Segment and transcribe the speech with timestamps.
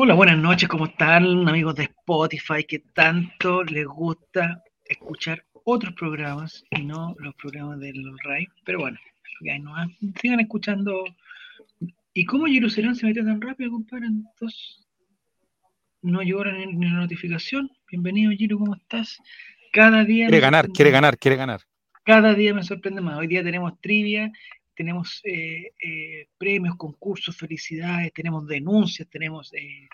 [0.00, 6.64] Hola, buenas noches, ¿cómo están amigos de Spotify que tanto les gusta escuchar otros programas
[6.70, 8.46] y no los programas del RAI?
[8.64, 8.96] Pero bueno,
[9.60, 9.74] no,
[10.20, 11.02] sigan escuchando.
[12.14, 14.06] ¿Y cómo Jerusalén se metió tan rápido, compadre?
[14.06, 14.86] Entonces,
[16.02, 17.68] no llegó ni, ni la notificación.
[17.90, 19.18] Bienvenido, Giro, ¿cómo estás?
[19.72, 20.28] Cada día.
[20.28, 21.62] Quiere ganar, quiere ganar, quiere ganar.
[22.04, 23.18] Cada día me sorprende más.
[23.18, 24.30] Hoy día tenemos trivia,
[24.78, 29.88] tenemos eh, eh, premios, concursos, felicidades, tenemos denuncias, tenemos, eh,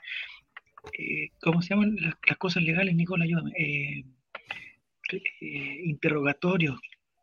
[1.40, 3.24] ¿cómo se llaman las, cosas legales, Nicola?
[3.24, 4.04] Ayúdame.
[5.84, 6.78] interrogatorios,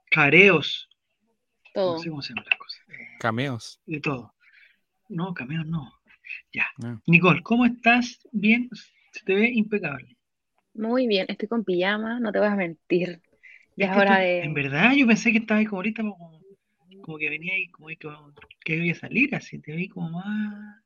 [0.10, 0.90] careos.
[1.72, 1.98] Todo.
[1.98, 2.82] No sé cómo se llaman las cosas.
[3.20, 3.80] Cameos.
[3.86, 4.34] De todo.
[5.08, 5.94] No, cameos no.
[6.52, 6.66] Ya.
[7.06, 8.28] Nicole, ¿cómo estás?
[8.32, 8.70] Bien,
[9.12, 10.18] se te ve impecable.
[10.74, 13.22] Muy bien, estoy con pijama, no te voy a mentir.
[13.76, 14.42] Ya es, hora de.
[14.42, 16.41] En verdad, yo pensé que estaba ahí como ahorita, como,
[17.02, 17.90] que venía ahí, como,
[18.64, 20.82] que iba a salir así, te vi como más.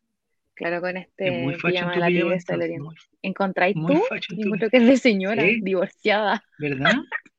[0.55, 2.37] Claro, con este muy pijama la vida
[3.21, 4.01] ¿Encontráis tú?
[4.29, 6.43] Yo creo que es de señora, divorciada.
[6.59, 6.93] ¿Verdad?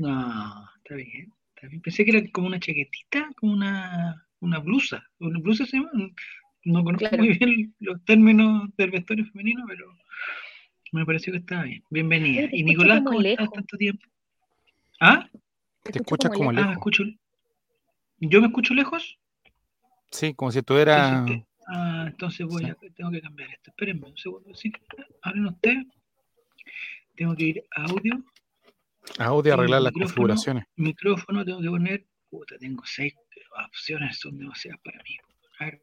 [0.00, 1.82] No, está bien, está bien.
[1.82, 5.04] Pensé que era como una chaquetita, como una, una blusa.
[5.18, 5.90] ¿Una blusa se llama?
[6.62, 9.92] No conozco muy bien los términos del vestuario femenino, pero
[10.92, 11.82] me pareció que estaba bien.
[11.90, 12.48] Bienvenida.
[12.52, 14.06] ¿Y Nicolás, cómo estás tanto tiempo?
[15.00, 15.28] ¿Ah?
[15.82, 16.68] ¿Te, escuchas como lejos?
[16.68, 17.02] Ah, escucho.
[18.20, 19.18] ¿Yo me escucho lejos?
[20.10, 21.24] Sí, como si estuviera...
[21.66, 22.74] Ah, entonces voy a...
[22.96, 23.70] Tengo que cambiar esto.
[23.70, 24.54] Espérenme un segundo.
[24.54, 24.72] Sí.
[25.22, 25.76] Hablen usted.
[27.14, 28.24] Tengo que ir a audio.
[29.18, 30.64] audio, arreglar las configuraciones.
[30.76, 32.06] Micrófono, tengo que poner...
[32.30, 33.14] Puta, tengo seis
[33.66, 35.16] opciones, son demasiadas para mí.
[35.60, 35.82] A ver.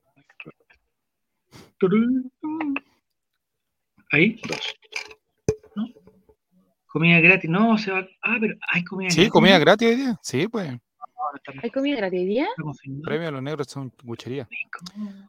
[4.12, 4.76] Ahí, dos.
[5.76, 5.88] ¿No?
[6.86, 8.08] Comida gratis, no, se va.
[8.22, 9.26] Ah, pero hay comida sí, gratis.
[9.26, 10.16] Sí, comida gratis.
[10.22, 10.78] Sí, pues.
[11.62, 12.48] ¿Hay comida gratis?
[13.04, 14.48] Premio a los negros son buchería.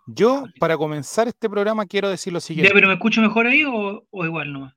[0.07, 2.69] Yo, para comenzar este programa, quiero decir lo siguiente.
[2.69, 4.75] Ya, pero ¿me escucho mejor ahí o, o igual nomás?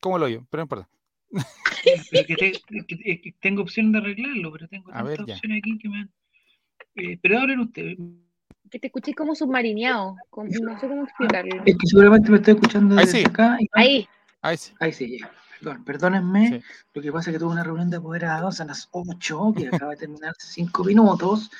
[0.00, 0.46] ¿Cómo lo oyo?
[0.50, 0.88] Pero no importa.
[1.84, 6.10] que, tengo opción de arreglarlo, pero tengo tantas opciones aquí que me han.
[6.94, 7.98] Eh, pero hablen ustedes
[8.70, 10.16] que te escuché como submarineado.
[10.36, 11.62] no sé cómo explicarlo.
[11.64, 13.58] Es que seguramente me estoy escuchando desde Ahí acá.
[13.72, 14.08] Ahí.
[14.42, 14.72] Ahí sí.
[14.80, 15.30] Ahí sí, ya.
[15.60, 16.62] Perdón, perdónenme.
[16.94, 19.92] Lo que pasa es que tuve una reunión de apoderados a las 8, que acaba
[19.92, 21.50] de terminar hace 5 minutos.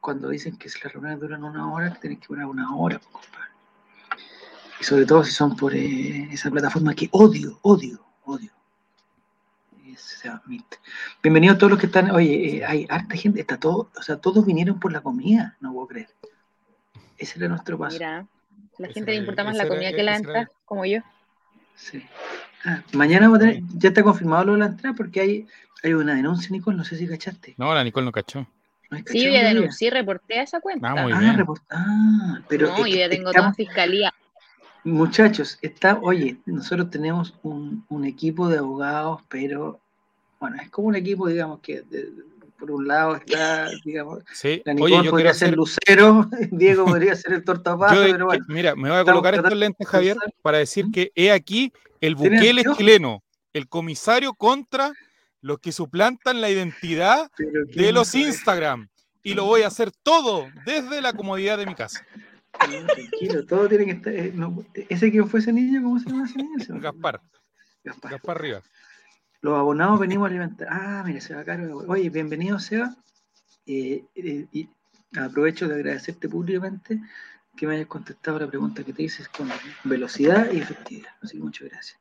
[0.00, 2.98] Cuando dicen que si las reuniones duran una hora, que tenés que durar una hora,
[2.98, 3.50] compadre.
[4.80, 8.50] Y sobre todo si son por eh, esa plataforma que odio, odio, odio.
[11.22, 12.10] Bienvenidos a todos los que están.
[12.10, 15.72] Oye, eh, hay harta gente, está todo, o sea, todos vinieron por la comida, no
[15.72, 16.08] puedo creer.
[17.16, 17.94] Ese era nuestro paso.
[17.94, 18.26] Mira,
[18.78, 21.00] la gente le importa más la comida que la entrada, como yo.
[21.74, 22.02] Sí.
[22.64, 25.46] Ah, mañana a tener, ya está confirmado lo de la entrada porque hay,
[25.82, 27.54] hay una denuncia, Nicole, no sé si cachaste.
[27.56, 28.46] No, la Nicole no cachó.
[29.06, 30.90] sí, yo ya denuncié, reporté a esa cuenta.
[30.90, 31.46] Ah, muy bien.
[31.70, 34.12] Ah, pero no, yo ya tengo toda fiscalía.
[34.84, 39.78] Muchachos, está, oye, nosotros tenemos un, un, equipo de abogados, pero
[40.38, 41.84] bueno, es como un equipo, digamos, que
[42.60, 44.62] por un lado está, digamos, sí.
[44.64, 48.44] la Nicole Oye, podría ser Lucero, Diego podría ser el tortapazo, pero bueno.
[48.48, 52.62] Mira, me voy a colocar estos lentes, Javier, para decir que he aquí el Bukele
[52.76, 53.22] chileno,
[53.52, 54.92] el comisario contra
[55.40, 58.88] los que suplantan la identidad de los Instagram.
[59.22, 62.06] Y lo voy a hacer todo desde la comodidad de mi casa.
[62.58, 64.14] tranquilo, todo tiene que estar.
[64.14, 64.32] Eh,
[64.88, 65.82] ¿Ese quién fue ese niño?
[65.82, 66.80] ¿Cómo se llama ese niño?
[66.80, 67.20] Gaspar.
[67.84, 68.12] Gaspar.
[68.12, 68.64] Gaspar Rivas.
[69.42, 70.68] Los abonados venimos a alimentar.
[70.70, 71.78] Ah, mire, se va caro.
[71.88, 72.94] Oye, bienvenido, Seba.
[73.64, 74.68] Eh, eh, y
[75.18, 77.00] aprovecho de agradecerte públicamente
[77.56, 79.48] que me hayas contestado la pregunta que te hice con
[79.84, 81.12] velocidad y efectividad.
[81.22, 81.98] Así que muchas gracias.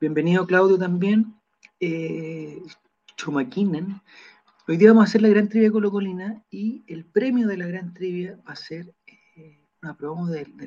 [0.00, 1.34] Bienvenido, Claudio, también.
[1.78, 2.62] Eh,
[3.16, 4.00] Chumaquinen.
[4.66, 7.92] Hoy día vamos a hacer la gran trivia colocolina y el premio de la gran
[7.92, 8.94] trivia va a ser
[9.36, 10.66] eh, una promo de, de,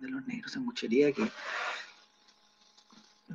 [0.00, 1.30] de los negros en muchería que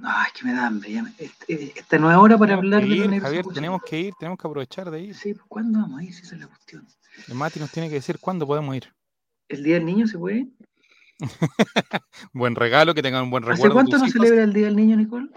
[0.04, 1.02] Ay, que me da hambre.
[1.18, 4.48] Este, esta no es hora para hablar de los Javier, tenemos que ir, tenemos que
[4.48, 5.16] aprovechar de ir.
[5.16, 6.10] Sí, pues ¿cuándo vamos a ir?
[6.10, 6.88] esa es la cuestión.
[7.28, 8.94] El Mati nos tiene que decir cuándo podemos ir.
[9.48, 10.48] ¿El Día del Niño se puede?
[12.34, 13.66] buen regalo, que tengan un buen recuerdo.
[13.66, 15.30] ¿Hace cuánto no celebra el Día del Niño, Nicole?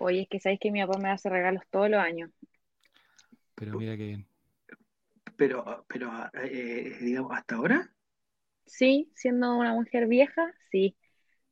[0.00, 2.30] Oye, es que sabéis que mi papá me hace regalos todos los años.
[3.54, 4.26] Pero mira qué bien.
[5.36, 6.10] Pero, pero
[6.42, 7.90] eh, digamos, ¿hasta ahora?
[8.66, 10.96] Sí, siendo una mujer vieja, sí.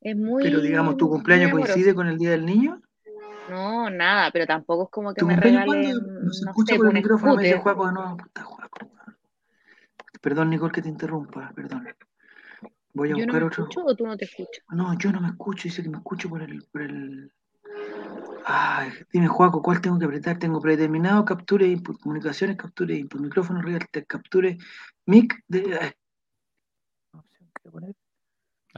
[0.00, 0.42] Es muy.
[0.42, 2.80] Pero digamos, ¿tu cumpleaños coincide con el Día del Niño?
[3.50, 5.96] No, nada, pero tampoco es como que me regalen.
[6.24, 8.90] No se escucha por el micrófono, me dice Juaco, no, puta Juaco.
[10.20, 11.88] Perdón, Nicole, que te interrumpa, perdón.
[12.92, 13.62] Voy a ¿Yo buscar no me otro.
[13.64, 14.64] Escucho, o tú no te escuchas?
[14.70, 16.62] No, yo no me escucho, dice que me escucho por el.
[16.70, 17.32] Por el...
[18.44, 20.38] Ay, dime, Juaco, ¿cuál tengo que apretar?
[20.38, 24.58] Tengo predeterminado, capture input, comunicaciones, capture input, micrófono real, capture
[25.06, 25.34] mic.
[25.46, 25.94] De...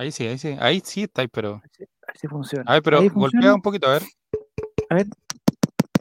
[0.00, 1.61] Ahí sí, ahí sí, ahí sí está, pero.
[1.62, 2.64] Ahí sí, funciona.
[2.67, 4.02] A ver, pero golpea un poquito, a ver.
[4.88, 5.06] A ver.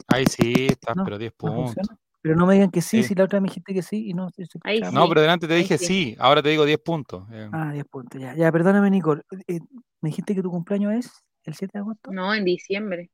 [0.08, 1.86] Ahí sí, está, pero 10 puntos.
[2.22, 4.30] pero no me digan que sí, si la otra me dijiste que sí y no.
[4.64, 6.16] Ahí no, pero delante te dije sí.
[6.18, 7.28] ahora te digo 10 puntos.
[7.30, 7.50] Eh.
[7.52, 8.34] Ah, 10 puntos, ya.
[8.34, 9.20] Ya, perdóname, Nicole.
[9.46, 9.60] Eh,
[10.00, 11.12] ¿Me dijiste que tu cumpleaños es
[11.44, 12.10] el 7 de agosto?
[12.10, 13.10] No, en diciembre.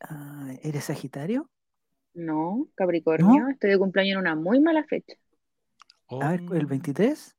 [0.00, 1.50] Ah, ¿Eres Sagitario?
[2.14, 3.48] No, Capricornio.
[3.50, 5.16] Estoy de cumpleaños en una muy mala fecha.
[6.08, 7.36] A ver, ¿el 23?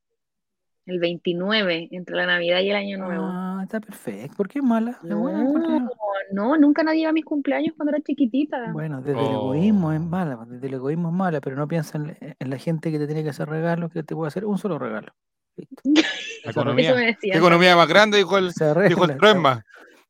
[0.90, 3.24] El 29, entre la Navidad y el Año Nuevo.
[3.24, 4.36] Ah, está perfecto.
[4.36, 4.98] ¿Por qué es mala?
[5.04, 8.72] No, nunca nadie iba a mis cumpleaños cuando era chiquitita.
[8.72, 12.50] Bueno, desde el egoísmo es mala, desde el egoísmo es mala, pero no piensa en,
[12.50, 15.14] la gente que te tiene que hacer regalos, que te puede hacer un solo regalo.
[16.44, 17.16] economía.
[17.22, 18.48] economía más grande, dijo el,
[18.88, 19.12] dijo el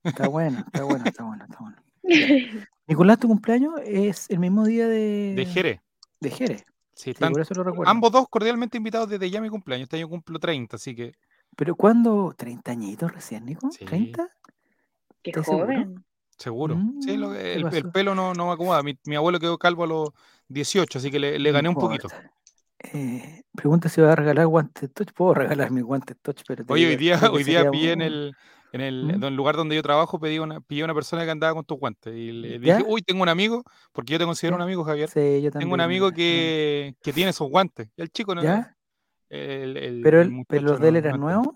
[0.02, 1.78] Está, bueno, está bueno, está bueno, está bueno.
[2.88, 5.34] Nicolás, tu cumpleaños es el mismo día de...
[5.36, 5.82] De Jerez.
[6.22, 6.64] De Jerez.
[7.00, 7.14] Sí,
[7.86, 9.86] ambos dos cordialmente invitados desde ya mi cumpleaños.
[9.86, 11.14] Este año cumplo 30, así que.
[11.56, 12.36] ¿Pero cuándo?
[12.38, 13.70] ¿30 añitos recién, Nico?
[13.70, 14.28] ¿30?
[15.24, 16.04] Qué joven.
[16.38, 16.78] Seguro.
[17.00, 18.82] sí, mm, el, pelo no, no me acomoda.
[18.84, 20.10] Mi, abuelo quedó calvo a los
[20.50, 22.10] 18, así que le, gané un poquito.
[22.80, 25.14] Eh, pregunta si va a regalar guantes touch.
[25.14, 26.66] Puedo regalar mis guantes touch, pero.
[26.68, 28.36] Oye, hoy día, hoy día vi en el,
[28.72, 29.36] en el, ¿Mm?
[29.36, 32.32] lugar donde yo trabajo pedí una, pillé una persona que andaba con tus guantes y
[32.32, 35.10] le dije, uy, tengo un amigo, porque yo te considero un amigo, Javier.
[35.10, 35.68] Sí, yo también.
[35.68, 37.90] Tengo un amigo que, que tiene esos guantes.
[37.96, 38.44] Y el chico no.
[38.44, 38.76] ¿Ya?
[39.30, 41.56] El, pero, el, pero los de él eran nuevos.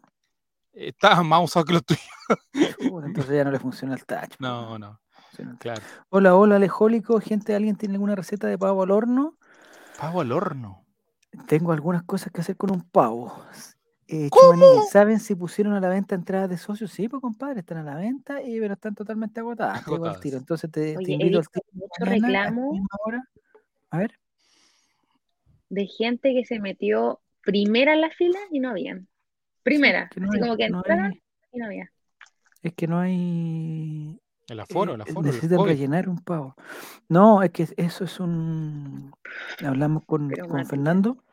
[0.74, 2.04] Estaban más usados que los tuyos.
[3.06, 4.36] entonces ya no le funciona el touch.
[4.40, 5.00] No, no.
[5.60, 5.82] Claro.
[6.10, 7.20] Hola, hola, alejólico.
[7.20, 9.38] Gente, ¿alguien tiene alguna receta de pavo al horno?
[10.00, 10.86] Pavo al horno.
[11.48, 13.36] Tengo algunas cosas que hacer con un pavo.
[14.08, 14.30] Eh,
[14.92, 16.92] ¿saben si pusieron a la venta entradas de socios?
[16.92, 19.84] Sí, pues compadre, están a la venta, y, pero están totalmente agotadas.
[20.20, 20.38] tiro.
[20.38, 21.66] Entonces te, Oye, invito al tiro.
[21.74, 22.88] Mucho reclamo.
[23.90, 24.20] A, ver.
[25.70, 29.08] De gente que se metió primera en la fila y no habían.
[29.64, 30.10] Primera.
[30.12, 31.22] así como que entraron
[31.52, 31.92] y no había.
[32.62, 34.20] Es que no hay.
[34.50, 35.26] El aforo, el eh, aforo.
[35.26, 36.56] Necesitan rellenar un pavo.
[37.08, 39.14] No, es que eso es un.
[39.66, 41.24] Hablamos con, con Fernando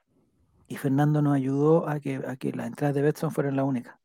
[0.70, 3.98] y Fernando nos ayudó a que, a que las entradas de Betson fueran la única.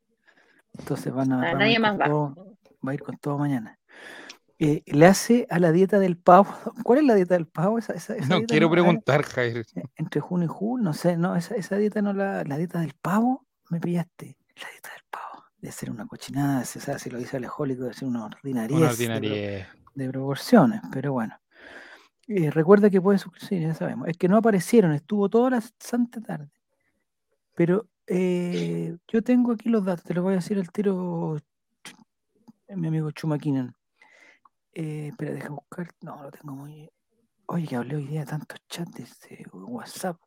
[0.74, 2.08] Entonces van a, nadie más va.
[2.08, 3.78] va a ir con todo mañana.
[4.58, 6.48] Eh, le hace a la dieta del pavo.
[6.84, 7.78] ¿Cuál es la dieta del pavo?
[7.78, 7.94] Esa,
[8.28, 9.58] no quiero preguntar, Jair.
[9.76, 12.80] Eh, entre junio y julio, no sé, no, esa, esa dieta no la, la dieta
[12.80, 14.36] del pavo, me pillaste.
[14.56, 15.44] La dieta del pavo.
[15.60, 19.68] De hacer una cochinada, se sabe si lo dice alejólico, de hacer una ordinaria de,
[19.94, 21.38] de, proporciones, pero bueno.
[22.28, 24.08] Eh, recuerda que puede suscribirse, ya sabemos.
[24.08, 26.50] Es que no aparecieron, estuvo toda la santa tarde.
[27.54, 31.38] Pero eh, yo tengo aquí los datos, te los voy a decir al tiro,
[32.70, 33.76] mi amigo Chumaquinan.
[34.74, 35.88] Eh, espera, deja buscar.
[36.02, 36.90] No, lo tengo muy.
[37.48, 40.18] Oye, que hablé hoy día de tantos chats de WhatsApp.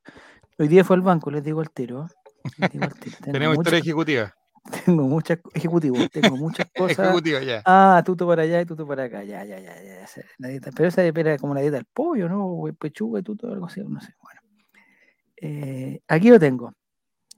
[0.56, 2.08] Hoy día fue al banco, les digo al tiro.
[3.22, 4.34] Tenemos historia ejecutiva.
[4.84, 6.98] Tengo muchas ejecutivos, tengo muchas cosas.
[6.98, 7.62] Ejecutiva, ya.
[7.64, 9.24] Ah, tuto para allá y tuto para acá.
[9.24, 10.70] Ya, ya, ya, ya.
[10.74, 12.62] pero esa era como la dieta del pollo, ¿no?
[12.78, 14.14] Pechuga y tuto, algo así, no sé.
[14.22, 14.40] Bueno.
[15.40, 16.72] Eh, aquí lo tengo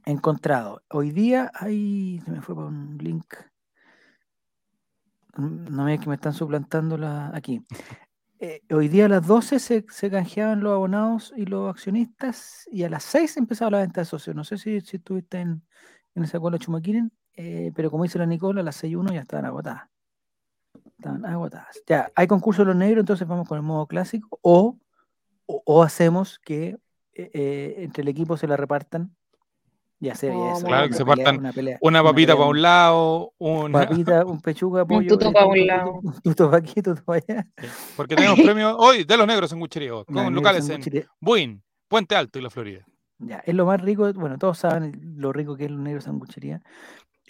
[0.05, 0.83] encontrado.
[0.89, 3.35] Hoy día hay, se me fue por un link.
[5.37, 7.65] No me que me están suplantando la, aquí.
[8.43, 12.85] Eh, hoy día a las 12 se, se, canjeaban los abonados y los accionistas y
[12.85, 14.35] a las 6 empezaba la venta de socios.
[14.35, 15.63] No sé si, si estuviste en,
[16.15, 19.89] en esa cola Chumaquinen, eh, pero como dice la Nicola, las 6.1 ya estaban agotadas.
[20.99, 21.83] Estaban agotadas.
[21.87, 24.77] Ya, hay concurso de los negros, entonces vamos con el modo clásico o,
[25.47, 26.79] o, hacemos que
[27.15, 29.15] eh, entre el equipo se la repartan
[30.03, 30.65] ya sé, eso.
[30.65, 35.07] Claro, que se partan una, papita para un lado, una papita, un pechuga, pollo, un
[35.09, 37.47] tuto para un lado, un tuto para aquí, tuto para allá.
[37.97, 42.39] Porque tenemos premios hoy de los negros en Guchería, con locales en, Buin, Puente Alto
[42.39, 42.87] y la Florida.
[43.19, 46.19] Ya, es lo más rico, bueno, todos saben lo rico que es los negros en
[46.19, 46.63] Guchería.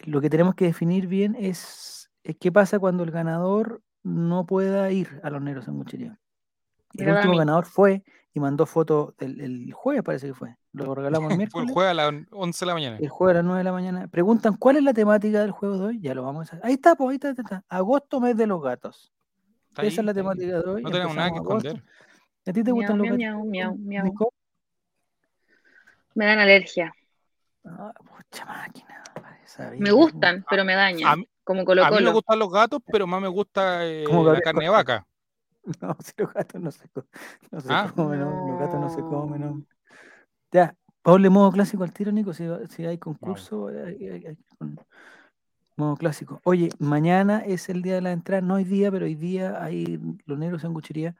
[0.04, 4.90] Lo que tenemos que definir bien es, es qué pasa cuando el ganador no pueda
[4.90, 6.18] ir a los negros en Guchería.
[6.94, 8.02] El último ganador fue
[8.32, 10.56] y mandó foto el, jueves, parece que fue.
[10.72, 11.68] Lo regalamos el miércoles.
[11.68, 12.98] el jueves a las 11 de la mañana.
[12.98, 14.08] El jueves a las 9 de la mañana.
[14.08, 16.00] Preguntan cuál es la temática del juego de hoy.
[16.00, 16.66] Ya lo vamos a hacer.
[16.66, 17.64] Ahí está, pues, ahí está, está.
[17.68, 19.12] Agosto, mes de los gatos.
[19.76, 20.82] Esa es la temática de hoy.
[20.82, 21.82] No tenemos nada que esconder.
[22.46, 23.18] ¿A ti te gustan los gatos?
[23.18, 24.32] Miau, miau,
[26.14, 26.92] Me dan alergia.
[27.64, 28.99] Ah, mucha máquina.
[29.78, 31.24] Me gustan, pero me dañan.
[31.44, 34.64] como Colo A mí me gustan los gatos, pero más me gusta eh, la carne
[34.64, 35.06] de vaca.
[35.82, 36.88] No, si los gatos no se,
[37.50, 37.92] no se ah.
[37.94, 38.48] comen, no.
[38.48, 39.40] los gatos no se comen.
[39.42, 39.62] No.
[40.50, 44.38] Ya, ponle modo clásico al tiro, Nico, si, si hay concurso, hay,
[45.76, 46.40] modo clásico.
[46.44, 50.00] Oye, mañana es el día de la entrada, no hay día, pero hoy día hay
[50.24, 51.14] los negros en cuchería.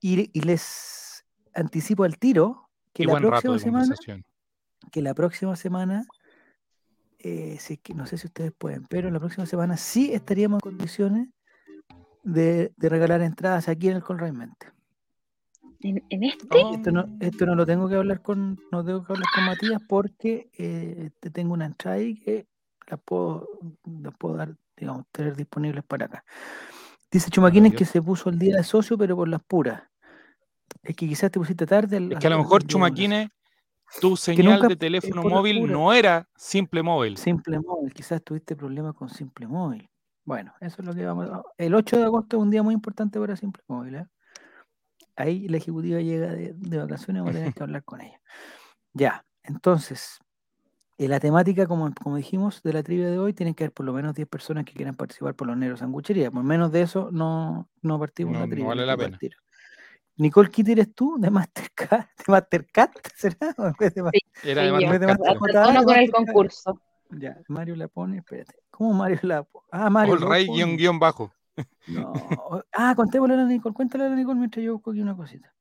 [0.00, 1.24] Y, y les
[1.54, 3.94] anticipo al tiro que la próxima semana,
[4.90, 6.04] que la próxima semana
[7.24, 10.70] eh, si que, no sé si ustedes pueden, pero la próxima semana sí estaríamos en
[10.70, 11.28] condiciones
[12.22, 14.66] de, regalar entradas aquí en el Colraimente.
[15.80, 16.46] ¿En, ¿En, este?
[16.74, 19.80] Esto no, esto no lo tengo que hablar con, no tengo que hablar con Matías
[19.88, 22.46] porque eh, tengo una entrada ahí que
[22.88, 23.48] la puedo,
[24.02, 26.24] la puedo dar, digamos, tener disponibles para acá.
[27.10, 29.82] Dice Chumaquines que se puso el día de socio, pero por las puras.
[30.82, 32.06] Es que quizás te pusiste tarde.
[32.12, 33.30] es que a lo mejor Chumaquines,
[34.00, 37.16] tu señal de teléfono móvil no era simple móvil.
[37.16, 39.88] Simple móvil, quizás tuviste problemas con simple móvil.
[40.24, 41.42] Bueno, eso es lo que vamos a...
[41.58, 43.96] El 8 de agosto es un día muy importante para simple móvil.
[43.96, 44.06] ¿eh?
[45.16, 48.20] Ahí la ejecutiva llega de, vacaciones, vamos a tener que hablar con ella.
[48.94, 50.18] Ya, entonces,
[50.96, 53.84] en la temática, como, como dijimos, de la trivia de hoy, tienen que haber por
[53.84, 56.30] lo menos 10 personas que quieran participar por los negros sanguchería.
[56.30, 58.64] Por menos de eso, no, no partimos la trivia.
[58.64, 59.18] No vale la pena.
[60.16, 63.54] Nicole Kitty eres tú de Mastercard, de Mastercard, ¿será?
[64.12, 65.84] sí, Era de, Mastercard.
[65.84, 66.80] con el concurso.
[67.10, 68.54] Ya, Mario la pone, espérate.
[68.70, 69.66] ¿Cómo Mario la pone?
[69.70, 70.18] Ah, Mario.
[70.18, 71.32] Por Ray guion, guion bajo.
[71.86, 72.12] No.
[72.72, 75.54] Ah, contémosle a la Nicole, cuéntale a la Nicole mientras yo busco aquí una cosita.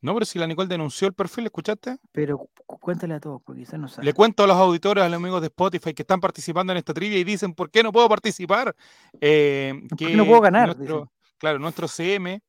[0.00, 1.98] No, pero si la Nicole denunció el perfil, ¿escuchaste?
[2.12, 4.04] Pero cuéntale a todos, porque quizás no sabe.
[4.04, 6.92] Le cuento a los auditores, a los amigos de Spotify que están participando en esta
[6.92, 8.74] trivia y dicen, ¿por qué no puedo participar?
[9.20, 10.76] Eh, que no puedo ganar?
[11.38, 12.40] claro, nuestro CM,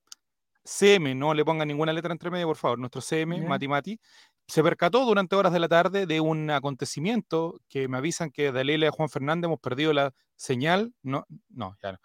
[0.67, 3.99] CM, no le pongan ninguna letra entre medio, por favor, nuestro CM, Mati Mati,
[4.47, 8.87] se percató durante horas de la tarde de un acontecimiento que me avisan que Dalila
[8.87, 10.93] y Juan Fernández hemos perdido la señal.
[11.03, 11.99] No, no, ya no.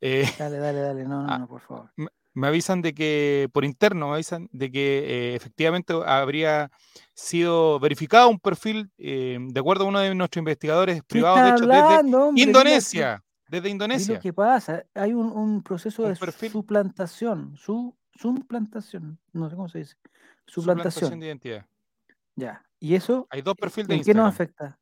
[0.00, 1.92] Eh, dale, dale, dale, no, no, ah, no, por favor.
[2.34, 6.70] Me, avisan de que, por interno, me avisan de que eh, efectivamente habría
[7.14, 11.66] sido verificado un perfil, eh, de acuerdo a uno de nuestros investigadores privados, de hecho,
[11.66, 13.24] desde Indonesia.
[13.48, 14.20] Desde Indonesia.
[14.20, 14.84] ¿Qué pasa?
[14.94, 16.14] Hay un, proceso de
[16.50, 19.96] suplantación, su, suplantación, no sé cómo se dice.
[20.46, 20.92] Suplantación.
[20.92, 21.66] suplantación de identidad.
[22.34, 22.64] Ya.
[22.80, 23.26] ¿Y eso?
[23.30, 24.78] Hay dos perfiles de ¿En qué nos afecta?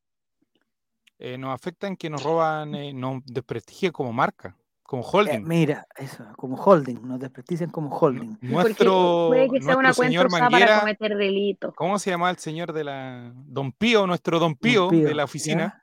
[1.19, 5.49] Eh, nos afecta en que nos roban, eh, nos desprestigian como marca, como eh, holding.
[5.49, 8.37] mira, eso, como holding, nos desprestigian como holding.
[8.43, 11.75] Nuestro, puede que sea una señor Manguera, para cometer delitos.
[11.75, 15.83] ¿Cómo se llama el señor de la Don Pío, nuestro Don Pío, de la oficina?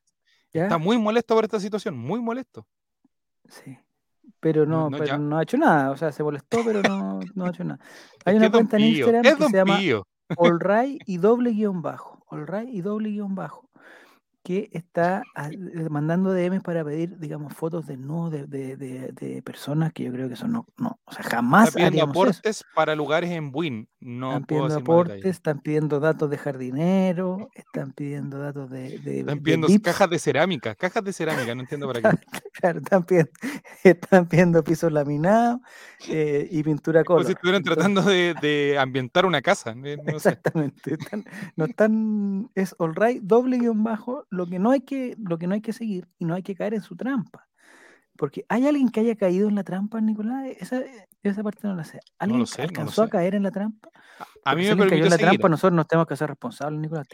[0.51, 2.67] Está muy molesto por esta situación, muy molesto.
[3.49, 3.75] Sí.
[4.43, 7.49] Pero no, pero no ha hecho nada, o sea, se molestó, pero no, no ha
[7.49, 7.79] hecho nada.
[8.25, 9.79] Hay una cuenta en Instagram que se llama
[10.37, 12.25] Allray y doble guion bajo.
[12.29, 13.69] Allray y doble guion bajo
[14.43, 19.93] que está eh, mandando DMs para pedir, digamos, fotos de no de, de, de, personas
[19.93, 23.31] que yo creo que son no, no o sea, jamás están pidiendo aportes para lugares
[23.31, 23.87] en Buin.
[24.05, 28.95] No están pidiendo aportes, están pidiendo datos de jardinero, están pidiendo datos de.
[29.19, 32.17] están pidiendo cajas de cerámica, cajas de cerámica, no entiendo para qué.
[32.53, 33.31] claro, están pidiendo,
[33.83, 35.61] están pidiendo pisos laminados
[36.09, 37.21] eh, y pintura color.
[37.21, 39.75] Como si estuvieran tratando de, ambientar una casa.
[40.07, 40.97] Exactamente.
[41.55, 45.47] no están, es all right, doble guion bajo lo que no hay que, lo que
[45.47, 47.47] no hay que seguir y no hay que caer en su trampa.
[48.17, 50.81] Porque hay alguien que haya caído en la trampa, Nicolás, esa,
[51.23, 51.99] esa parte no la sé.
[52.19, 53.89] ¿Alguien alcanzó a caer en la trampa?
[54.45, 57.07] A, mí me permitió en la trampa, nosotros nos tenemos que hacer responsables, Nicolás.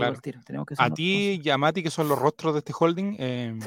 [0.46, 3.60] Tenemos que a ti y a Mati, que son los rostros de este holding, em,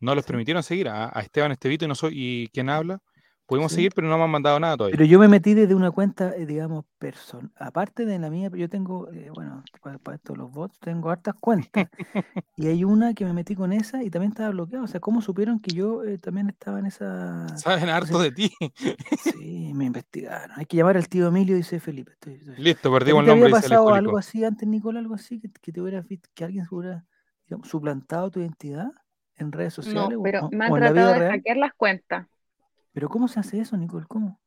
[0.00, 0.88] no les permitieron seguir.
[0.88, 3.00] A, Esteban Estevito y, no soy, y quien habla,
[3.48, 4.94] Pudimos seguir, pero no me han mandado nada todavía.
[4.94, 7.50] Pero yo me metí desde una cuenta, eh, digamos, personal.
[7.56, 11.34] Aparte de la mía, yo tengo, eh, bueno, para, para esto los bots, tengo hartas
[11.40, 11.88] cuentas.
[12.56, 14.84] y hay una que me metí con esa y también estaba bloqueada.
[14.84, 17.48] O sea, ¿cómo supieron que yo eh, también estaba en esa.
[17.56, 18.52] Saben harto de ti.
[19.22, 20.50] sí, me investigaron.
[20.58, 22.12] Hay que llamar al tío Emilio, dice Felipe.
[22.58, 23.48] Listo, perdimos el nombre.
[23.48, 25.00] ¿Te había pasado algo así antes, Nicolás?
[25.00, 27.06] Algo así, que, te hubiera visto, que alguien hubiera
[27.46, 28.92] digamos, suplantado tu identidad
[29.36, 30.18] en redes sociales?
[30.18, 32.26] No, pero me han tratado de hackear las cuentas.
[32.98, 34.06] Pero ¿cómo se hace eso, Nicole?
[34.08, 34.40] ¿Cómo?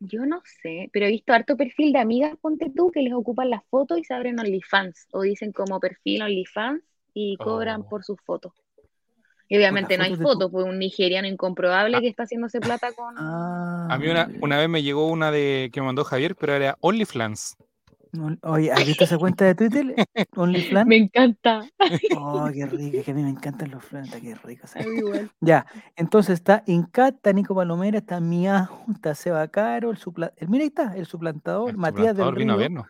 [0.00, 3.48] Yo no sé, pero he visto harto perfil de amigas, ponte tú, que les ocupan
[3.48, 6.82] las fotos y se abren OnlyFans, o dicen como perfil OnlyFans
[7.14, 7.88] y cobran oh.
[7.88, 8.52] por sus fotos.
[9.48, 12.00] Y obviamente no hay fotos, pues un nigeriano incomprobable ah.
[12.02, 13.14] que está haciéndose plata con...
[13.16, 16.52] Ah, a mí una, una, vez me llegó una de que me mandó Javier, pero
[16.52, 17.56] era OnlyFans.
[18.42, 19.94] Oye, ¿has visto esa cuenta de Twitter?
[20.36, 20.86] OnlyFans.
[20.86, 21.62] Me encanta.
[22.16, 24.66] Oh, qué rico, que a mí me encantan los flan, qué rico.
[25.40, 30.32] Ya, entonces está Incat, está Nico Palomera, está Miau, está Seba Caro, el, supla...
[30.36, 32.86] el mira ahí está, el suplantador, Matías del Río.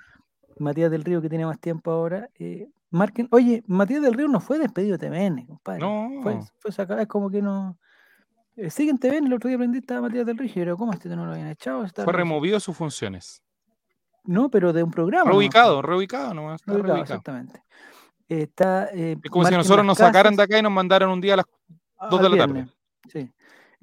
[0.58, 2.28] Matías del Río que tiene más tiempo ahora.
[2.38, 5.80] Eh, marquen, oye, Matías del Río no fue despedido de TVN, compadre.
[5.80, 6.22] No.
[6.22, 7.78] Fue, fue sacado, es como que no.
[8.56, 11.08] Eh, sigue en TVN, el otro día aprendí estaba Matías del Río, pero ¿cómo este
[11.10, 11.86] no lo habían echado?
[11.86, 13.42] fue removido sus funciones.
[14.26, 15.30] No, pero de un programa.
[15.30, 16.62] Reubicado, reubicado nomás.
[16.66, 17.62] Reubicado, exactamente.
[18.28, 21.34] Está, eh, es como si nosotros nos sacaran de acá y nos mandaran un día
[21.34, 21.46] a las
[22.10, 22.68] 2 de la tarde.
[23.08, 23.30] Sí.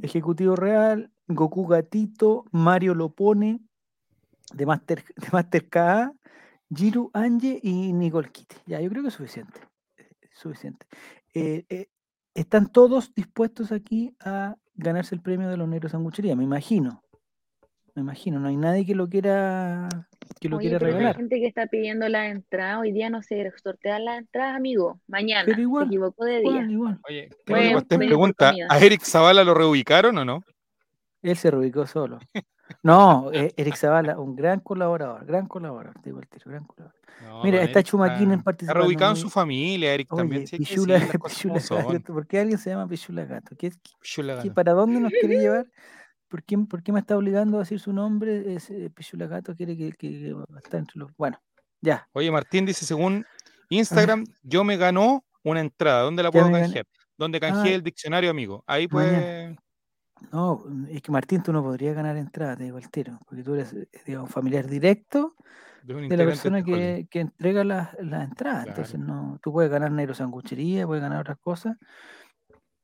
[0.01, 3.61] Ejecutivo Real, Goku Gatito, Mario Lopone,
[4.53, 6.13] de Master, de Master KA,
[6.73, 8.55] Jiru Ange y Nicole Kitty.
[8.65, 9.61] Ya, yo creo que es suficiente.
[10.33, 10.85] suficiente.
[11.33, 11.87] eh, eh,
[12.33, 17.02] están todos dispuestos aquí a ganarse el premio de los negros sanguchería, me imagino.
[17.95, 19.87] Me imagino, no hay nadie que lo quiera
[20.39, 21.09] que lo quiera regalar.
[21.09, 24.99] Hay gente que está pidiendo la entrada, hoy día no se sortean las entradas, amigo.
[25.07, 26.63] Mañana Pero igual, se equivocó de día.
[26.63, 27.29] Igual, Oye,
[27.75, 30.43] usted pregunta, ¿a Eric Zavala lo reubicaron o no?
[31.21, 32.19] Él se reubicó solo.
[32.81, 37.43] No, eh, Eric Zavala, un gran colaborador, gran colaborador, digo el tiro, gran colaborador.
[37.43, 38.69] Mira, está Chumaquín en participación.
[38.69, 40.45] Está reubicado en su familia, Eric también.
[40.45, 43.55] Pichula, Pichula Gato, ¿por qué alguien se llama Pichula Gato?
[43.57, 43.71] ¿Qué,
[44.41, 45.67] qué, ¿Para dónde nos quiere llevar?
[46.33, 48.55] ¿Por qué, ¿Por qué, me está obligando a decir su nombre?
[48.55, 51.15] Es, eh, Pichula Gato quiere que, que, está entre los.
[51.15, 51.39] Bueno,
[51.79, 52.09] ya.
[52.11, 53.23] Oye, Martín dice: según
[53.69, 56.01] Instagram, yo me ganó una entrada.
[56.01, 56.87] ¿Dónde la puedo canjear?
[57.19, 57.75] ¿Dónde canjeé ah.
[57.75, 58.63] el diccionario, amigo?
[58.65, 59.55] Ahí puede.
[60.31, 63.53] No, es que Martín, tú no podrías ganar entrada, te digo el tiro, porque tú
[63.53, 65.35] eres eh, un familiar directo
[65.83, 68.65] de, la persona que, que, entrega las la entradas.
[68.65, 71.77] Entonces, no, tú puedes ganar negro sanguchería, puedes ganar otras cosas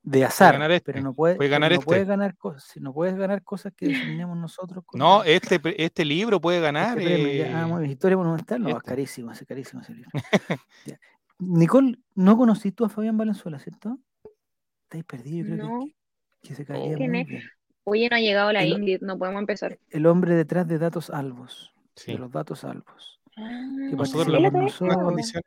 [0.02, 2.10] de azar, este, pero no puedes, ganar, no puedes este.
[2.10, 4.84] ganar cosas, no puedes ganar cosas que designemos nosotros.
[4.94, 6.98] no, este, este libro puede ganar.
[6.98, 7.54] Este eh...
[7.54, 8.88] ah, Historia monumental, no, es este.
[8.88, 10.10] carísimo, es carísimo ese libro.
[11.40, 14.00] Nicole, ¿no conociste tú a Fabián Valenzuela, cierto?
[14.84, 15.86] Estáis perdido, creo no.
[15.86, 15.94] que
[16.42, 17.44] que se caía muy bien.
[17.84, 19.80] Oye, no ha llegado la Ingrid, no podemos empezar.
[19.90, 21.74] El hombre detrás de datos albos.
[22.06, 23.20] De los datos albos.
[23.36, 25.40] Ah, nosotros lo hemos visto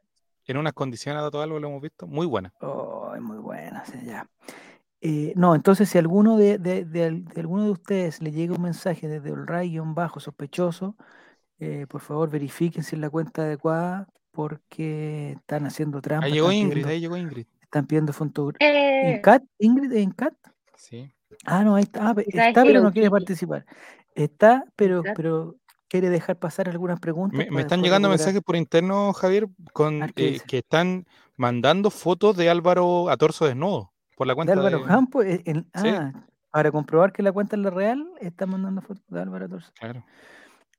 [0.47, 2.53] en unas condiciones, condiciones datos albos lo hemos visto muy buena.
[2.61, 4.27] Oh, es muy buena, ya.
[5.01, 9.09] Eh, no, entonces si alguno de, de, de, alguno de ustedes le llega un mensaje
[9.09, 10.97] desde el rayon bajo sospechoso,
[11.59, 16.27] eh, por favor verifiquen si es la cuenta adecuada porque están haciendo trampa.
[16.27, 17.47] Ahí llegó Ingrid, ahí llegó Ingrid.
[17.61, 18.69] Están pidiendo fotografía.
[18.69, 19.15] Eh.
[19.15, 19.43] ¿En CAT?
[19.59, 20.35] ¿Ingrid en CAT?
[21.45, 22.11] Ah, no, ahí está.
[22.11, 23.65] Ah, está, pero no quiere participar.
[24.15, 25.57] Está, pero, pero
[25.93, 27.47] quiere dejar pasar algunas preguntas.
[27.51, 31.05] Me, están llegando mensajes por interno, Javier, con eh, que están
[31.37, 35.27] mandando fotos de Álvaro a torso desnudo por la cuenta de Álvaro Campos.
[35.27, 39.45] Eh, ah, para comprobar que la cuenta es la real, están mandando fotos de Álvaro
[39.45, 39.71] a torso.
[39.79, 40.03] Claro.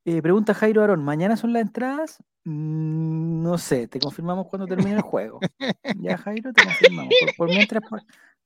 [0.03, 2.17] Eh, pregunta Jairo Arón, ¿mañana son las entradas?
[2.43, 5.39] Mm, no sé, te confirmamos cuando termine el juego.
[5.99, 7.13] ya, Jairo, te confirmamos.
[7.37, 7.83] por mientras,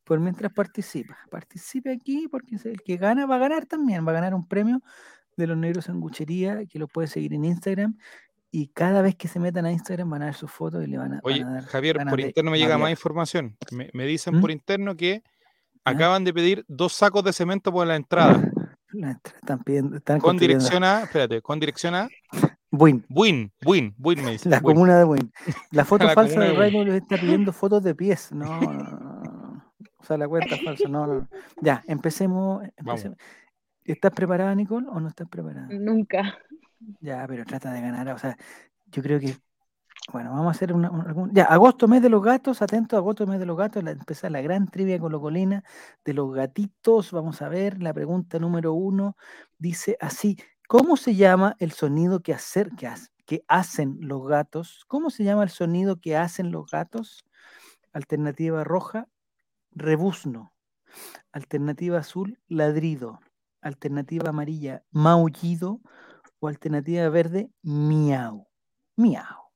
[0.04, 1.18] por mientras participa.
[1.32, 4.82] Participe aquí porque el que gana va a ganar también, va a ganar un premio
[5.38, 7.98] de los negros sanguchería que lo puede seguir en Instagram
[8.52, 10.98] y cada vez que se metan a Instagram van a ver sus fotos y le
[10.98, 13.56] van a, Oye, Javier, por interno me llega más información.
[13.72, 14.42] Me, dicen ¿Mm?
[14.42, 15.24] por interno que
[15.84, 18.52] acaban de pedir dos sacos de cemento por la entrada.
[19.42, 22.10] están pidiendo, están con dirección a, espérate, con dirección a
[22.72, 23.06] Buin.
[23.10, 24.50] Buin, Buin, Buin me dice.
[24.50, 25.32] La comuna de Buin.
[25.72, 28.32] La foto falsa de Raymond les está pidiendo fotos de pies.
[28.32, 29.38] No, no, no
[30.08, 30.88] sea, la cuenta falsa.
[30.88, 31.28] No, no.
[31.62, 32.64] Ya, empecemos.
[33.88, 35.68] ¿Estás preparada, Nicole, o no estás preparada?
[35.72, 36.38] Nunca.
[37.00, 38.10] Ya, pero trata de ganar.
[38.10, 38.38] O sea,
[38.88, 39.36] yo creo que.
[40.12, 40.92] Bueno, vamos a hacer una,
[41.34, 44.42] ya, agosto, mes de los gatos, atento, agosto, mes de los gatos, la, empezar la
[44.42, 45.64] gran trivia colocolina
[46.06, 47.12] de los gatitos.
[47.12, 49.18] Vamos a ver, la pregunta número uno
[49.58, 52.90] dice así: ¿Cómo se llama el sonido que, hacer, que,
[53.26, 54.86] que hacen los gatos?
[54.88, 57.26] ¿Cómo se llama el sonido que hacen los gatos?
[57.92, 59.08] Alternativa roja,
[59.72, 60.54] rebuzno.
[61.32, 63.20] Alternativa azul, ladrido.
[63.62, 65.82] Alternativa amarilla, maullido.
[66.40, 68.48] O alternativa verde, miau.
[68.96, 69.52] Miau.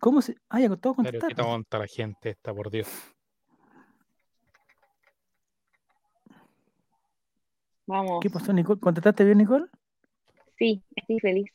[0.00, 0.36] ¿Cómo se.?
[0.48, 1.20] Ay, todo contestar.
[1.20, 2.88] Pero qué tonta la gente esta, por Dios.
[7.86, 8.20] Vamos.
[8.20, 8.80] ¿Qué pasó, Nicole?
[8.80, 9.66] ¿Contestaste bien, Nicole?
[10.58, 11.50] Sí, estoy feliz.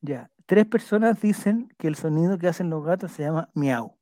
[0.00, 0.30] Ya.
[0.46, 3.97] Tres personas dicen que el sonido que hacen los gatos se llama miau.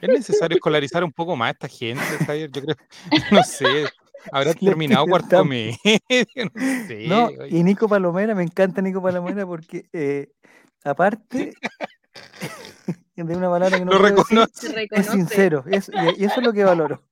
[0.00, 2.50] Es necesario escolarizar un poco más a esta gente, Javier.
[2.50, 2.76] Yo creo,
[3.32, 3.86] no sé,
[4.32, 5.76] habrá terminado cuarto medio,
[6.54, 7.06] no sé.
[7.08, 10.30] No, y Nico Palomera, me encanta Nico Palomera porque, eh,
[10.84, 11.54] aparte
[13.16, 14.68] de una palabra que no lo reconoce.
[14.68, 15.90] Decir, es sincero, y, eso
[16.40, 17.02] es lo que valoro.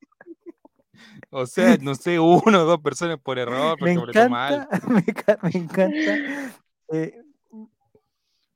[1.31, 5.03] O sea, no sé, uno o dos personas por error, me encanta, me,
[5.43, 6.53] me, encanta
[6.93, 7.25] eh,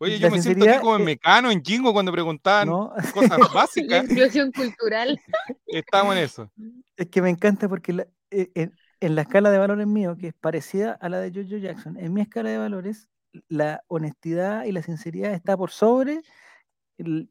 [0.00, 2.68] Oye, yo me siento aquí como en Mecano, en Jingo, cuando preguntaban
[3.14, 4.08] cosas básicas.
[4.08, 5.20] Inclusión cultural.
[5.66, 6.50] Estamos en eso.
[6.96, 10.92] Es que me encanta porque eh, en, la escala de valores mío, que es parecida
[10.92, 13.08] a la de Jojo Jackson, en mi escala de valores,
[13.48, 16.22] la honestidad y la sinceridad está por sobre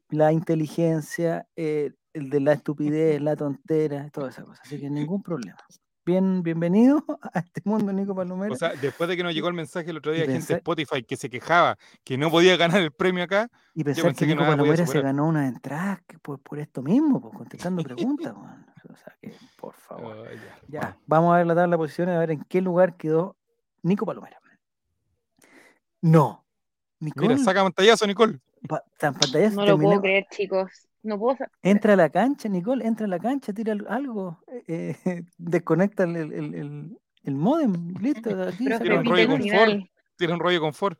[0.08, 4.66] la inteligencia, eh, el de la estupidez, la tontera, todas esas cosas.
[4.66, 5.58] Así que ningún problema
[6.08, 8.54] bien, bienvenido a este mundo, Nico Palomero.
[8.54, 10.58] O sea, después de que nos llegó el mensaje el otro día, de gente de
[10.58, 13.50] Spotify que se quejaba que no podía ganar el premio acá.
[13.74, 17.82] Y pensar que, Nico Palomero se ganó una entrada por, por esto mismo, por contestando
[17.82, 18.34] preguntas.
[18.88, 20.16] o sea, que, por favor.
[20.16, 20.24] Oh,
[20.68, 23.36] ya, vamos a ver la tabla de posiciones, a ver en qué lugar quedó
[23.82, 24.38] Nico Palomero.
[26.00, 26.46] No.
[27.00, 28.40] Nicole, Mira, saca pantallazo, Nicole.
[29.52, 30.87] no lo puedo creer, chicos.
[31.02, 34.96] No puedo Entra a la cancha, Nicole, entra a la cancha, tira algo, eh,
[35.38, 38.30] desconecta el, el, el, modem, listo.
[38.58, 39.86] tira un rollo confort.
[40.16, 40.98] Tira un rollo confort.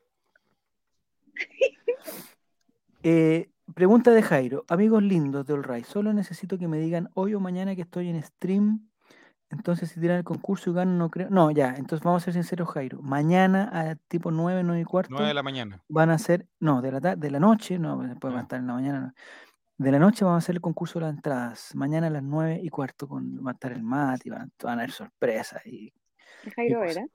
[3.03, 4.65] Eh, pregunta de Jairo.
[4.69, 8.23] Amigos lindos de All solo necesito que me digan hoy o mañana que estoy en
[8.23, 8.89] stream.
[9.51, 11.31] Entonces, si tiran el concurso y ganan, no creo.
[11.31, 13.01] No, ya, entonces vamos a ser sinceros, Jairo.
[13.01, 15.11] Mañana a tipo 9, 9 y cuarto.
[15.13, 15.83] 9 de la mañana.
[15.89, 18.67] Van a ser, no, de la, de la noche, no, después va a estar en
[18.67, 19.15] la mañana.
[19.79, 21.75] De la noche vamos a hacer el concurso de las entradas.
[21.75, 24.73] Mañana a las 9 y cuarto con, va a estar el mat y van, a
[24.73, 25.65] haber sorpresas.
[25.67, 25.93] Y,
[26.57, 27.07] Jairo era?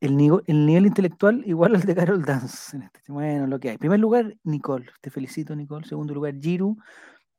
[0.00, 2.76] el, nivel, intelectual igual al de Carol Dance.
[2.76, 3.78] Este, bueno, lo que hay.
[3.78, 4.86] Primer lugar, Nicole.
[5.00, 5.86] Te felicito, Nicole.
[5.86, 6.76] Segundo lugar, Jiru.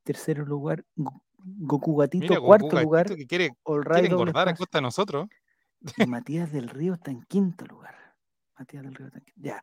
[0.02, 2.42] Tercer lugar, Goku Gatito.
[2.42, 5.28] Cuarto lugar, que quiere, quiere engordar a costa de nosotros.
[6.08, 7.94] Matías del Río está en quinto lugar.
[8.58, 9.40] Matías del Río está en quinto.
[9.40, 9.62] Ya.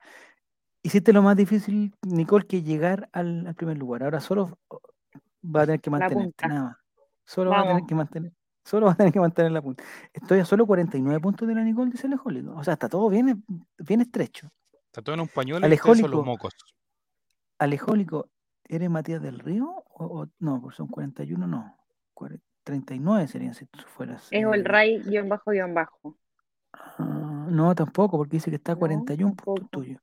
[0.87, 4.03] Hiciste lo más difícil, Nicole, que llegar al, primer lugar.
[4.03, 4.57] Ahora solo
[5.43, 6.77] va a tener que mantenerte, nada más.
[7.25, 8.31] Solo va a tener que mantener.
[8.63, 9.83] Solo va a tener que mantener la punta.
[10.13, 12.55] Estoy a solo 49 puntos de la Nicole, dice Alejólico.
[12.55, 13.43] O sea, está todo bien,
[13.77, 14.49] bien estrecho.
[14.85, 16.53] Está todo en un pañuelo Alejólico, y son los mocos.
[17.59, 18.29] Alejólico,
[18.63, 19.83] ¿eres Matías del Río?
[19.89, 21.75] O, no, pues son 41, no.
[22.63, 24.29] 39 serían si tú fueras.
[24.31, 26.17] Es el Ray guion bajo guion bajo.
[26.71, 30.01] Ah, no, tampoco, porque dice que está a 41 puntos tuyos.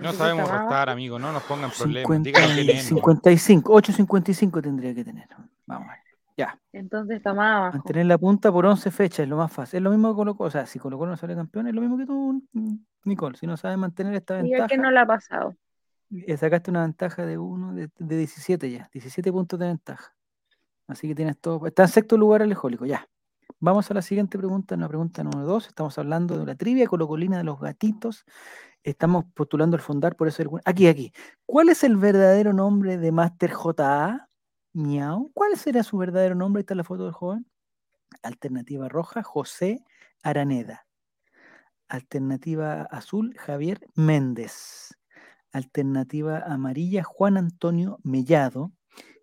[0.00, 2.84] No sabemos restar, amigo, no nos pongan problemas.
[2.84, 5.28] 55, 8.55 tendría que tener.
[5.66, 6.00] Vamos a ver.
[6.36, 6.58] Ya.
[6.72, 7.78] Entonces está más abajo.
[7.78, 9.78] Mantener la punta por 11 fechas es lo más fácil.
[9.78, 11.80] Es lo mismo que Colo O sea, si Colo Colo no sale campeón, es lo
[11.80, 12.42] mismo que tú,
[13.04, 13.38] Nicole.
[13.38, 14.66] Si no sabes mantener esta ventaja.
[14.66, 15.56] que no la ha pasado.
[16.10, 18.88] Eh, sacaste una ventaja de 1, de, 17 ya.
[18.92, 20.14] 17 puntos de ventaja.
[20.86, 21.66] Así que tienes todo.
[21.66, 23.08] Está en sexto lugar alejólico, ya.
[23.58, 25.68] Vamos a la siguiente pregunta, una pregunta número 2.
[25.68, 28.26] Estamos hablando de la trivia colocolina de los gatitos.
[28.82, 30.42] Estamos postulando el fondar, por eso.
[30.66, 31.10] Aquí, aquí.
[31.46, 34.28] ¿Cuál es el verdadero nombre de Master JA?
[34.74, 35.30] Miau.
[35.32, 36.60] ¿Cuál será su verdadero nombre?
[36.60, 37.46] Ahí está la foto del joven.
[38.22, 39.82] Alternativa roja, José
[40.22, 40.86] Araneda.
[41.88, 44.94] Alternativa azul, Javier Méndez.
[45.50, 48.72] Alternativa amarilla, Juan Antonio Mellado.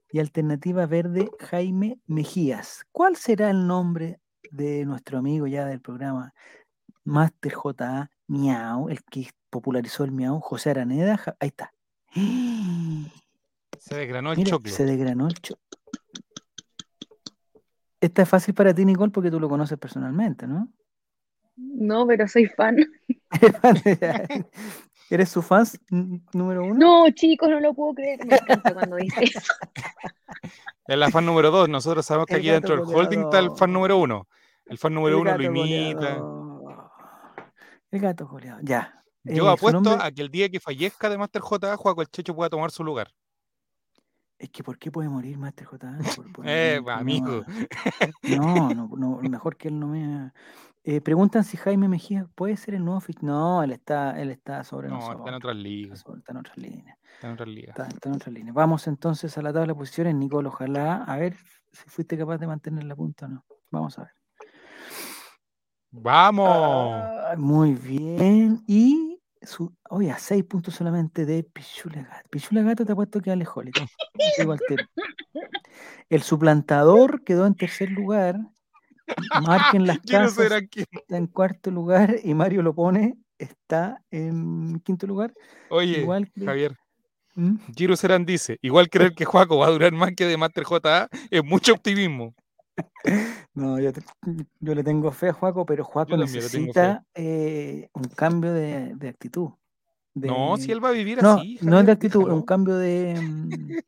[0.10, 2.84] Y alternativa verde, Jaime Mejías.
[2.92, 4.20] ¿Cuál será el nombre
[4.54, 6.34] de nuestro amigo ya del programa
[7.04, 11.20] Master JA Miau, el que popularizó el Miau, José Araneda?
[11.40, 11.74] Ahí está.
[13.80, 14.72] Se desgranó el choclo.
[14.72, 15.64] Se desgranó el choclo.
[18.00, 20.70] Esta es fácil para ti, Nicole, porque tú lo conoces personalmente, ¿no?
[21.56, 22.78] No, pero soy fan.
[25.10, 25.66] ¿Eres su fan
[26.34, 26.76] número uno?
[26.76, 28.26] No, chicos, no lo puedo creer.
[28.26, 29.54] Me encanta cuando dice eso.
[30.88, 31.70] Es la fan número dos.
[31.70, 34.28] Nosotros sabemos que aquí dentro del holding está el fan número uno.
[34.66, 36.18] El fan número uno lo imita.
[37.92, 38.60] El gato goleado.
[38.64, 39.04] Ya.
[39.24, 42.36] Yo eh, apuesto a que el día que fallezca de Master J, Juaco el Checho
[42.36, 43.14] pueda tomar su lugar.
[44.38, 45.98] Es que ¿por qué puede morir Master J?
[46.44, 47.46] eh, amigo.
[48.24, 50.32] No, no, no, mejor que él no me...
[50.86, 54.90] Eh, preguntan si Jaime Mejía puede ser el nuevo No, él está, él está sobre
[54.90, 56.00] no, está en otras ligas.
[56.00, 56.98] Está en otras líneas.
[57.14, 57.80] Está en otras ligas.
[57.80, 58.54] Está, en otras líneas.
[58.54, 60.50] Vamos entonces a la tabla de posiciones, Nicole.
[60.50, 61.38] Ojalá, a ver
[61.72, 63.46] si fuiste capaz de mantener la punta o no.
[63.72, 64.12] Vamos a ver.
[65.96, 67.38] ¡Vamos!
[67.38, 68.64] muy bien.
[68.68, 69.20] Y
[69.90, 72.30] oye, a seis puntos solamente de Pichula Gato.
[72.32, 73.82] Pichula Gato te ha puesto que alejólico.
[76.10, 78.40] El suplantador quedó en tercer lugar.
[79.46, 80.64] Marquen las casas.
[80.76, 83.16] Está en cuarto lugar y Mario lo pone.
[83.38, 85.34] Está en quinto lugar.
[85.70, 86.76] Oye, igual Javier.
[87.36, 87.58] ¿Mm?
[87.76, 91.08] Giro Serán dice, igual creer que Juaco va a durar más que de Master JA
[91.30, 92.34] es mucho optimismo.
[93.54, 93.92] No, yo,
[94.62, 99.52] le tengo fe a Juaco, pero Juaco necesita eh, un cambio de, actitud.
[100.16, 101.60] no, si él va a vivir no, así.
[101.62, 103.84] No es de actitud, es un cambio de.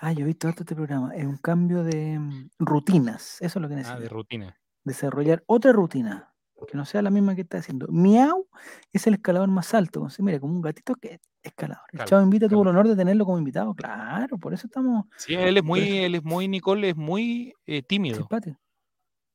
[0.00, 1.12] Ah, yo he visto este programa.
[1.14, 3.36] Es un cambio de mm, rutinas.
[3.40, 3.98] Eso es lo que necesita.
[3.98, 4.56] Ah, de rutina.
[4.84, 6.27] Desarrollar otra rutina
[6.66, 7.86] que no sea la misma que está haciendo.
[7.88, 8.46] Miau
[8.92, 10.06] es el escalador más alto.
[10.18, 11.84] Mira, como un gatito que escalador.
[11.92, 13.74] El chavo invita tuvo el honor de tenerlo como invitado.
[13.74, 15.06] Claro, por eso estamos.
[15.16, 18.28] Sí, él es muy, él es muy, Nicole, es muy eh, tímido.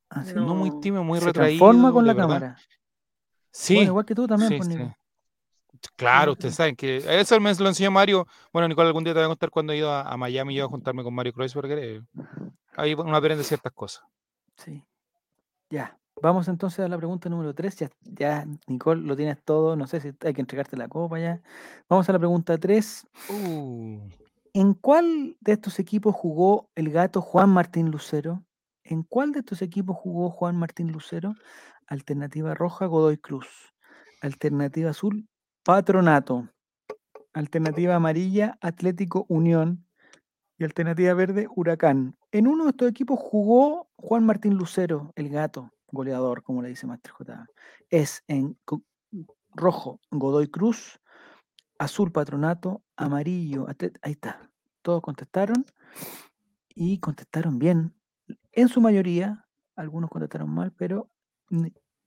[0.10, 0.54] Ah, no.
[0.54, 1.60] muy tímido, muy Se retraído.
[1.60, 2.58] Transforma con la cámara.
[3.52, 3.80] Sí.
[3.80, 4.70] igual que tú también, pues,
[5.96, 8.26] Claro, ustedes saben que eso me lo enseñó Mario.
[8.54, 10.66] Bueno, Nicole, algún día te voy a contar cuando he ido a, Miami y iba
[10.66, 12.04] a juntarme con Mario Kreuzberger.
[12.76, 14.04] ahí uno aprende ciertas cosas.
[14.56, 14.82] Sí.
[15.70, 15.98] Ya.
[16.24, 17.76] Vamos entonces a la pregunta número 3.
[17.76, 19.76] Ya, ya, Nicole, lo tienes todo.
[19.76, 21.42] No sé si hay que entregarte la copa ya.
[21.90, 23.08] Vamos a la pregunta 3.
[23.30, 24.00] Uh.
[24.54, 28.42] ¿En cuál de estos equipos jugó el gato Juan Martín Lucero?
[28.86, 31.36] ¿En cuál de estos equipos jugó Juan Martín Lucero?
[31.88, 33.74] Alternativa roja, Godoy Cruz.
[34.22, 35.28] Alternativa azul,
[35.66, 36.48] Patronato.
[37.34, 39.86] Alternativa amarilla, Atlético Unión.
[40.58, 42.16] Y alternativa verde, Huracán.
[42.32, 46.88] En uno de estos equipos jugó Juan Martín Lucero, el gato, goleador, como le dice
[46.88, 47.46] Master J.
[47.90, 48.58] Es en
[49.54, 51.00] rojo, Godoy Cruz,
[51.78, 53.68] azul, Patronato, amarillo,
[54.02, 54.50] ahí está.
[54.82, 55.66] Todos contestaron
[56.76, 57.94] y contestaron bien.
[58.52, 61.10] En su mayoría, algunos contestaron mal, pero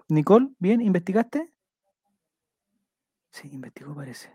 [0.09, 1.55] Nicole, bien, ¿investigaste?
[3.31, 4.31] Sí, investigó, parece.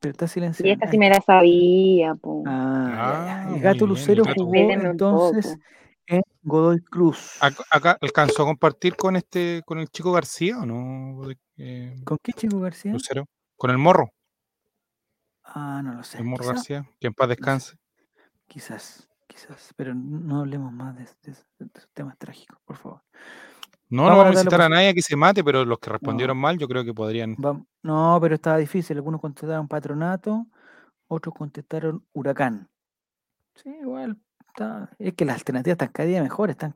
[0.00, 0.68] Pero está silenciado.
[0.68, 2.42] Y esta sí me la sabía, po.
[2.46, 5.58] Ah, El gato Lucero jugó entonces
[6.06, 7.38] en Godoy Cruz.
[7.40, 11.28] Acá, alcanzó a compartir con este, con el chico García o no?
[11.56, 12.92] Eh, ¿Con qué chico García?
[12.92, 13.26] Lucero.
[13.56, 14.12] Con el morro.
[15.44, 16.18] Ah, no lo sé.
[16.18, 17.76] El morro García, que en paz descanse.
[18.46, 21.06] Quizás, quizás, pero no hablemos más de,
[21.58, 23.02] de, temas trágicos, por favor.
[23.88, 26.58] No, no vamos a citar a nadie que se mate, pero los que respondieron mal
[26.58, 27.36] yo creo que podrían.
[27.82, 28.96] No, pero estaba difícil.
[28.96, 30.46] Algunos contestaron patronato,
[31.06, 32.68] otros contestaron huracán.
[33.54, 34.18] Sí, igual.
[34.98, 36.54] Es que las alternativas están cada día mejores.
[36.54, 36.74] Están...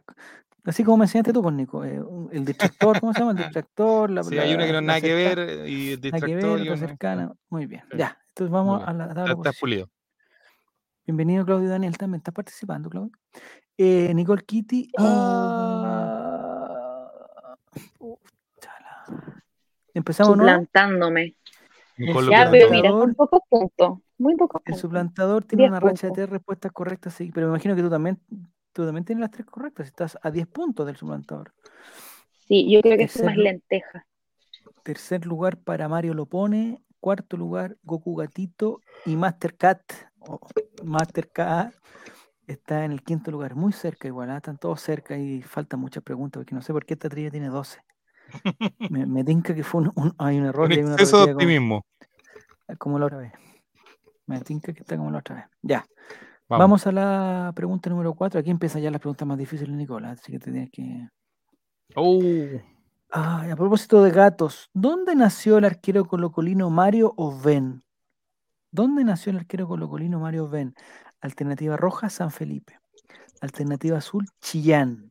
[0.65, 1.85] Así como me enseñaste tú con pues, Nico.
[1.85, 3.33] Eh, el distractor, ¿cómo se llama?
[3.33, 4.11] El distractor.
[4.11, 6.63] La, sí, hay una que no nada que ver y el distractor.
[6.63, 7.33] Ver, cercana.
[7.49, 7.85] Muy bien.
[7.97, 9.33] Ya, entonces vamos a la tabla.
[9.33, 9.89] Está pulido.
[11.07, 11.97] Bienvenido, Claudio Daniel.
[11.97, 13.13] También estás participando, Claudio.
[13.79, 14.91] Eh, Nicole Kitty.
[19.95, 21.35] Empezamos, Suplantándome.
[22.31, 24.03] Ya, pero mira, un poco punto.
[24.19, 27.77] Muy poco El suplantador tiene una racha de tres respuestas correctas, sí, pero me imagino
[27.77, 28.21] que tú también,
[28.73, 29.87] tú también tienes las tres correctas.
[29.87, 31.53] Estás a 10 puntos del suplantador.
[32.47, 34.07] Sí, yo creo que es más lenteja.
[34.83, 36.83] Tercer lugar para Mario Lopone.
[37.01, 39.81] Cuarto lugar, Goku Gatito y Mastercat.
[40.19, 40.41] o
[40.83, 41.73] Mastercat
[42.49, 44.39] está en el quinto lugar, muy cerca igual, ¿ah?
[44.39, 47.49] están todos cerca y faltan muchas preguntas, porque no sé por qué esta trilla tiene
[47.49, 47.79] 12.
[48.91, 50.67] me, me tinca que fue un, hay un error.
[50.67, 51.85] Un exceso de optimismo.
[52.67, 53.33] Como, como, la otra vez.
[54.29, 55.45] Me tinca que está como la otra vez.
[55.63, 55.85] Ya.
[56.49, 56.87] Vamos.
[56.87, 58.41] a la pregunta número 4.
[58.41, 61.09] Aquí empiezan ya las preguntas más difíciles, Nicolás, así que te tienes que...
[61.95, 62.21] Oh.
[63.11, 67.83] a propósito de gatos, ¿dónde nació el arquero colocolino Mario Oven?
[68.71, 70.75] ¿Dónde nació el arquero colocolino Mario Oven?
[71.21, 72.79] Alternativa roja, San Felipe.
[73.41, 75.11] Alternativa azul, Chillán.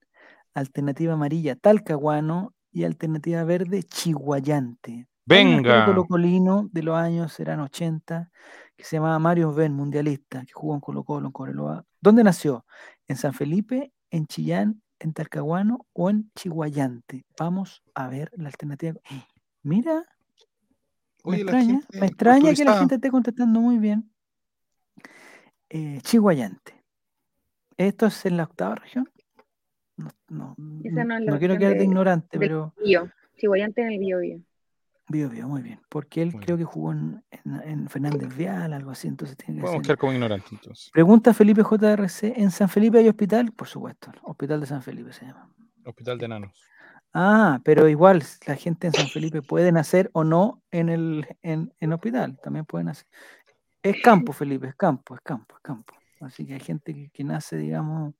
[0.53, 2.53] Alternativa amarilla, Talcahuano.
[2.71, 5.07] Y alternativa verde, Chihuayante.
[5.25, 5.79] Venga.
[5.79, 8.29] Un colocolino de los años eran 80,
[8.77, 11.85] que se llamaba Mario Ben, mundialista, que jugó en Colo Colo, en Coreloa.
[11.99, 12.65] ¿Dónde nació?
[13.07, 17.25] ¿En San Felipe, en Chillán, en Talcahuano o en Chihuayante?
[17.39, 18.99] Vamos a ver la alternativa.
[19.63, 20.05] Mira,
[21.25, 24.09] me extraña, me extraña que la gente esté contestando muy bien
[25.69, 26.73] eh, Chihuayante.
[27.75, 29.09] ¿Esto es en la octava región?
[29.97, 32.73] No, no, no, quiero quedar de ignorante, pero.
[33.35, 34.19] Chihuayante en el Bio
[35.07, 35.29] Bio.
[35.29, 35.79] Bio muy bien.
[35.89, 37.23] Porque él creo que jugó en,
[37.63, 40.89] en, Fernández Vial, algo así, entonces tiene que Podemos quedar como ignorante entonces.
[40.91, 43.51] Pregunta Felipe JRC, ¿en San Felipe hay hospital?
[43.51, 45.49] Por supuesto, Hospital de San Felipe se llama.
[45.85, 46.63] Hospital de Enanos.
[47.13, 51.73] Ah, pero igual la gente en San Felipe puede nacer o no en el en,
[51.79, 53.07] en hospital, también pueden nacer.
[53.81, 55.93] Es campo, Felipe, es campo, es campo, es campo.
[56.19, 58.13] Así que hay gente que, nace, digamos,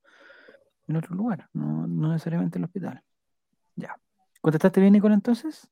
[0.88, 3.04] en otro lugar, no, necesariamente en el hospital.
[3.76, 3.96] Ya.
[4.42, 5.70] ¿Contestaste bien, Nicole, entonces?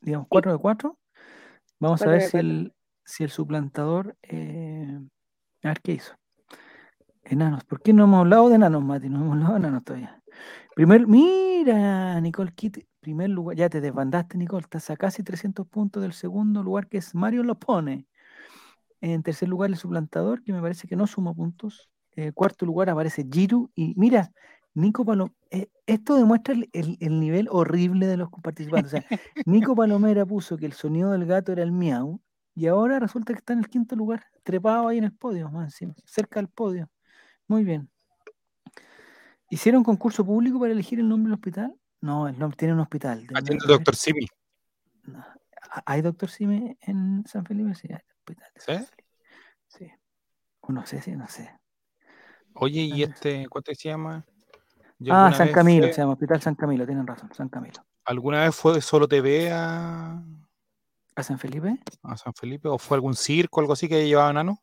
[0.00, 0.98] Digamos, 4 de 4.
[1.80, 4.16] Vamos a ver si el, si el suplantador.
[4.22, 4.98] Eh,
[5.62, 6.14] a ver qué hizo.
[7.24, 7.64] Enanos.
[7.64, 9.08] ¿Por qué no hemos hablado de enanos, Mati?
[9.08, 10.22] No hemos hablado de enanos todavía.
[10.74, 12.86] Primer, mira, Nicole Kitty.
[13.00, 14.62] Primer lugar, ya te desbandaste, Nicole.
[14.62, 18.06] Estás a casi 300 puntos del segundo lugar, que es Mario Lopone.
[19.00, 21.90] En tercer lugar, el suplantador, que me parece que no suma puntos.
[22.12, 23.70] En cuarto lugar aparece Giru.
[23.74, 24.32] Y mira,
[24.74, 25.34] Nico Palomera.
[25.50, 28.92] Eh, esto demuestra el, nivel horrible de los participantes.
[28.92, 29.04] O sea,
[29.46, 32.20] Nico Palomera puso que el sonido del gato era el miau.
[32.54, 35.66] Y ahora resulta que está en el quinto lugar, trepado ahí en el podio, más
[35.66, 36.90] encima, cerca del podio.
[37.46, 37.88] Muy bien.
[39.48, 41.74] ¿Hicieron concurso público para elegir el nombre del hospital?
[42.00, 43.26] No, el nombre tiene un hospital.
[43.32, 44.26] Atiende el doctor Simi.
[45.86, 47.74] ¿Hay doctor Simi en San Felipe?
[47.74, 47.88] Sí,
[48.56, 48.74] ¿Sí?
[49.68, 49.86] Sí.
[50.68, 51.50] no sé, sí, no sé.
[52.54, 54.26] Oye, ¿y este, cuánto se llama?
[55.10, 57.84] Ah, San Camilo, se llama Hospital San Camilo, tienen razón, San Camilo.
[58.04, 60.22] ¿Alguna vez fue de Solo TV a...
[61.14, 61.78] ¿A San Felipe?
[62.02, 64.60] A San Felipe, ¿o fue algún circo, algo así que llevaba nano?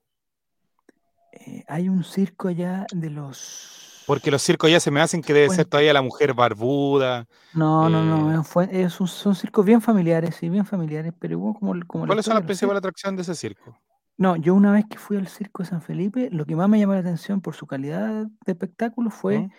[1.32, 4.04] Eh, hay un circo allá de los...
[4.08, 7.26] Porque los circos ya se me hacen que debe ser todavía la mujer barbuda.
[7.54, 11.74] No, no, no, eh, son circos bien familiares, sí, bien familiares, pero como...
[11.88, 13.78] como ¿Cuáles son las principales atracciones de ese circo?
[14.18, 16.80] No, yo una vez que fui al circo de San Felipe, lo que más me
[16.80, 19.50] llamó la atención por su calidad de espectáculo fue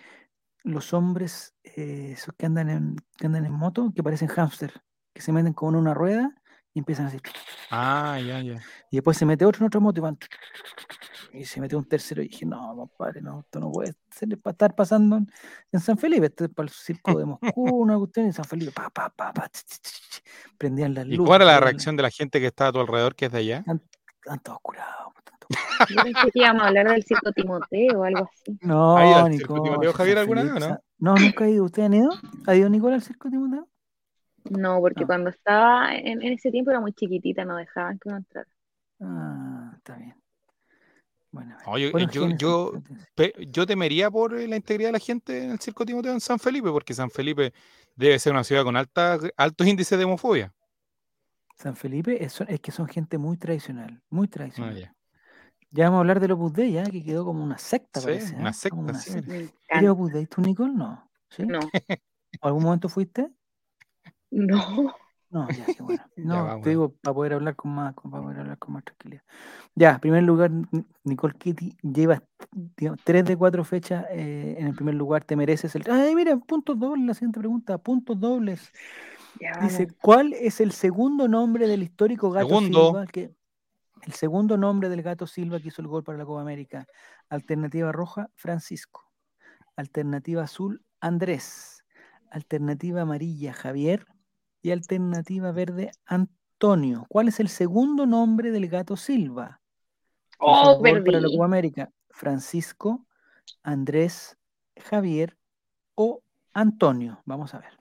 [0.67, 4.73] los hombres eh, esos que andan en, que andan en moto, que parecen hámster,
[5.13, 6.35] que se meten con una rueda
[6.73, 7.21] y empiezan a decir.
[7.71, 8.61] Ah, ya, ya.
[8.91, 10.17] Y después se mete otro en otra moto y van.
[11.33, 14.51] Y se mete un tercero y dije, no, compadre, no, esto no puede ser para
[14.51, 15.19] estar pasando
[15.71, 17.41] en, San Felipe, esto es para el circo de Moscú,
[17.81, 19.49] una cuestión en San Felipe, pa, pa, pa, pa,
[20.57, 21.19] prendían las luces.
[21.19, 23.31] ¿Y cuál era la reacción de la gente que estaba a tu alrededor, que es
[23.31, 23.57] de allá?
[23.59, 25.13] Están todos curados.
[25.89, 28.57] Yo pensé que íbamos a hablar del circo Timoteo o algo así.
[28.61, 31.13] No, ¿Ha ido al Nicole, circo Timoteo Javier alguna vez, Felipe, no?
[31.13, 31.63] No, nunca he ido.
[31.65, 32.09] ¿Ustedes han ido?
[32.47, 33.67] ¿Ha ido Nicole al circo Timoteo?
[34.49, 35.07] No, porque No.
[35.07, 38.47] cuando estaba en, en ese tiempo era muy chiquitita, no dejaban que uno entrara.
[39.01, 40.15] Ah, está bien.
[41.31, 42.71] Bueno, No, yo- yo-
[43.55, 46.39] yo- temería por eh, la integridad de la gente en el Circo Timoteo en San
[46.39, 47.53] Felipe, porque San Felipe
[47.95, 50.53] debe ser una ciudad con alta, altos índices de homofobia.
[51.57, 54.77] San Felipe es, es que son gente muy tradicional, muy Ah, tradicional.
[54.79, 54.93] ya.
[55.71, 58.35] Ya vamos a hablar del Opus Dei, ya, que quedó como una secta, Sí, parece.
[58.35, 59.29] una secta, Como una sí, secta.
[59.29, 59.91] Me ¿Eres encanta.
[59.91, 60.73] Opus Dei tú, Nicole?
[60.73, 61.09] No.
[61.29, 61.43] ¿Sí?
[61.43, 61.59] No,
[62.41, 63.29] ¿Algún momento fuiste?
[64.31, 64.93] no.
[65.29, 66.01] No, ya, qué bueno.
[66.15, 69.23] Ya No, te digo, para poder hablar con más, para poder hablar con más tranquilidad.
[69.75, 70.51] Ya, en primer lugar,
[71.03, 72.23] Nicole Kitty lleva
[72.77, 75.83] digamos, tres de cuatro fechas eh, en el primer lugar, te mereces el...
[75.91, 78.71] Ay, mira, puntos dobles, la siguiente pregunta, puntos dobles.
[79.39, 79.97] Ya Dice, vamos.
[80.01, 82.87] ¿cuál es el segundo nombre del histórico gato Segundo.
[82.87, 83.05] Silva?
[83.07, 83.31] Que,
[84.07, 86.87] el segundo nombre del gato Silva que hizo el gol para la Copa América.
[87.27, 89.11] Alternativa roja, Francisco.
[89.75, 91.83] Alternativa azul, Andrés.
[92.31, 94.05] Alternativa amarilla, Javier.
[94.61, 97.05] Y alternativa verde, Antonio.
[97.09, 99.59] ¿Cuál es el segundo nombre del gato Silva?
[100.39, 101.27] Oh, el gol para la.
[101.27, 101.91] Copa América.
[102.09, 103.05] Francisco,
[103.61, 104.37] Andrés,
[104.89, 105.37] Javier
[105.95, 106.21] o
[106.53, 107.21] Antonio.
[107.25, 107.77] Vamos a ver.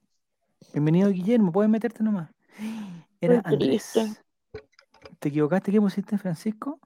[0.73, 1.53] Bienvenido, Guillermo.
[1.53, 2.31] Puedes meterte nomás.
[3.21, 3.95] Era Andrés.
[5.19, 5.73] ¿Te equivocaste?
[5.73, 6.79] ¿Qué pusiste, Francisco?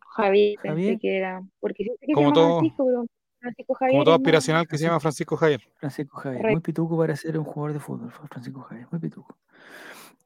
[0.00, 1.42] Javier, pensé que era.
[1.60, 3.06] Porque siempre que Como se llama todo- Francisco, pero
[3.40, 3.92] Francisco Javier.
[3.92, 5.60] Como todo más- aspiracional que se llama Francisco Javier.
[5.76, 6.50] Francisco Javier.
[6.52, 8.10] Muy pituco para ser un jugador de fútbol.
[8.10, 8.88] fue Francisco Javier.
[8.90, 9.36] Muy pituco.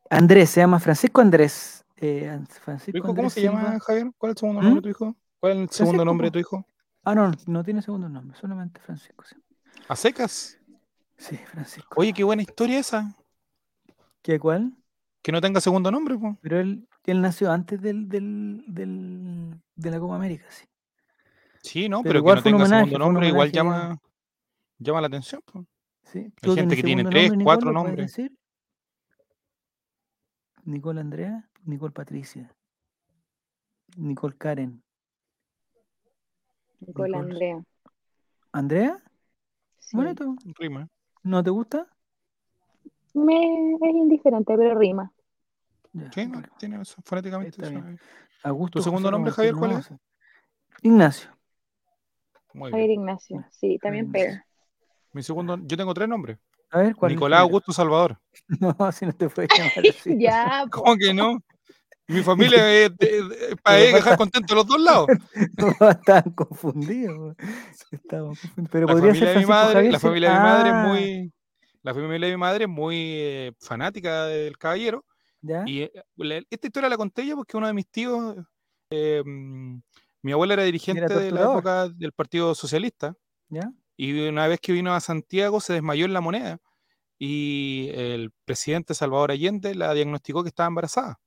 [0.09, 1.85] Andrés, se llama Francisco Andrés.
[1.97, 3.81] Eh, An- ¿Tu Francisco hijo cómo Andrés se llama, Silva.
[3.81, 4.11] Javier?
[4.17, 4.65] ¿Cuál es el segundo ¿Mm?
[4.65, 5.17] nombre de tu hijo?
[5.41, 6.67] ¿Cuál es el segundo Francisco, nombre de tu hijo?
[7.05, 9.25] Ah, no, no tiene segundo nombre, solamente Francisco.
[9.25, 9.37] Sí,
[9.89, 10.59] ¿A secas?
[11.17, 11.95] Sí, Francisco.
[12.01, 13.15] Oye, qué buena historia esa.
[14.23, 14.73] ¿Qué cuál?
[15.23, 16.37] Que no tenga segundo nombre, po.
[16.43, 20.67] Pero él, él nació antes del, del, del- de la Copa América, sí.
[21.63, 23.99] Sí, no, Pero pero, igual que no tenga homenaje, segundo nombre igual llama,
[24.79, 25.43] llama la atención.
[26.05, 26.19] Sí.
[26.21, 27.97] Hay ¿Tú gente que tiene tres, nombre, cuatro nombres.
[27.97, 28.33] decir?
[30.65, 32.55] Nicole Andrea, Nicole Patricia,
[33.97, 34.83] Nicole Karen.
[36.81, 37.17] Nicole Nicole.
[37.33, 37.65] Andrea.
[38.53, 39.03] ¿Andrea?
[39.79, 39.97] Sí.
[39.97, 40.35] Bonito.
[40.59, 40.89] Rima.
[41.23, 41.87] ¿No te gusta?
[43.15, 45.13] Me es indiferente, pero rima.
[45.93, 46.49] Ya, Sí, no, bueno.
[46.59, 47.51] tiene eso, fonéticamente.
[47.57, 47.97] Está suena bien.
[47.97, 48.01] bien.
[48.45, 49.91] Augusto ¿Tu segundo José nombre, Javier, cuál es?
[50.83, 51.37] Ignacio.
[52.55, 53.01] Muy Javier bien.
[53.01, 53.45] Ignacio.
[53.51, 54.47] Sí, también pega.
[55.13, 56.39] Mi segundo, yo tengo tres nombres.
[56.71, 57.41] A ver, ¿cuál Nicolás?
[57.41, 58.19] Augusto Salvador.
[58.61, 60.17] No, si no te puedes llamar así.
[60.19, 60.83] Ya, po.
[60.83, 61.39] ¿Cómo que no?
[62.07, 65.07] Mi familia es, de- de- para dejar contentos los dos lados.
[65.57, 67.37] No, estaban confundidos.
[67.93, 68.69] Estaban confundidos.
[68.73, 69.93] Pero La podría familia ser de mi madre, Javier.
[69.93, 71.33] la familia de mi madre es Ah, muy,
[71.83, 75.05] la familia de mi madre es muy eh, fanática del caballero.
[75.43, 75.65] ¿Ya?
[75.67, 78.37] Y eh, la- esta historia la conté yo porque uno de mis tíos,
[78.91, 79.81] eh, mm,
[80.23, 83.17] mi abuela era dirigente de la época del Partido Socialista.
[83.49, 83.73] ¿Ya?
[83.97, 86.59] Y una vez que vino a Santiago se desmayó en la moneda
[87.19, 91.21] y el presidente Salvador Allende la diagnosticó que estaba embarazada.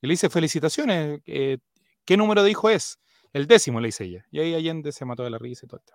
[0.00, 1.58] Y le dice, felicitaciones, eh,
[2.04, 2.98] ¿qué número de hijo es?
[3.32, 4.26] El décimo, le dice ella.
[4.30, 5.80] Y ahí Allende se mató de la risa y todo.
[5.80, 5.94] esto.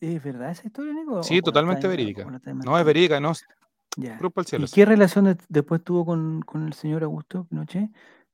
[0.00, 1.22] ¿Es verdad esa historia, Nico?
[1.22, 2.26] Sí, ¿O la totalmente verídica.
[2.64, 3.32] No, es verídica, no,
[3.96, 4.18] Ya.
[4.44, 4.64] cielo.
[4.66, 7.90] ¿Y qué relación de- después tuvo con, con el señor Augusto Pinochet?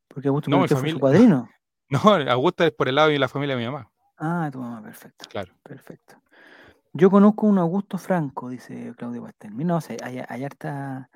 [0.06, 1.48] Porque Augusto No, mi Pinochet fue su padrino.
[1.90, 3.90] No, Augusta es por el lado de la familia de mi mamá.
[4.18, 5.24] Ah, tu mamá, perfecto.
[5.30, 5.50] Claro.
[5.62, 6.16] Perfecto.
[6.92, 9.56] Yo conozco un Augusto Franco, dice Claudio Pastel.
[9.56, 11.08] No sé, allá, allá está.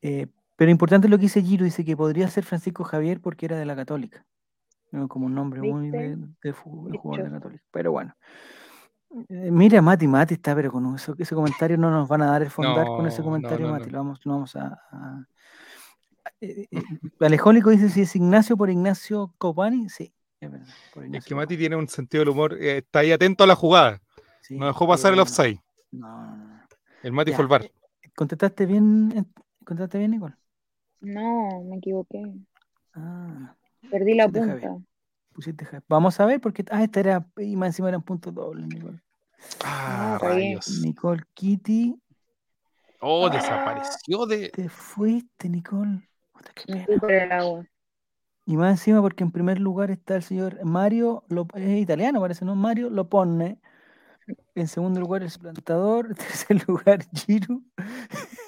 [0.00, 3.56] eh, pero importante lo que dice Giro, dice que podría ser Francisco Javier porque era
[3.56, 4.24] de la Católica.
[5.08, 7.32] Como un nombre muy de, de jugador de Dicho.
[7.32, 7.64] Católica.
[7.72, 8.14] Pero bueno.
[9.28, 12.42] Eh, mira, Mati, Mati está, pero con eso, ese comentario no nos van a dar
[12.42, 13.86] el fondar con ese No, no, comentario, no, Mati.
[13.86, 13.92] no.
[13.92, 14.80] Lo vamos, no vamos a.
[14.90, 15.26] a-
[16.40, 16.82] eh, eh,
[17.20, 19.88] Alejónico dice si es Ignacio por Ignacio Copani.
[19.88, 20.66] Sí, es verdad.
[20.94, 21.58] por Es que Mati Copani.
[21.58, 24.00] tiene un sentido del humor, eh, está ahí atento a la jugada.
[24.40, 25.60] Sí, No dejó pasar el offside.
[25.90, 26.60] No, no, no.
[27.02, 27.36] El Mati Ya.
[27.36, 27.70] fue el bar.
[28.14, 29.24] ¿Contestaste bien, eh,
[29.64, 30.34] ¿Contestaste bien, Nicole?
[31.00, 32.22] No, me equivoqué.
[32.94, 33.54] Ah,
[33.90, 34.78] Perdí la punta.
[35.32, 35.66] Pusiste.
[35.88, 36.64] Vamos a ver, porque.
[36.70, 37.26] Ah, esta era.
[37.38, 39.00] Y más encima eran puntos dobles, Nicole.
[39.64, 40.32] Ah, bien.
[40.32, 40.80] rayos.
[40.82, 41.96] Nicole Kitty,
[43.00, 44.50] Oh, desapareció de.
[44.50, 46.08] te fuiste, Nicole.
[46.32, 47.42] Puta, qué pena.
[48.46, 52.44] Y más encima, porque en primer lugar está el señor Mario, Lo- es italiano parece,
[52.44, 52.54] ¿no?
[52.54, 53.58] Mario lo pone.
[54.54, 56.06] En segundo lugar, el suplantador.
[56.10, 56.14] En
[56.56, 57.64] tercer lugar, Giru.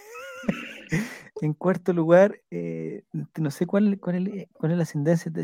[1.41, 3.05] En cuarto lugar, eh,
[3.37, 5.43] no sé cuál, cuál, es, cuál es la ascendencia de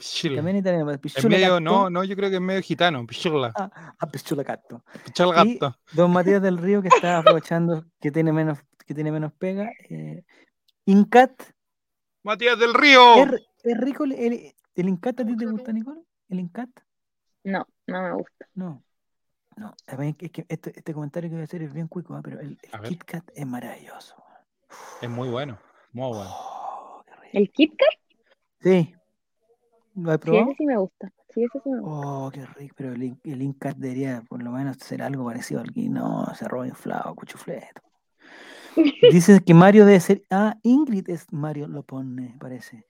[0.00, 0.36] Pichula.
[0.36, 0.98] También italiano.
[0.98, 3.06] Pichula medio, no, no, yo creo que es medio gitano.
[3.06, 3.52] Pichula.
[3.54, 4.82] Ah, ah Pichula Gato.
[5.04, 5.76] Pichula Gato.
[5.92, 9.70] don Matías del Río, que está aprovechando que tiene menos, que tiene menos pega.
[9.90, 10.24] Eh,
[10.86, 11.32] Incat.
[12.22, 13.24] Matías del Río.
[13.62, 14.12] ¿Es, rico el,
[14.74, 15.20] el, Incat?
[15.20, 16.00] ¿A ti te gusta, Nicole?
[16.30, 16.70] ¿El Incat?
[17.44, 18.48] No, no me gusta.
[18.54, 18.82] No.
[19.56, 22.20] No, es que este, este, comentario que voy a hacer es bien cuico, ¿eh?
[22.24, 24.14] pero el, el Kit Kat es maravilloso.
[25.02, 25.58] Es muy bueno,
[25.92, 26.30] muy bueno.
[26.32, 28.00] Oh, ¿El Kit Kat?
[28.62, 28.94] Sí.
[30.02, 30.46] ¿Lo he probado?
[30.46, 31.12] Sí, ese sí me gusta.
[31.34, 32.08] Sí, ese sí me gusta.
[32.08, 35.72] Oh, qué rico, pero el, el Incat debería por lo menos ser algo parecido al
[35.72, 37.82] que no, se roba inflado, cuchufleto.
[39.10, 40.22] Dice que Mario debe ser.
[40.30, 42.86] Ah, Ingrid es Mario, lo pone, parece.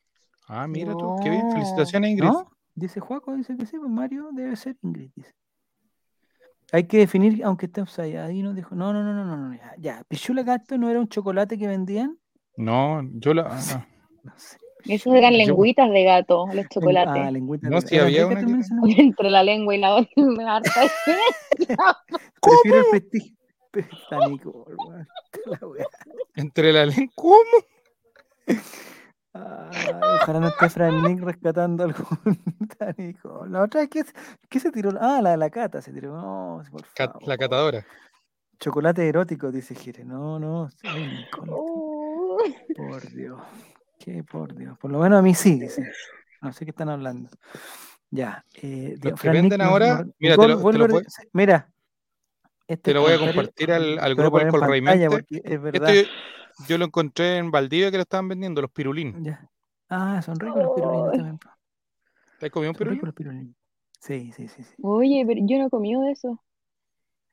[0.47, 1.51] Ah, mira tú, qué bien.
[1.51, 2.29] Felicitaciones, Ingrid.
[2.29, 2.51] ¿No?
[2.75, 5.35] Dice Juaco, dice que sí, pues Mario debe ser Ingrid, dice.
[6.73, 8.19] Hay que definir, aunque esté upside.
[8.19, 10.05] Ahí nos dijo, no, no, no, no, no, no ya, ya.
[10.05, 12.19] Pichula Gato no era un chocolate que vendían.
[12.57, 13.49] No, yo la.
[13.51, 13.87] Ah,
[14.23, 14.59] no sé.
[14.87, 17.23] Esos eran lengüitas de gato, los chocolates.
[17.27, 18.41] Ah, lengüitas no, sí, había una
[18.97, 20.71] Entre la lengua y la otra me harta.
[22.41, 23.37] Prefiero el prestigio.
[26.35, 27.13] Entre la lengua.
[27.15, 27.65] ¿Cómo?
[29.33, 32.37] ojalá no esté Fran Nick rescatando algún
[32.77, 33.47] Tanico.
[33.47, 33.89] La otra es
[34.49, 34.93] que se tiró.
[35.01, 36.17] Ah, la de la cata se tiró.
[36.17, 37.29] No, por favor.
[37.29, 37.87] La catadora.
[38.59, 40.05] Chocolate erótico, dice Gire.
[40.05, 40.69] No, no.
[41.49, 42.39] Oh.
[42.77, 43.41] Por Dios.
[44.01, 44.79] Qué por Dios.
[44.79, 45.93] Por lo menos a mí sí, dice.
[46.41, 47.29] No sé qué están hablando.
[48.11, 48.45] Ya.
[48.55, 51.01] Eh, Los que venden ahora, mira, te lo, te lo
[51.35, 51.71] mira.
[52.67, 55.27] Este te lo voy a compartir al, al grupo del Colraimente.
[55.45, 55.95] Es verdad.
[55.95, 56.11] Este,
[56.67, 59.37] yo lo encontré en Valdivia que lo estaban vendiendo, los pirulín.
[59.91, 61.39] Ah, son ricos los pirulín también.
[62.39, 63.55] ¿Te has comido un pirulín?
[63.99, 64.75] Sí, sí, sí, sí.
[64.81, 66.43] Oye, pero yo no he comido de eso.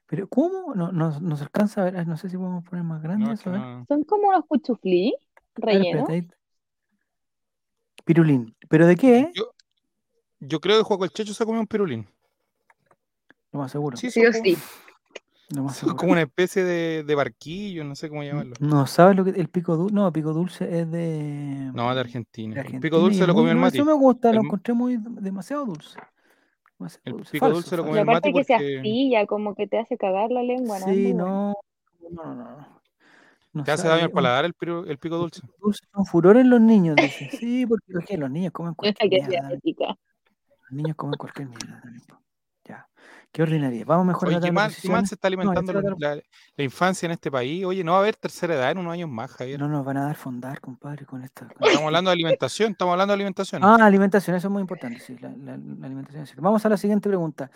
[0.07, 0.76] ¿Pero cómo?
[0.76, 3.53] No, no, nos alcanza a ver, no sé si podemos poner más grande eso.
[3.88, 5.15] Son como unos cuchuflí
[5.55, 6.09] rellenos.
[8.07, 8.55] Pirulín.
[8.69, 9.31] ¿Pero de qué?
[9.35, 9.51] Yo,
[10.39, 12.07] yo creo que Juaco el Checho se ha comido un pirulín.
[13.51, 13.97] Lo más seguro.
[13.97, 14.57] Sí, sí o sí.
[15.49, 18.55] Es como una especie de, barquillo, no sé cómo llamarlo.
[18.61, 19.93] No, ¿sabes lo que el pico dulce?
[19.93, 21.69] No, pico dulce es de.
[21.73, 22.61] No, de Argentina.
[22.61, 23.77] El pico dulce lo comió el Mati.
[23.77, 25.99] Eso me gusta, lo encontré muy demasiado dulce.
[27.03, 28.29] el pico dulce lo comió el Mati.
[28.29, 30.85] Aparte que se astilla, como que te hace cagar la lengua, ¿no?
[30.85, 31.53] Sí, no.
[32.09, 32.76] No, no, no.
[33.63, 34.53] ¿Te hace daño al paladar el,
[34.87, 35.41] el pico dulce?
[35.43, 37.29] El dulce son furores los niños, dice.
[37.39, 39.49] Sí, porque los niños comen cualquier mierda.
[39.49, 42.03] Los niños comen cualquier mierda también.
[43.31, 43.83] Qué ordinaria.
[43.85, 46.19] Vamos mejor Oye, ¿qué más, se está alimentando la,
[46.57, 47.63] infancia en este país?
[47.65, 49.59] Oye, no va a haber tercera edad en unos años más, Javier.
[49.59, 51.45] No nos van a dar fondar, compadre, con esto.
[51.59, 53.63] Estamos hablando de alimentación, estamos hablando de alimentación.
[53.63, 56.41] Ah, alimentación, eso es muy importante, sí, la, alimentación.
[56.41, 57.51] Vamos a la siguiente pregunta.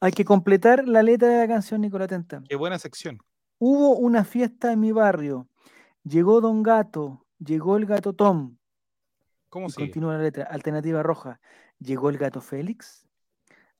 [0.00, 2.42] Hay que completar la letra de la canción, Nicolás Tenta.
[2.48, 3.18] Qué buena sección.
[3.64, 5.46] Hubo una fiesta en mi barrio.
[6.02, 8.56] Llegó Don Gato, llegó el gato Tom.
[9.50, 10.46] ¿Cómo se Continúa la letra.
[10.46, 11.40] Alternativa roja.
[11.78, 13.06] Llegó el gato Félix.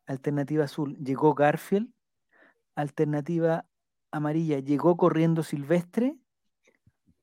[0.06, 1.92] Alternativa azul, llegó Garfield.
[2.76, 3.66] Alternativa
[4.12, 6.16] amarilla, llegó corriendo Silvestre.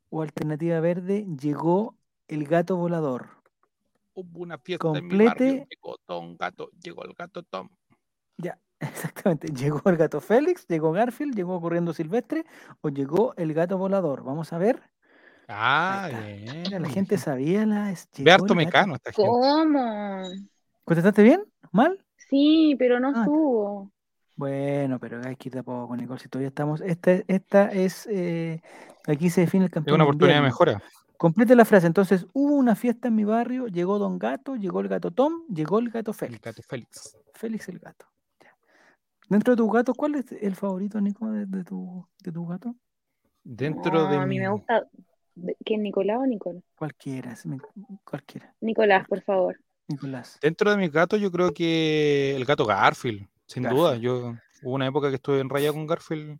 [0.09, 1.95] O alternativa verde, llegó
[2.27, 3.29] el gato volador.
[4.15, 5.47] Hubo una fiesta Complete...
[5.47, 7.69] en mi llegó Tom Gato, llegó el gato Tom.
[8.35, 9.47] Ya, exactamente.
[9.53, 12.45] Llegó el gato Félix, llegó Garfield, llegó corriendo Silvestre
[12.81, 14.23] o llegó el gato volador.
[14.23, 14.81] Vamos a ver.
[15.47, 16.81] Ah, bien.
[16.81, 17.93] la gente sabía la.
[18.19, 19.27] Ve harto mecano esta gente.
[19.27, 20.21] ¿Cómo?
[20.85, 21.43] ¿Contestaste bien?
[21.71, 22.03] ¿Mal?
[22.29, 23.91] Sí, pero no ah, estuvo.
[24.35, 26.81] Bueno, pero hay que ir poco, Nicole, si todavía estamos.
[26.81, 28.07] Esta, esta es.
[28.11, 28.61] Eh,
[29.07, 29.95] aquí se define el campeón.
[29.95, 30.81] Es una oportunidad de mejora.
[31.17, 31.87] Complete la frase.
[31.87, 35.79] Entonces, hubo una fiesta en mi barrio, llegó Don Gato, llegó el gato Tom, llegó
[35.79, 36.35] el gato Félix.
[36.35, 37.17] El gato Félix.
[37.33, 38.05] Félix el gato.
[39.29, 42.75] Dentro de tu gato, ¿cuál es el favorito, Nico, de, tu, de tu gato?
[43.43, 44.17] Dentro de.
[44.17, 44.87] A mí me gusta.
[45.63, 46.61] ¿Quién, Nicolás o Nicole?
[46.75, 47.33] Cualquiera,
[48.03, 48.53] cualquiera.
[48.59, 49.57] Nicolás, por favor.
[50.41, 53.95] Dentro de mis gatos, yo creo que el gato Garfield, sin duda.
[53.95, 56.39] Yo hubo una época que estuve en raya con Garfield.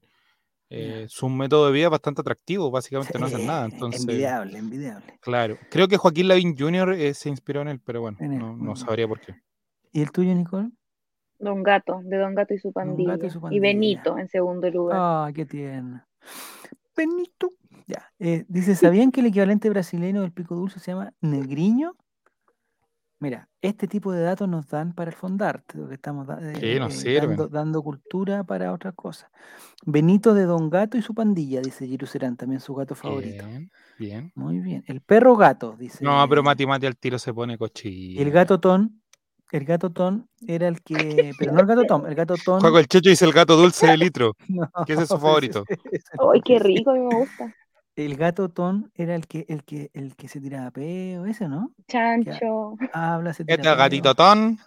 [0.72, 3.66] Eh, su método de vida es bastante atractivo, básicamente no hacen nada.
[3.66, 5.18] Entonces, envidiable, envidiable.
[5.20, 6.94] Claro, creo que Joaquín Lavín Jr.
[6.94, 8.20] Eh, se inspiró en él, pero bueno,
[8.56, 9.34] no, sabría por qué.
[9.92, 10.70] ¿Y el tuyo, Nicole?
[11.40, 13.18] Don Gato, de Don Gato y su pandilla.
[13.50, 14.98] Y, Benito en segundo lugar.
[15.00, 16.04] Ah, qué tierno.
[16.96, 17.52] Benito.
[17.88, 18.12] Ya.
[18.20, 21.96] Eh, dice, ¿sabían que el equivalente brasileño del pico dulce se llama negriño?
[23.22, 27.84] Mira, este tipo de datos nos dan para el fondarte, que estamos eh, eh, dando,
[27.84, 29.30] cultura para otras cosas.
[29.86, 33.46] Benito de Don Gato y su pandilla, dice Giru Serán, también su gato favorito.
[33.46, 34.32] Bien, bien.
[34.36, 34.86] Muy bien.
[34.88, 36.02] El perro gato, dice.
[36.02, 38.22] No, pero Mati Mati al tiro se pone cochillo.
[38.22, 39.02] El gato ton,
[39.52, 41.32] el gato ton era el que.
[41.38, 42.60] Pero no el gato ton, el gato ton.
[42.62, 44.36] Juego el Checho dice el gato dulce de litro,
[44.86, 45.66] que ese es su favorito.
[46.34, 46.92] ¡Ay, qué rico!
[46.92, 47.56] A mí me gusta.
[47.96, 51.74] El gato Ton era el que, el que, el que se tiraba peo, ese, ¿no?
[51.86, 52.78] Chancho.
[52.94, 54.58] habla, se tira Este gatito Ton.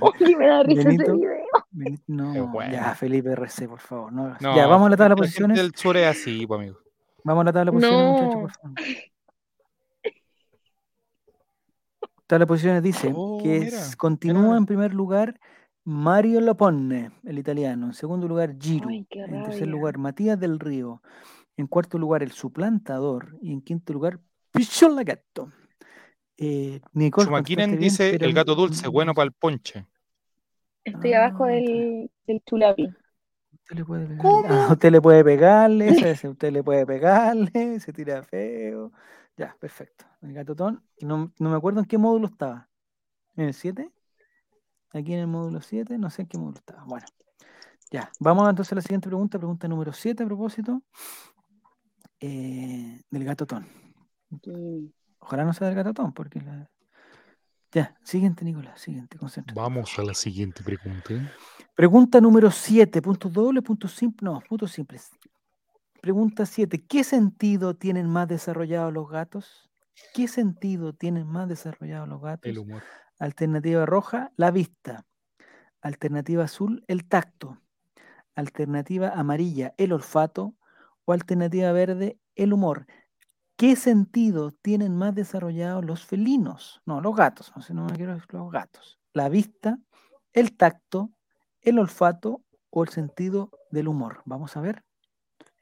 [0.00, 1.16] Oye, me da risa ese video.
[2.08, 4.12] no, ya, Felipe RC, por favor.
[4.12, 5.58] No, ya, vamos a la tabla de posiciones.
[5.58, 6.78] El sur es así, pues, amigo.
[7.24, 8.74] Vamos a la tabla de posiciones, muchachos, por favor.
[12.30, 15.40] Tabla de posiciones dice oh, que continúa en primer lugar
[15.82, 17.86] Mario Lopone, el italiano.
[17.86, 18.88] En segundo lugar, Giro.
[18.88, 19.04] en
[19.42, 21.02] tercer lugar, Matías del Río.
[21.56, 23.36] En cuarto lugar, el suplantador.
[23.42, 24.20] Y en quinto lugar,
[24.52, 25.50] Pichon Gato.
[26.36, 27.42] Eh, Nicole.
[27.76, 29.86] dice el gato dulce, bueno para el ponche.
[30.84, 32.94] Estoy abajo ah, del, del chulapi.
[33.54, 34.48] Usted le puede pegarle.
[34.48, 35.88] Ah, usted le puede pegarle,
[36.30, 38.92] usted le puede pegarle, se tira feo.
[39.40, 40.04] Ya, perfecto.
[40.20, 40.84] El gatotón.
[41.00, 42.68] No, no me acuerdo en qué módulo estaba.
[43.36, 43.90] ¿En el 7?
[44.92, 46.84] Aquí en el módulo 7, no sé en qué módulo estaba.
[46.84, 47.06] Bueno,
[47.90, 48.12] ya.
[48.18, 50.82] Vamos entonces a la siguiente pregunta, pregunta número 7 a propósito.
[52.20, 53.66] Eh, del gatotón.
[55.20, 56.70] Ojalá no sea del gatotón, porque la...
[57.72, 59.54] Ya, siguiente, Nicolás, siguiente, concentra.
[59.54, 61.14] Vamos a la siguiente pregunta.
[61.74, 65.10] Pregunta número 7, punto doble, punto simple, no, puntos simples.
[66.00, 69.70] Pregunta 7, ¿qué sentido tienen más desarrollados los gatos?
[70.14, 72.50] ¿Qué sentido tienen más desarrollados los gatos?
[72.50, 72.82] El humor.
[73.18, 75.04] Alternativa roja, la vista.
[75.82, 77.58] Alternativa azul, el tacto.
[78.34, 80.54] Alternativa amarilla, el olfato.
[81.04, 82.86] O alternativa verde, el humor.
[83.56, 86.80] ¿Qué sentido tienen más desarrollados los felinos?
[86.86, 88.98] No, los gatos, no sé, no me quiero decir los gatos.
[89.12, 89.78] La vista,
[90.32, 91.10] el tacto,
[91.60, 94.22] el olfato o el sentido del humor.
[94.24, 94.82] Vamos a ver.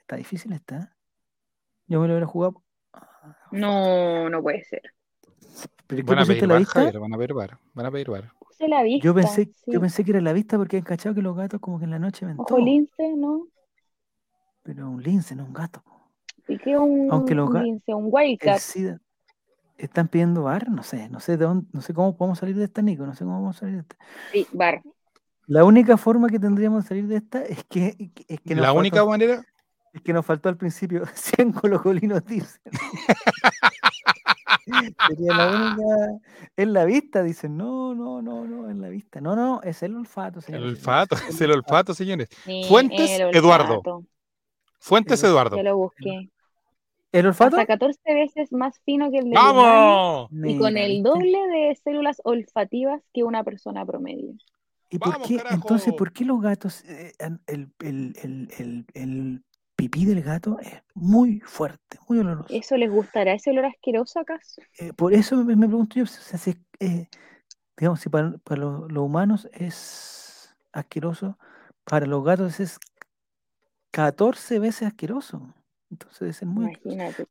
[0.09, 0.79] Está difícil esta.
[0.79, 0.89] ¿eh?
[1.87, 2.63] Yo me lo hubiera jugado.
[3.51, 4.81] No, no puede ser.
[6.03, 6.91] van, a pedir la vista?
[6.99, 8.33] van a pedir bar, van a pedir bar.
[8.59, 11.37] La vista, yo pensé, yo pensé que era la vista porque han cachado que los
[11.37, 13.49] gatos como que en la noche ven Ojo lince, ¿no?
[14.63, 15.85] Pero un lince, no un gato.
[16.49, 18.63] ¿Y qué un, Aunque los un lince, un wildcat?
[19.77, 22.65] están pidiendo bar, no sé, no sé de dónde, no sé cómo podemos salir de
[22.65, 23.97] esta, Nico, no sé cómo vamos a salir de esta.
[24.33, 24.81] Sí, bar.
[25.47, 29.05] La única forma que tendríamos de salir de esta es que, es que la única
[29.05, 29.45] manera
[29.93, 32.61] es que nos faltó al principio 100 colocolinos dicen.
[35.09, 36.20] Sería la única.
[36.57, 37.57] En la vista, dicen.
[37.57, 39.20] No, no, no, no, en la vista.
[39.20, 40.64] No, no, es el olfato, señores.
[40.64, 42.28] El olfato, es el olfato, señores.
[42.68, 43.82] Fuentes, Eduardo.
[44.78, 45.57] Fuentes, Eduardo.
[45.57, 46.30] Yo lo busqué.
[47.11, 47.57] ¿El olfato?
[47.57, 50.28] Hasta 14 veces más fino que el de ¡Vamos!
[50.30, 54.34] y con el doble de células olfativas que una persona promedio.
[54.91, 59.45] ¿Y por qué, entonces, por qué los gatos, eh, el, el, el, el,
[59.79, 62.53] pipí del gato es muy fuerte, muy oloroso.
[62.53, 64.61] ¿Eso les gustará ese olor asqueroso acaso?
[64.76, 67.07] Eh, por eso me, pregunto yo, si, eh,
[67.76, 71.39] digamos, si para, los, humanos es asqueroso,
[71.85, 72.81] para los gatos es
[73.93, 75.55] 14 veces asqueroso.
[75.91, 76.76] Entonces ser muy.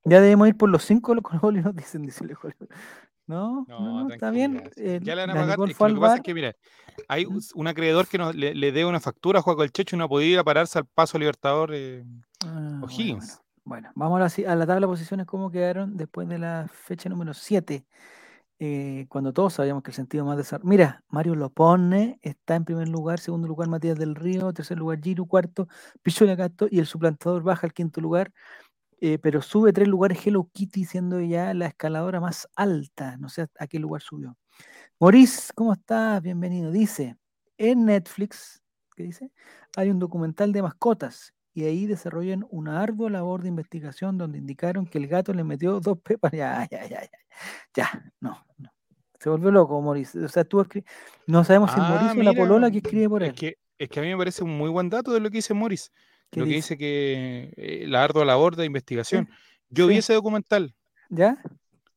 [0.06, 2.24] Ya debemos ir por los cinco los nos dicen, dice
[3.28, 4.64] el no, no, está bien.
[4.76, 5.60] ya le van a pagar.
[5.60, 6.56] lo que pasa es que, mira,
[7.08, 10.10] hay un acreedor que le, le dé una factura a Juan el Checho y no
[10.10, 12.06] podía pararse al paso Libertador eh,
[12.46, 13.42] ah, O'Higgins.
[13.64, 17.86] Bueno, vamos a la, tabla de posiciones, cómo quedaron después de la fecha número 7.
[18.60, 20.70] Eh, cuando todos sabíamos que el sentido más desarrollado.
[20.70, 25.26] Mira, Mario Lopone está en primer lugar, segundo lugar Matías del Río, tercer lugar Giro,
[25.26, 25.68] cuarto
[26.02, 28.32] Pichola Gato y el suplantador baja al quinto lugar.
[29.00, 33.16] Eh, pero sube tres lugares Hello Kitty, siendo ya la escaladora más alta.
[33.18, 34.36] No sé a qué lugar subió.
[35.00, 36.20] Maurice, ¿cómo estás?
[36.24, 36.72] Bienvenido.
[36.72, 37.16] Dice,
[37.60, 38.64] en Netflix,
[38.96, 39.32] ¿qué dice?
[39.76, 44.88] Hay un documental de mascotas y ahí desarrollan una ardua labor de investigación donde indicaron
[44.88, 46.32] que el gato le metió dos pepas.
[46.36, 47.20] Ya, ya, ya, ya.
[47.76, 48.72] Ya, no, no.
[49.20, 50.24] Se volvió loco, Maurice.
[50.24, 50.66] O sea, tú
[51.28, 53.30] No sabemos si es ah, Maurice o la polola que escribe por él.
[53.30, 55.38] Es que, es que a mí me parece un muy buen dato de lo que
[55.38, 55.92] dice Maurice
[56.32, 59.30] lo que dice que eh, la ardua labor de investigación.
[59.70, 60.76] Yo vi ese documental.
[61.10, 61.42] ¿Ya?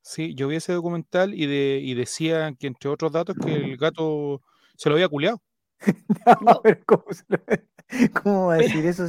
[0.03, 3.76] Sí, yo vi ese documental y, de, y decía que, entre otros datos, que el
[3.76, 4.41] gato
[4.76, 5.43] se lo había culiado.
[6.41, 7.39] no, pero ¿cómo, lo...
[8.22, 9.09] ¿cómo, va a decir eso?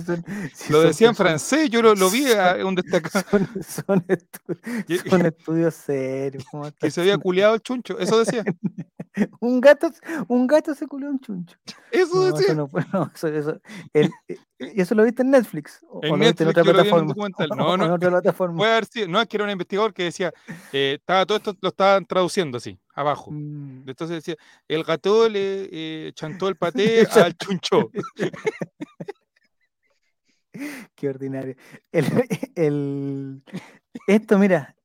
[0.69, 2.25] lo decía en francés, yo lo, lo vi
[2.59, 3.23] donde está acá.
[3.29, 4.05] Son, son,
[5.09, 6.45] son estudios serios.
[6.79, 8.43] Que se había culiado el chuncho, eso decía.
[9.39, 9.91] un gato,
[10.27, 11.57] un gato se culió un chuncho.
[11.91, 12.53] Eso no, decía.
[12.53, 13.61] Eso, no, no, eso, eso,
[13.93, 14.37] el, eh,
[14.73, 15.83] ¿Y eso lo viste en Netflix?
[15.89, 17.13] ¿O en, Netflix, en otra plataforma?
[17.55, 18.57] No, no, en otra plataforma.
[18.57, 20.31] Puede haber sido, no, es que era un investigador que decía,
[20.71, 23.31] eh, estaba, todo esto lo estaban traduciendo así, abajo.
[23.31, 23.87] Mm.
[23.87, 24.35] Entonces decía,
[24.67, 27.91] el gato le eh, chantó el paté al chuncho.
[30.95, 31.55] Qué ordinario.
[31.91, 32.05] El,
[32.55, 33.41] el,
[34.07, 34.75] esto, mira,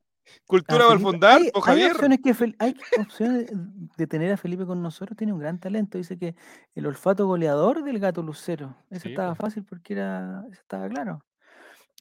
[0.47, 1.87] Cultura Valfondar, hay, Javier.
[1.87, 3.51] Hay opciones, que, hay opciones
[3.97, 5.99] de tener a Felipe con nosotros, tiene un gran talento.
[5.99, 6.37] Dice que
[6.75, 8.77] el olfato goleador del gato lucero.
[8.91, 11.25] Eso estaba fácil porque era, eso estaba claro.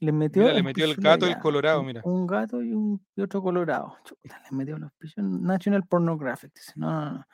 [0.01, 2.01] Le metió, le metió el gato y el colorado, mira.
[2.03, 3.95] Un gato y, un, otro colorado.
[4.23, 5.23] le metió los pisos.
[5.23, 6.53] National Pornographic.
[6.53, 7.27] Dice, no, no, no.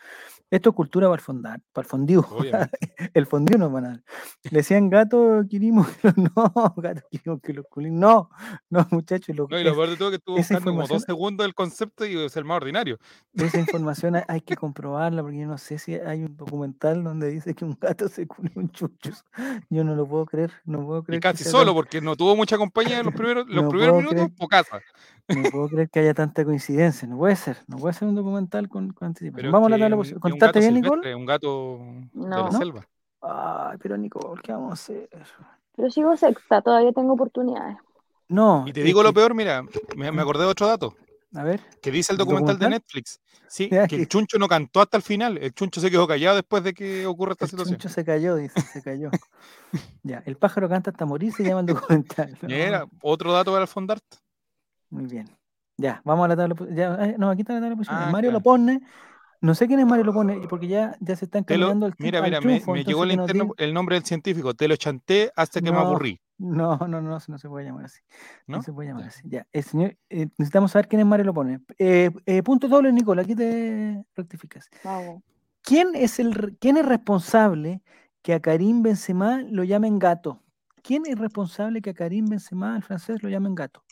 [0.52, 2.28] Esto es cultura para el fondar, para el fondido.
[3.14, 4.04] el fondido no van a
[4.44, 5.88] Le decían gato quirimo,
[6.36, 8.00] no, gato quirimo que los culín.
[8.00, 8.30] No,
[8.70, 9.36] no, muchachos.
[9.36, 11.56] Lo, no, y lo peor de todo es que estuvo buscando como dos segundos el
[11.56, 13.00] concepto y es el más ordinario.
[13.34, 17.56] Esa información hay, que comprobarla porque yo no sé si hay un documental donde dice
[17.56, 19.12] que un gato se culió un chucho.
[19.70, 21.20] Yo no lo puedo creer, no puedo creer.
[21.20, 24.50] Y casi solo, porque no tuvo mucha compañía en los primeros, los primeros minutos, por
[24.50, 24.82] casa.
[25.28, 28.68] No puedo creer que haya tanta coincidencia, no puede ser, no puede ser un documental
[28.68, 29.16] con, con
[29.50, 31.16] Vamos a la tabla ¿Contate bien, Nicole?
[31.16, 31.80] Un gato
[32.14, 32.88] de la selva.
[33.22, 35.10] Ay, pero Nicole, ¿qué vamos a hacer?
[35.76, 37.78] Pero sigo sexta, todavía tengo oportunidades.
[38.28, 38.66] No.
[38.68, 39.64] Y te digo lo peor, mira,
[39.96, 40.96] me, acordé de otro dato.
[41.34, 41.62] A ver.
[41.82, 43.20] Que dice el documental, de Netflix.
[43.48, 45.38] Sí, que el chuncho no cantó hasta el final.
[45.38, 47.76] El chuncho se quedó callado después de que ocurra esta situación.
[47.76, 49.10] El chuncho se cayó, dice, se cayó.
[50.04, 52.38] ya, el pájaro canta hasta morir, se llama el documental.
[52.48, 54.18] Era otro dato para el fondarte.
[54.90, 55.30] Muy bien.
[55.78, 56.56] Ya, vamos a la tabla.
[56.76, 57.78] Ya, eh, no, aquí está la tabla.
[57.88, 58.82] Ah, Mario lo pone.
[59.42, 62.22] No sé quién es Mario lo pone, porque ya, ya se está encaminando el Mira,
[62.22, 64.54] mira, me, llegó el, interno, el nombre del científico.
[64.54, 66.22] Te lo chanté hasta que me aburrí.
[66.38, 68.02] No, no, no, no se puede llamar así.
[68.46, 69.22] No, se puede llamar así.
[69.28, 71.60] Ya, el señor, eh, necesitamos saber quién es Mario lo pone.
[71.80, 72.12] Eh,
[72.44, 74.70] punto doble, Nicola, aquí te rectificas.
[75.64, 77.82] ¿Quién es, el, ¿Quién es responsable
[78.22, 80.44] que a Karim Benzema lo llamen gato?
[80.84, 83.84] ¿Quién es responsable que a Karim Benzema, al francés, lo llamen gato?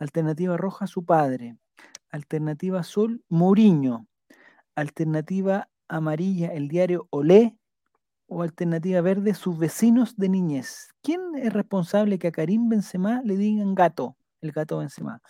[0.00, 1.56] Alternativa roja, su padre.
[2.10, 4.08] Alternativa azul, Mourinho.
[4.80, 7.54] Alternativa amarilla, el diario Olé.
[8.26, 10.94] O alternativa verde, sus vecinos de niñez.
[11.02, 15.20] ¿Quién es responsable que a Karim Benzema le digan gato, el gato Benzema?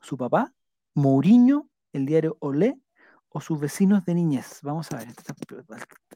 [0.00, 0.52] ¿Su papá?
[0.94, 2.76] ¿Mourinho, el diario Olé?
[3.28, 4.58] ¿O sus vecinos de niñez?
[4.62, 5.34] Vamos a ver, esta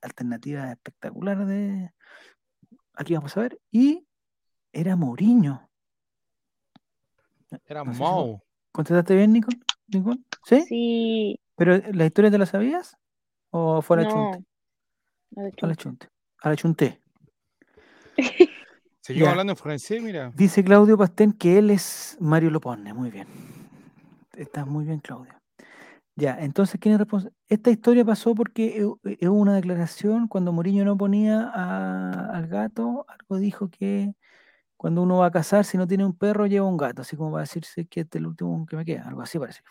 [0.02, 1.92] alternativa espectacular de...
[2.94, 3.60] Aquí vamos a ver.
[3.70, 4.04] Y
[4.72, 5.70] era Mourinho.
[7.64, 9.60] Era no ¿Contestaste bien, Nicole?
[10.44, 10.62] ¿Sí?
[10.62, 11.41] Sí.
[11.56, 12.96] ¿Pero la historia te la sabías?
[13.50, 14.44] ¿O fue a la no, chunte?
[15.36, 16.08] A la chunte.
[16.42, 17.00] A la chunte.
[19.00, 20.30] Seguimos hablando en francés, mira.
[20.34, 22.94] Dice Claudio Pastén que él es Mario Lopone.
[22.94, 23.26] Muy bien.
[24.34, 25.34] Está muy bien, Claudio.
[26.14, 27.34] Ya, entonces, ¿quién es responsable?
[27.48, 33.70] Esta historia pasó porque hubo una declaración cuando Mourinho no ponía al gato, algo dijo
[33.70, 34.14] que
[34.76, 37.32] cuando uno va a casar, si no tiene un perro, lleva un gato, así como
[37.32, 39.62] va a decirse que este es el último que me queda, algo así parece.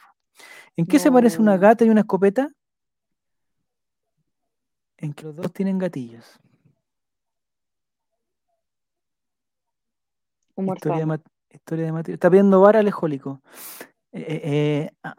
[0.76, 2.50] ¿En qué se parece una gata y una escopeta?
[4.98, 6.40] En que los dos tienen gatillos.
[10.56, 11.20] Historia de,
[11.50, 12.14] historia de Mateo.
[12.14, 13.42] Está viendo bar alejólico.
[14.12, 15.16] Eh, eh, eh ah,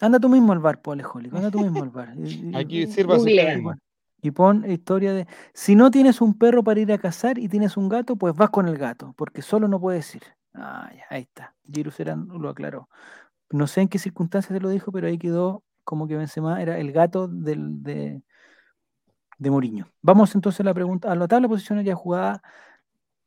[0.00, 1.36] anda tú mismo al bar, po, alejólico.
[1.36, 2.14] Anda tú mismo al bar.
[2.54, 3.18] Aquí sirva
[4.20, 7.76] y pon historia de, si no tienes un perro para ir a cazar y tienes
[7.76, 10.22] un gato, pues vas con el gato, porque solo no puedes ir.
[10.54, 11.54] Ah, ahí está.
[11.72, 12.88] Giru Serán lo aclaró.
[13.50, 16.78] No sé en qué circunstancias se lo dijo, pero ahí quedó como que Benzema era
[16.78, 18.22] el gato del, de,
[19.38, 19.88] de Mourinho.
[20.02, 22.42] Vamos entonces a la pregunta, a la tabla posición ya jugada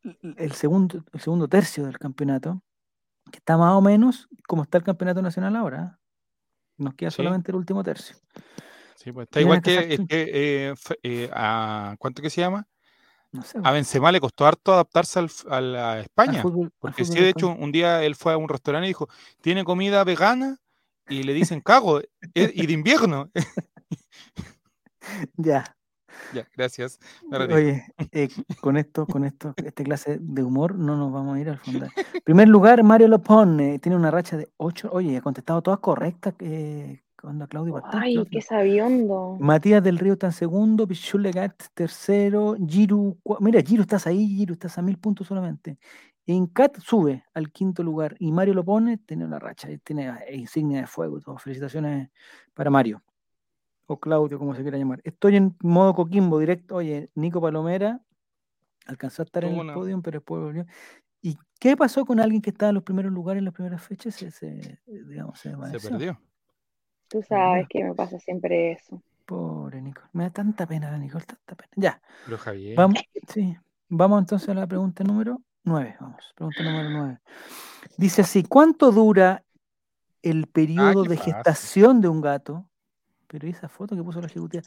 [0.03, 2.61] el segundo, el segundo tercio del campeonato,
[3.32, 5.99] que está más o menos como está el campeonato nacional ahora.
[6.78, 8.15] Nos queda solamente el último tercio.
[8.95, 12.67] Sí, pues está igual que, eh, eh, a, ¿cuánto que se llama?
[13.32, 15.19] No sé, a Benzema le costó harto adaptarse
[15.49, 16.43] a la España.
[16.79, 19.07] porque sí, de hecho, un día él fue a un restaurante y dijo,
[19.41, 20.57] tiene comida vegana
[21.07, 23.32] y le dicen cago, eh, y de invierno.
[25.38, 25.75] ya.
[26.34, 26.99] Ya, gracias.
[27.32, 27.86] Oye,
[28.61, 31.88] con esto, con esto, esta clase de humor, no nos vamos a ir al fondo.
[32.23, 34.89] Primer lugar, Mario Lopone tiene una racha de 8.
[34.91, 36.34] Oye, ha contestado todas correctas.
[36.39, 37.03] Eh,
[37.49, 39.38] Claudio Ay, qué sabiondo.
[39.39, 44.53] Matías del Río está en segundo, Pichul Legat tercero, Giru, mira, Giru estás ahí, Giru
[44.53, 45.78] estás a mil puntos solamente.
[46.26, 50.82] Encat sube al quinto lugar y Mario lo pone, tiene una racha, tiene eh, insignia
[50.82, 51.38] de fuego todo.
[51.38, 52.09] Felicitaciones
[52.53, 53.03] para Mario.
[53.88, 55.01] O Claudio, como se quiera llamar.
[55.03, 56.76] Estoy en modo Coquimbo directo.
[56.76, 57.99] Oye, Nico Palomera
[58.86, 60.65] alcanzó a estar en el podio, pero después volvió.
[61.22, 64.15] ¿Y qué pasó con alguien que estaba en los primeros lugares en las primeras fechas?
[64.15, 65.51] Se, digamos, se
[65.89, 66.19] perdió.
[67.12, 69.03] Tú sabes que me pasa siempre eso.
[69.26, 70.07] Pobre Nicole.
[70.14, 71.72] Me da tanta pena, Nicole, tanta pena.
[71.76, 72.01] Ya.
[72.24, 72.78] Pero Javier.
[72.78, 73.57] Vamos, sí.
[73.89, 75.97] Vamos entonces a la pregunta número 9.
[75.99, 77.20] Vamos, pregunta número 9.
[77.97, 79.43] Dice así: ¿Cuánto dura
[80.22, 82.66] el periodo ah, de gestación de un gato?
[83.28, 84.64] Pero esa foto que puso la ejecutiva.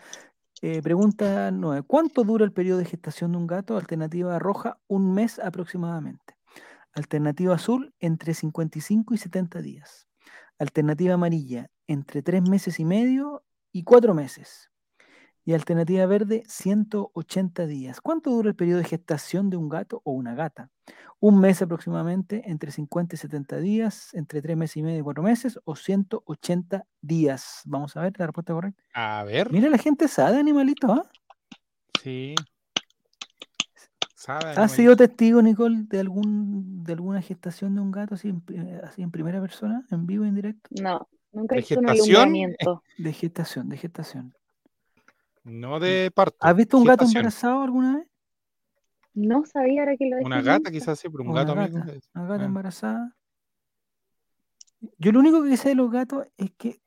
[0.60, 1.84] Eh, pregunta 9.
[1.86, 3.78] ¿Cuánto dura el periodo de gestación de un gato?
[3.78, 6.36] Alternativa roja, un mes aproximadamente.
[6.92, 10.06] Alternativa azul, entre 55 y 70 días.
[10.58, 14.70] Alternativa amarilla, entre tres meses y medio y cuatro meses.
[15.44, 18.00] Y alternativa verde, 180 días.
[18.00, 20.70] ¿Cuánto dura el periodo de gestación de un gato o una gata?
[21.20, 25.22] Un mes aproximadamente, entre 50 y 70 días, entre 3 meses y medio y 4
[25.22, 27.60] meses, o 180 días.
[27.66, 28.82] Vamos a ver la respuesta correcta.
[28.94, 29.52] A ver.
[29.52, 31.10] Mira, la gente sabe, animalito, ¿ah?
[32.02, 32.34] Sí.
[34.26, 39.02] ¿Has sido testigo, Nicole, de algún de alguna gestación de un gato así en, así
[39.02, 40.70] en primera persona, en vivo, en directo?
[40.80, 42.82] No, nunca he visto un alumbramiento.
[42.98, 44.34] De gestación, de gestación.
[45.42, 46.36] No de parto.
[46.40, 48.08] ¿Has visto un gato embarazado alguna vez?
[49.12, 51.78] No sabía ahora que lo Una gata quizás sí, pero un gato amigo.
[52.14, 52.46] Una gata ah.
[52.46, 53.16] embarazada.
[54.98, 56.80] Yo lo único que sé de los gatos es que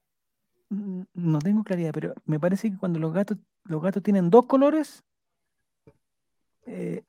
[0.70, 5.04] no tengo claridad, pero me parece que cuando los gatos, los gatos tienen dos colores,
[6.66, 7.04] eh,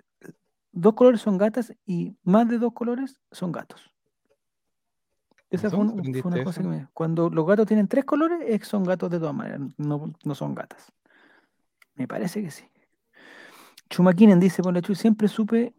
[0.72, 3.92] dos colores son gatas y más de dos colores son gatos.
[5.50, 6.88] Esa fue, una cosa que me...
[6.92, 10.92] Cuando los gatos tienen tres colores, son gatos de todas maneras, no, no son gatas.
[11.94, 12.64] Me parece que sí.
[13.88, 15.74] Chumaquinen dice, por la Chu, siempre supe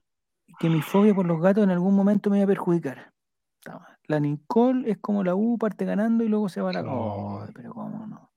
[0.59, 3.13] que mi fobia por los gatos en algún momento me iba a perjudicar.
[4.07, 6.83] La Nicole es como la U, parte ganando y luego se va a la...
[6.83, 8.31] Oh, pero cómo no.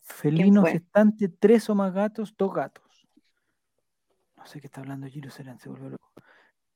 [0.00, 2.84] Felino gestante, tres o más gatos, dos gatos.
[4.42, 6.12] No sé qué está hablando Giro Serán, se volvió loco.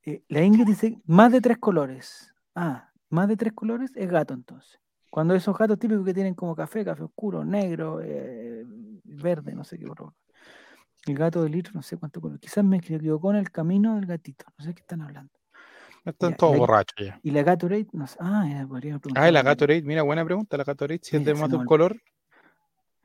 [0.05, 2.33] Eh, la Ingrid dice, más de tres colores.
[2.55, 4.79] Ah, más de tres colores es gato entonces.
[5.11, 8.65] Cuando esos gatos típicos que tienen como café, café oscuro, negro, eh,
[9.03, 10.15] verde, no sé qué color.
[11.07, 12.39] El gato de litro, no sé cuánto color.
[12.39, 14.45] Quizás me equivocó en el camino del gatito.
[14.57, 15.33] No sé qué están hablando.
[16.05, 17.19] Están todos borrachos ya.
[17.25, 17.89] ¿Y la Gatorade?
[17.93, 18.17] No sé.
[18.21, 19.25] Ah, ya podría preguntar.
[19.25, 20.57] Ah, la Gatorade, mira, buena pregunta.
[20.57, 22.01] La Gatorade, si es de más de un color.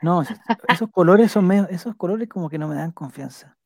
[0.04, 0.24] No,
[0.68, 3.58] esos colores son medio, esos colores como que no me dan confianza.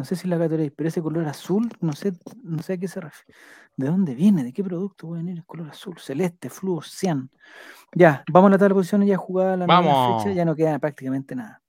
[0.00, 2.88] No sé si la Gatorade, pero ese color azul, no sé, no sé a qué
[2.88, 3.38] se refiere.
[3.76, 4.42] ¿De dónde viene?
[4.42, 5.98] ¿De qué producto puede venir el color azul?
[5.98, 7.28] Celeste, fluo, cian.
[7.94, 10.22] Ya, vamos a la tabla de posiciones ya jugada la vamos.
[10.22, 11.60] fecha, ya no queda prácticamente nada.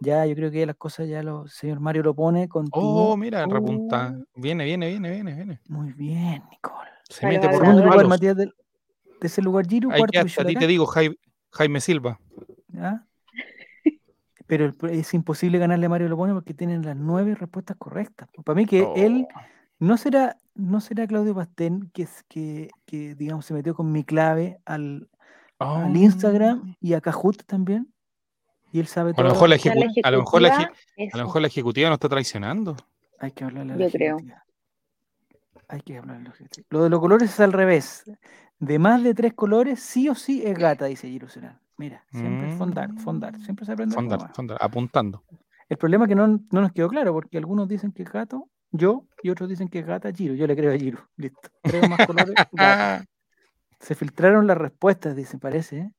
[0.00, 2.66] Ya, yo creo que las cosas ya lo señor Mario lo pone con.
[2.70, 4.14] Oh, mira, repunta.
[4.16, 4.40] Uh.
[4.40, 5.60] Viene, viene, viene, viene, viene.
[5.68, 6.88] Muy bien, Nicole.
[7.10, 8.50] Se mete por un lugar, Matías, de,
[9.20, 10.86] ese lugar Giro, cuarto A ti te digo,
[11.50, 12.18] Jaime, Silva.
[14.46, 18.28] Pero es imposible ganarle a Mario Lopone porque tienen las nueve respuestas correctas.
[18.44, 19.40] Para mí que él oh.
[19.80, 24.58] no será, no será Claudio Pastén que, que, que digamos se metió con mi clave
[24.64, 25.08] al,
[25.58, 25.96] al oh.
[25.96, 27.92] Instagram y a Kahoot también.
[28.72, 29.24] Y él sabe todo.
[29.24, 29.56] A lo mejor la,
[30.02, 30.54] a lo mejor la,
[31.12, 32.76] a lo mejor la ejecutiva no está traicionando.
[33.18, 34.16] Hay que hablarle a la Yo creo.
[35.68, 38.04] Hay que hablarle a la Lo de los colores es al revés.
[38.58, 41.58] De más de tres colores, sí o sí es gata, dice Jerusalén.
[41.78, 42.58] Mira, siempre mm.
[42.58, 43.38] fondar, fondar.
[43.40, 43.94] Siempre se aprende.
[43.94, 45.24] Fondar, fondar, apuntando.
[45.68, 48.48] El problema es que no, no, nos quedó claro, porque algunos dicen que es gato,
[48.70, 50.34] yo, y otros dicen que es gata, Giro.
[50.34, 50.98] Yo le creo a Giro.
[51.16, 51.48] Listo.
[51.62, 52.34] Creo más colores,
[53.78, 55.90] Se filtraron las respuestas, dice, parece, ¿eh?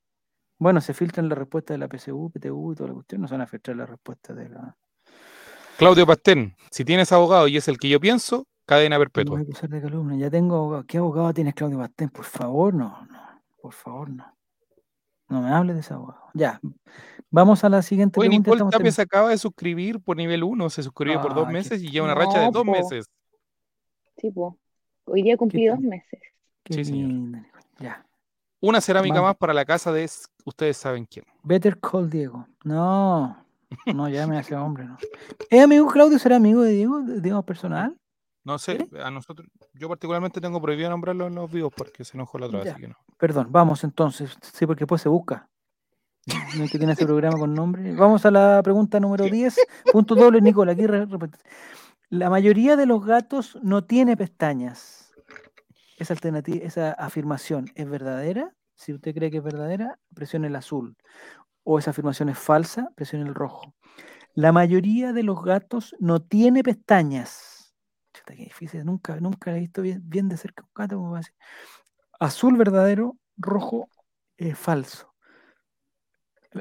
[0.58, 3.36] Bueno, se filtran las respuestas de la PSU, PTU y toda la cuestión, no se
[3.36, 4.76] van a filtrar las respuestas de la.
[5.78, 9.40] Claudio Pastén, si tienes abogado y es el que yo pienso, cadena perpetua.
[9.40, 10.84] de Ya tengo abogado.
[10.88, 12.10] ¿Qué abogado tienes, Claudio Pastén?
[12.10, 13.44] Por favor, no, no.
[13.62, 14.37] Por favor, no.
[15.30, 16.22] No me hables de ese abogado.
[16.34, 16.60] Ya.
[17.30, 18.52] Vamos a la siguiente Oye, pregunta.
[18.52, 21.90] Nicole Tapia se acaba de suscribir por nivel 1, se suscribió por dos meses y
[21.90, 23.06] lleva una racha de dos meses.
[24.18, 24.54] Sí, pues.
[25.06, 26.20] Hoy día cumplí dos meses.
[26.70, 27.44] sí, señor.
[27.80, 28.06] Ya.
[28.60, 30.10] Una cerámica más para la casa de
[30.46, 31.26] ustedes saben quién.
[31.44, 32.48] Better Call Diego.
[32.64, 33.38] No,
[33.94, 34.98] no llame a ese hombre, no.
[35.50, 36.18] ¿Es amigo Claudio?
[36.18, 37.96] ¿Será amigo de Diego, digamos, personal?
[38.48, 42.40] No sé, a nosotros, yo particularmente tengo prohibido nombrarlo en los vivos porque se enojó
[42.40, 42.96] la otra vez, así que no.
[43.18, 45.50] Perdón, vamos entonces, sí, porque después se busca.
[46.56, 47.94] No hay que tiene ese programa con nombre.
[47.94, 49.60] Vamos a la pregunta número 10,
[49.92, 50.72] punto doble, Nicola.
[50.72, 50.86] Aquí
[52.10, 55.14] La mayoría de los gatos no tiene pestañas
[55.98, 60.96] esa alternativa, esa afirmación es verdadera, si usted cree que es verdadera, presione el azul.
[61.64, 63.74] O esa afirmación es falsa, presione el rojo.
[64.36, 67.57] La mayoría de los gatos no tiene pestañas.
[68.28, 71.22] Chuta, qué difícil, nunca, nunca he visto bien, de cerca un gato como va a
[71.22, 71.36] decir.
[72.20, 73.90] Azul verdadero, rojo
[74.38, 75.14] eh, falso.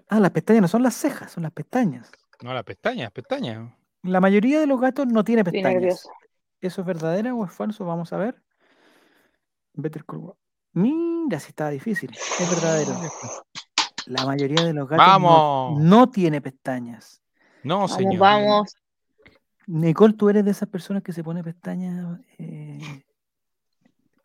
[0.09, 2.11] Ah, las pestañas no son las cejas, son las pestañas.
[2.43, 3.73] No, las pestañas, pestañas.
[4.03, 6.09] La mayoría de los gatos no tiene pestañas.
[6.61, 7.85] ¿Eso es verdadero o es falso?
[7.85, 8.43] Vamos a ver.
[9.73, 10.33] Better Call
[10.73, 12.11] Mira, si estaba difícil.
[12.11, 12.93] Es verdadero.
[14.07, 17.23] La mayoría de los gatos no, tiene pestañas.
[17.63, 18.19] No, señor.
[18.19, 18.77] Vamos.
[19.67, 22.21] Nicole, tú eres de esas personas que se pone pestañas.
[22.39, 22.79] Eh,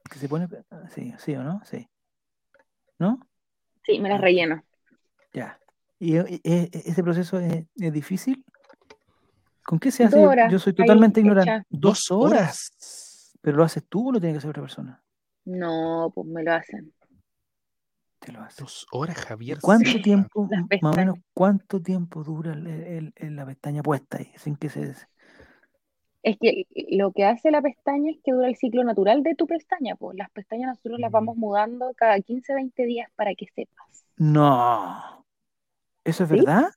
[0.10, 0.48] que se pone.
[0.94, 1.62] Sí, sí o no?
[1.66, 1.90] Sí.
[3.00, 3.20] ¿No?
[3.84, 4.22] Sí, me las ah.
[4.22, 4.64] relleno.
[5.34, 5.60] Ya.
[6.00, 8.44] ¿Y, ese proceso es, difícil?
[9.64, 10.20] ¿Con qué se hace?
[10.50, 11.66] Yo soy totalmente ignorante.
[11.70, 13.32] ¿Dos horas?
[13.42, 15.04] ¿Pero lo haces tú o lo tiene que hacer otra persona?
[15.46, 16.94] No, pues me lo hacen.
[18.20, 18.62] te lo hace.
[18.62, 19.60] Dos horas, Javier.
[19.62, 20.48] ¿Cuánto tiempo,
[20.82, 24.96] más o menos, cuánto tiempo dura la pestaña puesta ahí, sin que se...
[26.24, 29.48] Es que lo que hace la pestaña es que dura el ciclo natural de tu
[29.48, 31.40] pestaña, pues las pestañas nosotros las vamos mm.
[31.40, 34.06] mudando cada 15, 20 días para que sepas.
[34.18, 35.26] No.
[36.04, 36.70] ¿Eso es verdad?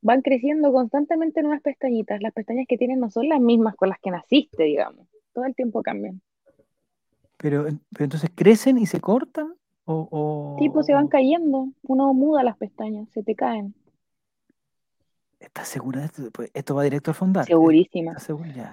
[0.00, 2.20] Van creciendo constantemente nuevas pestañitas.
[2.20, 5.06] Las pestañas que tienen no son las mismas con las que naciste, digamos.
[5.32, 6.20] Todo el tiempo cambian.
[7.36, 9.54] Pero, pero entonces crecen y se cortan
[9.84, 10.56] o, o...
[10.60, 11.68] Sí, pues se van cayendo.
[11.82, 13.74] Uno muda las pestañas, se te caen.
[15.42, 16.30] ¿Estás segura de esto?
[16.32, 17.44] Pues, esto va directo al fondar.
[17.44, 18.16] Segurísima.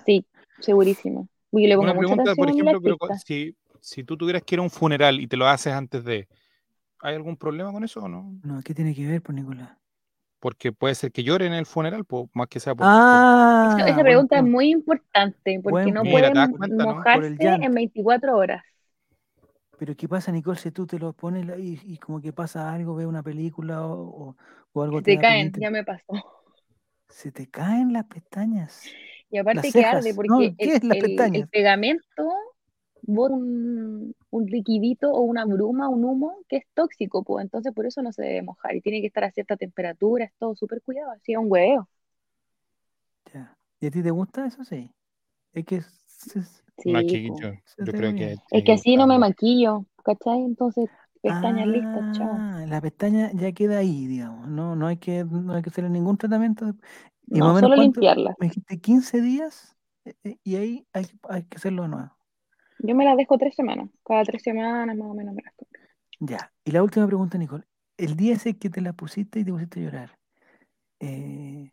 [0.05, 0.25] Sí,
[0.59, 1.25] segurísima.
[1.51, 5.27] Una pregunta, por ejemplo, pero si, si tú tuvieras que ir a un funeral y
[5.27, 6.27] te lo haces antes de,
[6.99, 8.39] ¿hay algún problema con eso o no?
[8.43, 9.71] No, ¿qué tiene que ver, por pues, Nicolás?
[10.39, 12.85] Porque puede ser que llore en el funeral, más que sea por.
[12.87, 16.33] Ah, esa pregunta es muy importante, porque no pueden
[16.77, 18.63] mojarse en 24 horas.
[19.79, 23.05] Pero ¿qué pasa, Nicole, si tú te lo pones y, como que pasa algo, ve
[23.05, 24.35] una película o,
[24.73, 25.01] o, algo?
[25.01, 26.13] te, caen, ya me pasó.
[27.09, 28.85] Se te caen las pestañas.
[29.29, 32.29] Y aparte que arde, porque el, pegamento
[33.03, 37.85] bota un, un, liquidito o una bruma, un humo, que es tóxico, pues entonces por
[37.85, 40.81] eso no se debe mojar y tiene que estar a cierta temperatura, es todo súper
[40.81, 41.87] cuidado, así es un huevo.
[43.33, 43.55] Ya.
[43.79, 44.63] ¿Y a ti te gusta eso?
[44.63, 44.91] Sí.
[45.53, 45.81] Es que
[46.81, 48.37] Sí, yo creo que.
[48.51, 50.41] Es que así no me maquillo, ¿cachai?
[50.41, 50.89] Entonces,
[51.21, 52.31] pestañas listas, chao.
[52.31, 54.47] Ah, la pestaña ya queda ahí, digamos.
[54.47, 56.73] No, no hay que, no hay que hacerle ningún tratamiento.
[57.27, 58.35] Y no, solo limpiarla.
[58.39, 62.11] Me dijiste 15 días eh, eh, y ahí hay, hay que hacerlo de nuevo.
[62.79, 63.89] Yo me la dejo tres semanas.
[64.05, 65.81] Cada tres semanas más o menos me las compro.
[66.19, 66.51] Ya.
[66.63, 67.65] Y la última pregunta, Nicole.
[67.97, 70.19] El día ese que te la pusiste y te pusiste a llorar,
[71.01, 71.71] eh,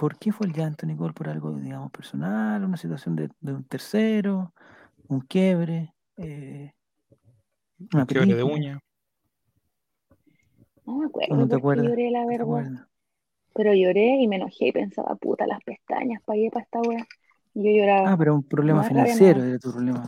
[0.00, 1.12] ¿Por qué fue el llanto, Nicole?
[1.12, 2.64] ¿Por algo, digamos, personal?
[2.64, 4.54] ¿Una situación de, un tercero?
[5.08, 5.94] ¿Un quiebre?
[6.16, 6.72] Eh,
[7.92, 8.80] ¿Una quiebre de uña?
[10.86, 11.36] No me acuerdo.
[11.36, 11.86] ¿No te acuerdas?
[11.86, 12.86] Lloré, la verdad.
[13.54, 17.06] Pero lloré y me enojé y pensaba, puta, las pestañas, pagué para esta wea.
[17.54, 18.12] Y yo lloraba.
[18.12, 20.06] Ah, pero un problema financiero era tu problema.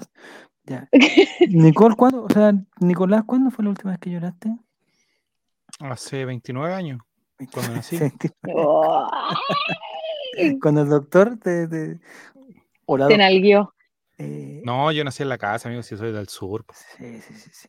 [0.64, 0.88] Ya.
[1.48, 2.24] Nicole, ¿cuándo?
[2.24, 4.56] O sea, Nicolás, ¿cuándo fue la última vez que lloraste?
[5.80, 7.00] Hace 29 años.
[7.52, 7.98] Cuando nací.
[10.60, 11.68] Cuando el doctor te.
[11.68, 12.00] te...
[14.22, 16.64] Eh, no, yo nací en la casa, amigo, si soy del sur.
[16.96, 17.68] Sí, sí, sí, sí.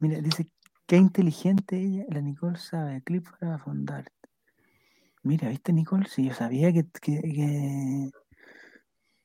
[0.00, 0.48] Mira, dice,
[0.86, 4.04] qué inteligente ella, la Nicole sabe, clip para fundar.
[5.22, 6.06] Mira, ¿viste, Nicole?
[6.08, 8.10] Si yo sabía que, que,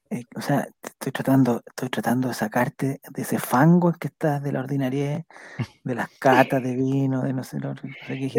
[0.10, 4.44] eh, o sea, estoy tratando, estoy tratando de sacarte de ese fango en que estás
[4.44, 5.26] de la ordinaria,
[5.84, 7.88] de las catas de vino, de no sé lo que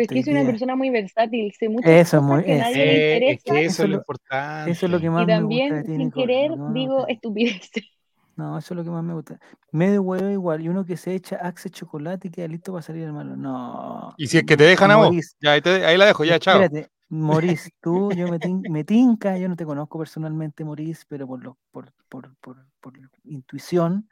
[0.00, 2.96] es que es una persona muy versátil, sé muchas eso cosas muy, que nadie le
[2.98, 3.32] interesa.
[3.32, 4.70] Es que eso es lo importante.
[4.70, 7.93] Eso es lo que más y también, me gusta sin querer, digo estupideces.
[8.36, 9.38] No, eso es lo que más me gusta.
[9.70, 13.04] Medio huevo igual, y uno que se echa axe chocolate y queda listo para salir
[13.04, 13.36] hermano.
[13.36, 14.14] No.
[14.16, 16.60] Y si es que te dejan a vos, ya, ahí, ahí, la dejo, ya, chao.
[16.60, 21.42] Espérate, Morís, tú, yo me, me, tinca, yo no te conozco personalmente, Morís, pero por,
[21.42, 24.08] lo, por, por, por, por, intuición,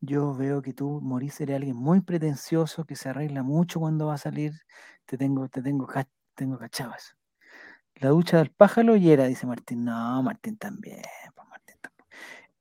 [0.00, 4.14] yo veo que tú, Morís, eres alguien muy pretencioso, que se arregla mucho cuando va
[4.14, 4.52] a salir.
[5.04, 5.88] Te tengo, te tengo,
[6.34, 7.16] tengo cachabas.
[7.96, 9.84] La ducha del pájaro y era, dice Martín.
[9.84, 11.02] No, Martín también.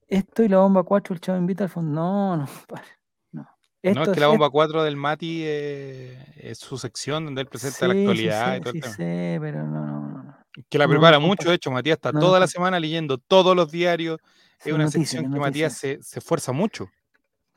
[0.07, 1.91] Esto y la bomba 4, el chavo invita al fondo.
[1.91, 2.45] No, no,
[3.33, 7.87] no, es que la bomba 4 del Mati eh, es su sección donde él presenta
[7.87, 10.37] la actualidad sí, y todo sí, sí, pero no, no, no.
[10.69, 14.19] Que la prepara mucho, de hecho, Matías está toda la semana leyendo todos los diarios.
[14.63, 16.89] Es una sección que Matías se, se esfuerza mucho.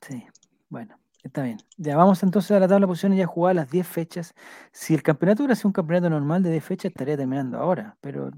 [0.01, 0.27] Sí,
[0.69, 1.59] bueno, está bien.
[1.77, 4.35] Ya vamos entonces a la tabla de posiciones ya jugar las 10 fechas.
[4.73, 7.97] Si el campeonato hubiera sido un campeonato normal de 10 fechas, estaría terminando ahora.
[8.01, 8.31] Pero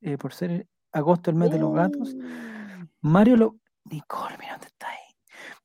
[0.00, 2.57] eh, por ser agosto el mes de los gatos, mm.
[3.00, 3.56] Mario lo.
[3.84, 4.98] Nicole, mira dónde está ahí.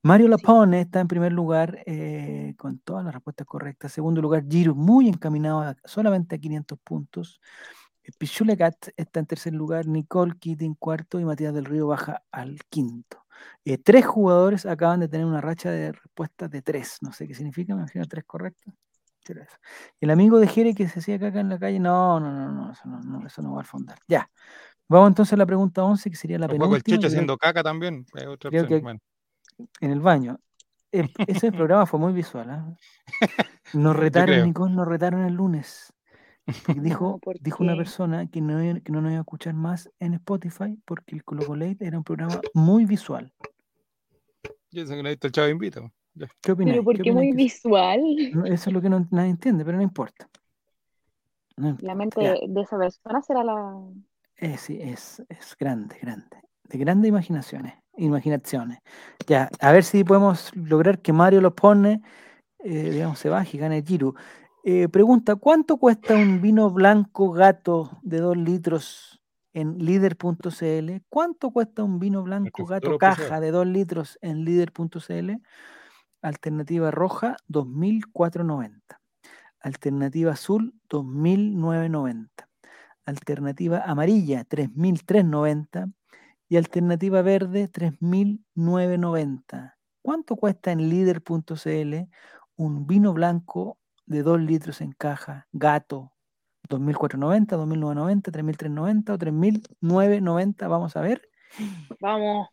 [0.02, 3.92] Mario Lapone está en primer lugar eh, con todas las respuestas correctas.
[3.92, 7.42] Segundo lugar, Giro muy encaminado solamente a 500 puntos.
[8.18, 13.26] Pichulecat está en tercer lugar, Nicole Keating cuarto y Matías del Río baja al quinto.
[13.66, 16.98] Eh, tres jugadores acaban de tener una racha de respuestas de tres.
[17.02, 18.74] No sé qué significa, me imagino tres correctas.
[20.02, 22.72] El amigo de Jere que se hacía caca en la calle, no, no, no, no,
[22.72, 23.98] eso no, eso no va a fondar.
[24.08, 24.30] Ya.
[24.90, 26.78] Vamos entonces a la pregunta 11, que sería la penúltima.
[26.78, 28.06] el Checho haciendo caca también.
[29.82, 30.40] en el baño.
[31.28, 32.50] ese programa fue muy visual.
[32.50, 32.76] ¿ah?
[33.74, 35.94] Nos retaron, Nicole, nos retaron el lunes.
[36.78, 40.78] Dijo, dijo una persona que no, que no nos iba a escuchar más en Spotify
[40.84, 41.46] porque el Colo
[41.80, 43.32] era un programa muy visual.
[44.70, 45.90] Yo sé que no he visto el Chavo Invita.
[46.42, 46.74] ¿Qué opinas?
[46.74, 48.02] ¿Pero por qué, muy visual?
[48.46, 50.30] eso es lo que nadie entiende, pero no importa.
[51.56, 53.80] La mente de esa persona será la...
[54.38, 56.42] Eh, sí, es, es grande, grande.
[56.64, 58.80] De grandes imaginaciones imaginaciones.
[59.28, 62.02] Ya, a ver si podemos lograr que Mario lo pone
[62.64, 64.16] eh, digamos, se baje y gane Giru.
[64.64, 69.22] Eh, pregunta, ¿cuánto cuesta un vino blanco gato de 2 litros
[69.52, 71.02] en líder.cl?
[71.10, 75.32] ¿Cuánto cuesta un vino blanco gato caja de 2 litros en líder.cl?
[76.22, 78.80] Alternativa roja, 2.490.
[79.60, 82.30] Alternativa azul, 2.990.
[83.06, 85.94] Alternativa amarilla, 3.390.
[86.50, 89.76] Y alternativa verde, 3.990.
[90.02, 92.10] ¿Cuánto cuesta en líder.cl
[92.56, 96.12] un vino blanco de 2 litros en caja, gato,
[96.70, 101.30] 2.490, 2.990, 3.390 o 3.990, vamos a ver.
[102.00, 102.50] Vamos.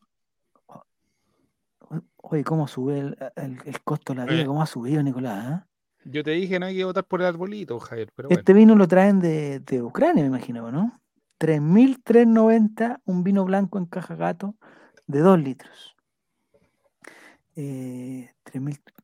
[2.16, 4.46] Oye, ¿cómo sube el, costo de la vida?
[4.46, 5.64] ¿Cómo ha subido, Nicolás?
[6.04, 8.10] Yo te dije no hay que votar por el arbolito, Javier.
[8.14, 11.00] Pero este vino lo traen de, de Ucrania, me imagino, ¿no?
[11.38, 14.54] 3.390, un vino blanco en caja gato
[15.06, 15.96] de 2 litros.
[17.56, 18.30] Eh,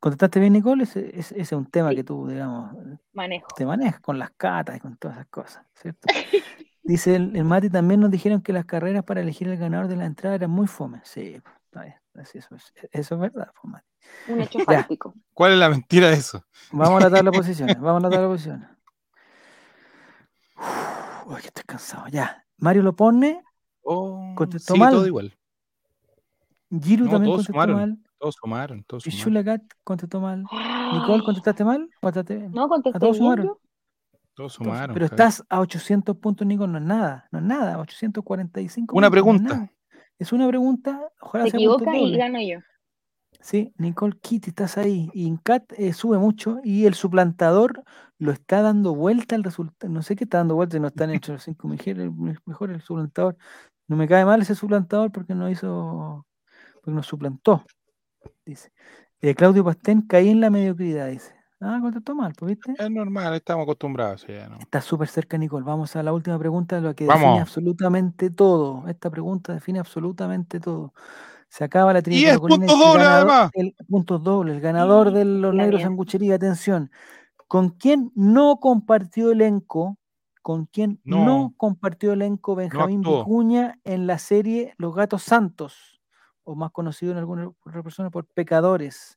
[0.00, 0.84] ¿Contestaste bien, Nicole?
[0.84, 2.74] Ese, es un tema que tú, digamos,
[3.12, 3.48] Manejo.
[3.56, 6.06] te manejas con las catas y con todas esas cosas, ¿cierto?
[6.82, 10.06] Dice el, Mati, también nos dijeron que las carreras para elegir el ganador de la
[10.06, 11.00] entrada eran muy fome.
[11.02, 11.40] Sí,
[12.14, 13.82] eso, es, eso es verdad, pues.
[14.28, 15.14] Un hecho fáctico.
[15.32, 16.44] ¿Cuál es la mentira de eso?
[16.72, 18.68] Vamos a la tabla de posiciones, vamos a la tabla de posiciones.
[21.26, 22.44] Uy, estoy cansado, ya.
[22.58, 23.42] Mario lo pone,
[23.82, 25.36] oh, contestó sí, todo igual.
[26.70, 27.98] Giro también contestó mal.
[28.18, 29.24] Todos sumaron, todos sumaron.
[29.24, 30.44] Shulagat contestó mal.
[30.92, 31.90] Nicole, ¿contestaste mal?
[32.00, 33.52] ¿Contestaste No, contesté todos sumaron?
[34.34, 34.94] Todos sumaron.
[34.94, 39.70] Pero estás a 800 puntos, Nicole, no es nada, no es nada, 845 Una pregunta.
[40.18, 42.60] es, una pregunta, ojalá Se equivoca y gano yo.
[43.40, 45.10] Sí, Nicole Kitty, estás ahí.
[45.12, 47.84] Y Incat eh, sube mucho y el suplantador
[48.18, 49.92] lo está dando vuelta al resultado.
[49.92, 52.10] No sé qué está dando vuelta y no están entre los cinco mejores,
[52.44, 53.36] mejor el suplantador.
[53.86, 56.26] No me cae mal ese suplantador porque no hizo,
[56.74, 57.64] porque nos suplantó
[58.46, 58.72] dice.
[59.20, 61.34] Eh, Claudio Pastén, caí en la mediocridad, dice.
[61.60, 62.74] Ah, contestó mal, pues, ¿viste?
[62.78, 64.26] Es normal, estamos acostumbrados.
[64.28, 65.64] Está súper cerca, Nicole.
[65.64, 68.86] Vamos a la última pregunta, lo que define absolutamente todo.
[68.88, 70.92] Esta pregunta define absolutamente todo.
[71.48, 72.32] Se acaba la trinidad.
[72.32, 73.50] Y es puntos dobles, además.
[73.54, 74.56] El, puntos dobles.
[74.56, 76.90] El ganador de los negros sanguchería, atención.
[77.48, 79.96] ¿Con quién no compartió elenco?
[80.42, 85.96] ¿Con quién no, compartió elenco Benjamín Vicuña en la serie Los Gatos Santos?
[86.46, 87.50] o más conocido en algunas
[87.82, 89.15] personas por pecadores.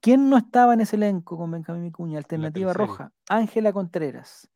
[0.00, 2.18] ¿Quién no estaba en ese elenco con Benjamín Micuña?
[2.18, 4.50] Alternativa roja, Ángela Contreras.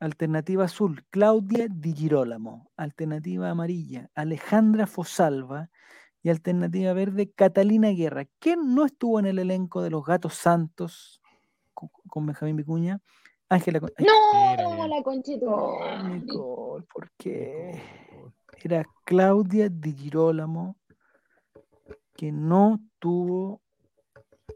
[0.00, 2.70] Alternativa azul, Claudia Di Girolamo.
[2.76, 5.70] Alternativa amarilla, Alejandra Fosalva.
[6.24, 8.26] Y alternativa verde, Catalina Guerra.
[8.38, 11.20] ¿Quién no estuvo en el elenco de los Gatos Santos
[11.72, 13.00] con, Benjamín Vicuña?
[13.48, 15.46] Ángela No, la conchita.
[16.92, 17.82] ¿por qué?
[18.62, 20.76] Era Claudia Di Girolamo
[22.14, 23.61] que no tuvo.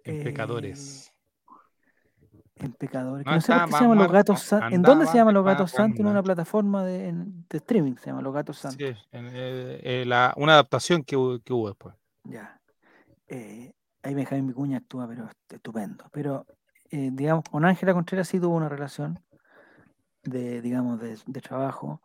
[0.04, 1.08] En pecadores.
[1.08, 1.16] Eh,
[2.58, 3.26] en pecadores.
[3.26, 6.00] No, sé por qué se llaman los gatos ¿En dónde se llaman los gatos santos?
[6.00, 7.14] En una plataforma de,
[7.50, 8.78] streaming se llaman los gatos santos.
[8.78, 11.94] Sí, en, eh, eh, la, una adaptación que, que, hubo después.
[12.24, 12.58] Ya.
[13.28, 13.72] Eh,
[14.02, 16.06] ahí Benjamín Vicuña actúa, pero estupendo.
[16.12, 16.46] Pero,
[16.90, 19.20] digamos, con Ángela Contreras sí tuvo una relación
[20.22, 22.00] de, digamos, de, de trabajo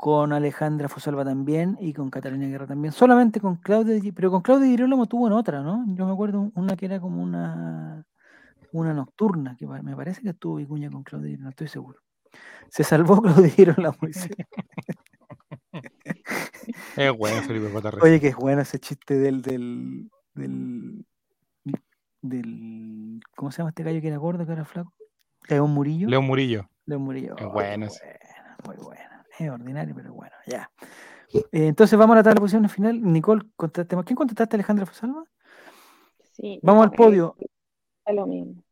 [0.00, 2.90] con Alejandra Fosalva también y con Catalina Guerra también.
[2.90, 5.84] Solamente con Claudia, pero con Claudia Girolamo tuvo en otra, ¿no?
[5.88, 8.06] Yo me acuerdo una que era como una,
[8.72, 11.98] una nocturna, que me parece que estuvo Vicuña con Claudia no estoy seguro.
[12.70, 13.98] Se salvó Claudia Girolamo.
[16.96, 17.70] es bueno Felipe
[18.00, 21.04] Oye, que es bueno ese chiste del, del, del,
[22.22, 24.94] del, ¿cómo se llama este gallo que era gordo, que era flaco?
[25.46, 26.08] León Murillo.
[26.08, 26.70] León Murillo.
[26.86, 27.36] León Murillo.
[27.36, 27.88] Es bueno.
[28.64, 29.09] Muy bueno
[29.48, 30.70] ordinario, pero bueno, ya.
[31.32, 33.00] Eh, entonces vamos a la tabla de posiciones final.
[33.00, 35.24] Nicole, ¿quién contestaste, Alejandra Fosalva?
[36.32, 36.58] Sí.
[36.62, 37.36] Vamos al podio.
[38.12, 38.62] lo mismo.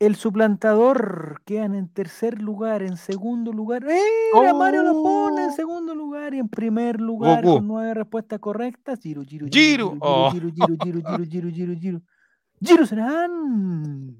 [0.00, 3.84] El suplantador quedan en tercer lugar, en segundo lugar.
[3.86, 4.52] ¡Eh!
[4.54, 5.52] Mario lo pone en oh.
[5.52, 8.98] segundo lugar y en primer lugar con nueve respuestas correctas.
[9.00, 9.98] Giro, giro, giro.
[10.32, 12.02] Giro, giro, giro, giro, giro, giro, giro.
[12.62, 14.16] Giro serán.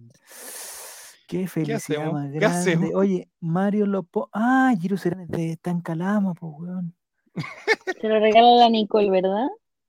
[1.31, 2.91] Qué felicidad más grande.
[2.93, 4.29] Oye, Mario Lopo.
[4.33, 6.93] Ah, Giro Serán de Tancalama, pues, weón.
[8.01, 9.47] Se lo regala la Nicole, ¿verdad?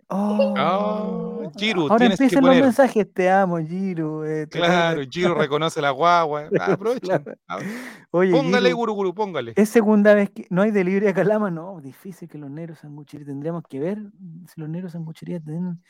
[0.10, 4.24] Oh, oh Giro, Ahora empiezan los mensajes, te amo, Giro.
[4.24, 6.48] Eh, claro, Giro reconoce la guagua.
[6.60, 7.24] Ah, aprovecha.
[8.12, 9.54] Oye, póngale, Guru, póngale.
[9.56, 13.26] Es segunda vez que no hay delivery a Calama, no, difícil que los negros sangucherías.
[13.26, 13.98] Tendríamos que ver
[14.46, 15.82] si los negros sangucherías tienen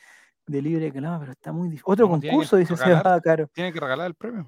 [0.48, 1.84] delivery a Calama, pero está muy difícil.
[1.88, 3.50] Otro concurso, dice Seba Caro.
[3.54, 4.48] Tiene que regalar el premio.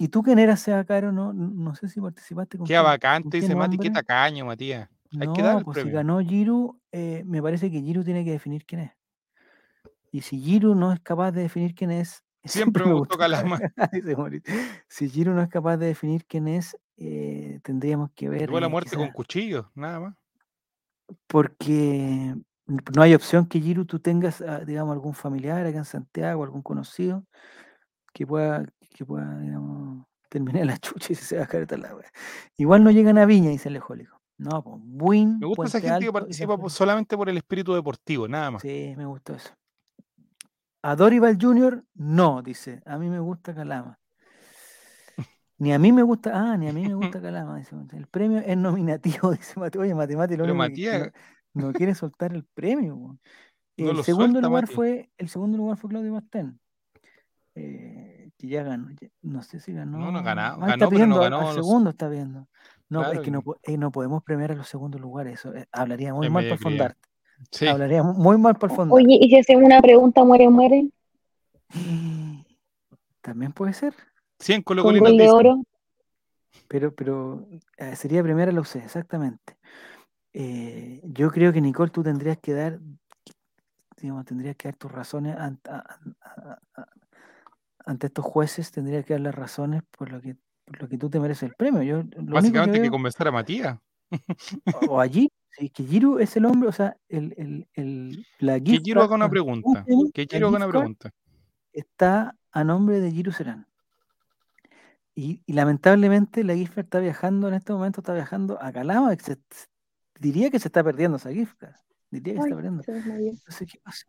[0.00, 1.12] ¿Y tú quién eras, sea caro?
[1.12, 2.66] No, no sé si participaste con.
[2.66, 4.88] Qué vacante, dice Mati, qué tacaño, Matías.
[5.20, 8.30] Hay no, que dar pues si ganó Giru, eh, me parece que Giru tiene que
[8.30, 8.92] definir quién es.
[10.10, 13.60] Y si Giru no es capaz de definir quién es, Siempre, me gustó Calama.
[14.88, 18.46] si Giro no es capaz de definir quién es, eh, tendríamos que ver.
[18.46, 20.14] Tuvo la muerte con cuchillos, nada más.
[21.26, 22.34] Porque
[22.96, 26.62] no hay opción que Giro tú tengas, ah, digamos, algún familiar acá en Santiago, algún
[26.62, 27.26] conocido,
[28.14, 32.10] que pueda, que pueda, digamos, terminar la chucha y se va a caer la wea.
[32.56, 34.20] Igual no llegan a Viña, dice el Lejólico.
[34.38, 35.38] No, pues Win.
[35.38, 38.62] Me gusta esa gente que participa solamente por el espíritu deportivo, nada más.
[38.62, 39.50] Sí, me gustó eso.
[40.82, 42.80] A Dorival Jr., no, dice.
[42.86, 43.98] A mí me gusta Calama.
[45.58, 47.58] Ni a mí me gusta, ah, ni a mí me gusta Calama.
[47.58, 47.76] Dice.
[47.92, 49.82] El premio es nominativo, dice Mateo.
[49.82, 50.54] Oye, matemático, no,
[51.52, 53.18] no, quiere soltar el premio.
[53.76, 56.58] el segundo lugar fue, el segundo lugar fue Claudio Bastén.
[57.54, 58.88] Eh, que ya ganó,
[59.22, 59.98] no sé si ganó.
[59.98, 61.50] No, no ganó, ah, ganó, pero no ganó.
[61.50, 62.48] El segundo está viendo.
[62.88, 65.34] No, es que no, eh, no, podemos premiar a los segundos lugares.
[65.34, 67.08] Eso eh, hablaría muy mal por Fondarte.
[67.50, 67.66] Sí.
[67.66, 69.04] Hablaría muy mal por Fondarte.
[69.04, 70.88] Oye, ¿y si hacemos una pregunta, muere, muere?
[73.20, 73.94] También puede ser.
[74.38, 75.62] 100 Colo Con gol de oro.
[76.66, 79.56] Pero, pero eh, sería premiar a la UC, exactamente.
[80.32, 82.80] yo creo que, Nicole, tú tendrías que dar,
[84.00, 85.70] digamos, tendrías que dar tus razones ante,
[87.90, 90.36] ante estos jueces, tendrías que dar las razones por lo que
[90.78, 91.82] lo que tú te mereces el premio.
[91.82, 93.78] Yo, Básicamente hay que, convencer a Matías.
[94.88, 98.78] O, allí, sí, que Giro es el hombre, o sea, el, el, el la Que
[98.78, 99.84] Giro haga una pregunta.
[100.14, 101.10] Que Giro haga una pregunta.
[101.72, 103.66] Está a nombre de Giro Serán.
[105.14, 109.14] Y, y, lamentablemente la gift está viajando en este momento, está viajando a Calama.
[110.20, 111.60] diría que se está perdiendo esa gift
[112.10, 112.82] Diría que está perdiendo.
[112.86, 114.06] Entonces, ¿qué pasa?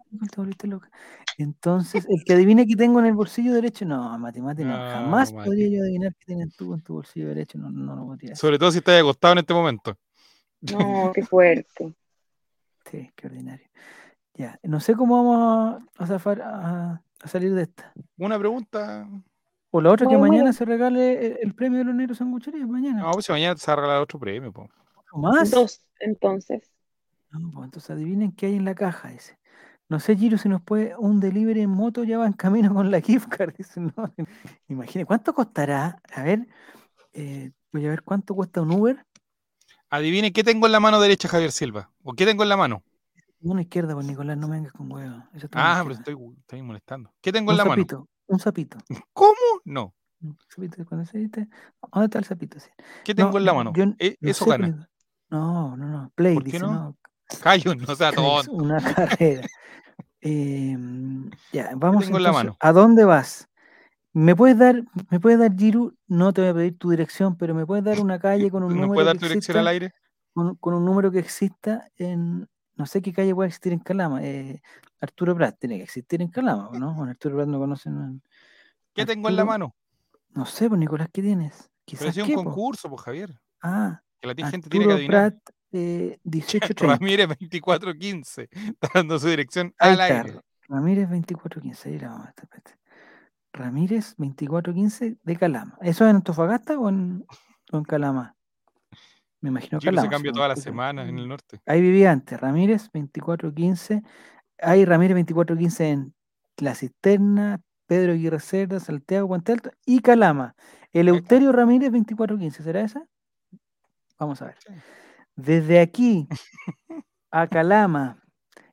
[1.38, 5.68] Entonces, el que adivine que tengo en el bolsillo derecho, no, matemática, no, jamás podría
[5.68, 8.36] yo adivinar que tienes tú en tu bolsillo derecho, no, no lo podría.
[8.36, 9.96] Sobre todo si estás acostado en este momento.
[10.62, 11.94] No, qué fuerte.
[12.90, 13.68] Sí, qué ordinario.
[14.34, 17.94] Ya, no sé cómo vamos a, a, salir de esta.
[18.18, 19.08] Una pregunta.
[19.70, 23.04] O la otra, que mañana se regale el, premio de los negros sangucherías, mañana.
[23.04, 24.68] No, pues si mañana se va a regalar otro premio, po.
[25.14, 25.52] ¿Más?
[25.52, 26.72] Dos, entonces.
[27.32, 29.38] No, pues entonces adivinen qué hay en la caja, dice.
[29.88, 32.92] No sé, Giro, si nos puede un delivery en moto, ya va en camino con
[32.92, 33.54] la gift card.
[33.58, 33.94] Dice, no,
[34.68, 36.02] imagine, ¿cuánto costará?
[36.14, 36.48] A ver,
[37.14, 39.06] eh, voy a ver cuánto cuesta un Uber.
[39.90, 41.92] Adivine qué tengo en la mano derecha, Javier Silva.
[42.04, 42.84] ¿O qué tengo en la mano?
[43.42, 45.24] Una izquierda, pues Nicolás, no me vengas con huevo.
[45.54, 47.12] Ah, pero estoy, estoy, molestando.
[47.20, 47.86] ¿Qué tengo en la mano?
[48.28, 48.78] Un sapito.
[49.14, 49.36] ¿Cómo?
[49.66, 49.94] No.
[50.22, 51.50] Un sapito, cuando se dice,
[51.92, 52.58] ¿dónde está el sapito?
[53.04, 53.74] ¿Qué tengo en la mano?
[54.00, 54.90] Eh, eso gana.
[55.30, 56.12] No, no, no.
[56.14, 56.96] Play, ¿Por qué dice, no?
[57.40, 58.52] Cayo, no sea tonto.
[58.52, 59.48] Una carrera.
[60.22, 62.56] Em, ya, vamos tengo la mano.
[62.60, 63.48] ¿A dónde vas?
[64.14, 65.96] ¿Me puedes dar, me puedes dar, Giru?
[66.08, 68.70] No te voy a pedir tu dirección, pero me puedes dar una calle con un
[68.70, 68.90] número.
[68.90, 69.94] ¿Me puedes dar tu dirección al aire?
[70.34, 72.48] Con, un número que exista en.
[72.76, 74.24] No sé qué calle puede existir en Calama.
[74.24, 74.62] Eh,
[75.00, 76.94] Arturo Prat tiene que existir en Calama, ¿no?
[76.94, 78.22] Bueno, Arturo Prat no conocen.
[78.94, 79.76] ¿Qué tengo en la mano?
[80.30, 81.70] No sé, pues Nicolás, ¿qué tienes?
[81.86, 83.40] Quizás pero es un concurso, pues Javier.
[83.62, 84.02] Ah.
[84.20, 85.32] Que la gente tiene que adivinar.
[85.32, 90.42] Prat, eh, 18 Ramírez 2415, está dando su dirección al aire.
[90.68, 92.34] Ramírez 2415, ahí la vamos a
[93.54, 95.78] Ramírez 2415 de Calama.
[95.82, 97.26] ¿Eso es en Antofagasta o en,
[97.72, 98.36] en Calama?
[99.42, 100.04] Me imagino que Calama.
[100.04, 101.60] se cambia todas las semanas en el norte.
[101.66, 104.04] Ahí vivía antes, Ramírez 2415.
[104.60, 106.14] Hay Ramírez 2415 en
[106.58, 110.56] La Cisterna, Pedro Aguirre Cerda, Santiago, Puente Alto y Calama.
[110.94, 113.06] Eleuterio Ramírez 2415, ¿será esa?
[114.18, 114.58] Vamos a ver.
[115.42, 116.28] Desde aquí
[117.32, 118.22] a Calama,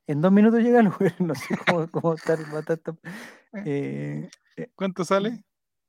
[0.05, 2.37] en dos minutos llega el lugar, no sé cómo, cómo estar,
[3.65, 5.43] eh, eh, ¿Cuánto sale?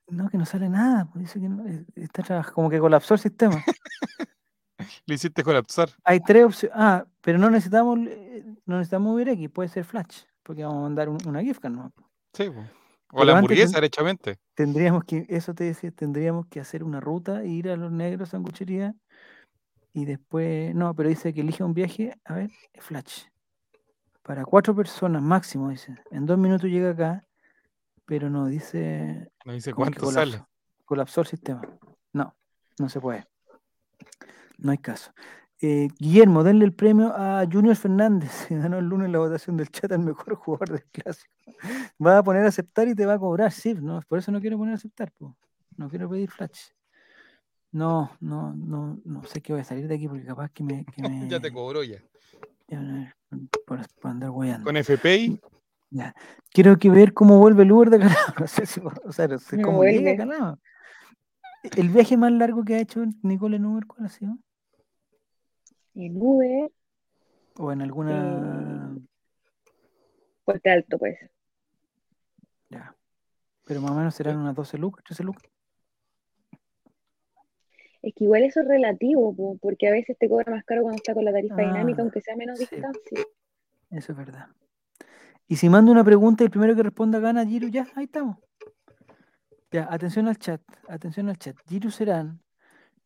[0.08, 3.20] No, que no sale nada, pues dice que no, eh, está como que colapsó el
[3.20, 3.62] sistema.
[5.04, 5.90] Le hiciste colapsar.
[6.04, 6.74] Hay tres opciones.
[6.78, 7.98] Ah, pero no necesitamos,
[8.64, 11.92] no necesitamos puede ser Flash, porque vamos a mandar una GIF ¿no?
[12.32, 12.50] Sí,
[13.12, 14.38] O la hamburguesa, derechamente.
[14.54, 18.94] Tendríamos que, eso te decía, tendríamos que hacer una ruta, ir a los negros sanguchería
[19.92, 23.24] y después, no, pero dice que elige un viaje, a ver, Flash.
[24.22, 25.96] Para cuatro personas máximo, dice.
[26.10, 27.26] En dos minutos llega acá,
[28.04, 29.30] pero no dice.
[29.44, 30.44] No dice cuánto sale.
[30.84, 31.62] Colapsó el sistema.
[32.12, 32.36] No,
[32.78, 33.26] no se puede.
[34.58, 35.12] No hay caso.
[35.62, 39.70] Eh, Guillermo, denle el premio a Junior Fernández, que ganó el lunes la votación del
[39.70, 41.34] chat al mejor jugador del clásico.
[42.04, 44.40] Va a poner a aceptar y te va a cobrar, sí, no, por eso no
[44.40, 45.12] quiero poner a aceptar,
[45.76, 46.70] no quiero pedir flash.
[47.72, 50.84] No, no, no, no sé qué voy a salir de aquí porque capaz que me.
[51.28, 52.02] ya te cobró ya.
[53.66, 54.64] por, andar guayando.
[54.64, 55.40] ¿Con FPI?
[55.90, 56.14] Ya.
[56.50, 58.34] Quiero que ver cómo vuelve el Uber de Calama.
[58.40, 60.58] No sé si, o sea, no sé cómo llega Calama.
[61.62, 64.36] ¿El viaje más largo que ha hecho Nicole en Uber cuál ha sido?
[65.94, 66.72] En Uber.
[67.56, 68.96] ¿O en alguna.
[68.96, 69.00] Eh,
[70.44, 71.18] Puente Alto, pues.
[72.70, 72.96] Ya.
[73.64, 75.50] Pero más o menos serán unas 12 lucas, 13 lucas.
[78.02, 81.12] Es que igual eso es relativo, porque a veces te cobra más caro cuando está
[81.14, 83.24] con la tarifa ah, dinámica, aunque sea menos distancia.
[83.90, 84.46] Eso es verdad.
[85.46, 88.38] Y si mando una pregunta y el primero que responda gana, Giro, ya, ahí estamos.
[89.72, 91.56] Ya, atención al chat, atención al chat.
[91.68, 92.40] Giro Serán,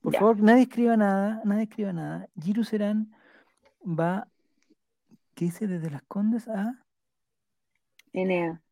[0.01, 2.29] por favor, nadie escriba nada, nadie escriba nada.
[2.41, 3.13] Giro Serán
[3.83, 4.29] va,
[5.35, 5.67] ¿qué dice?
[5.67, 6.85] Desde las Condes a...
[8.13, 8.63] NA.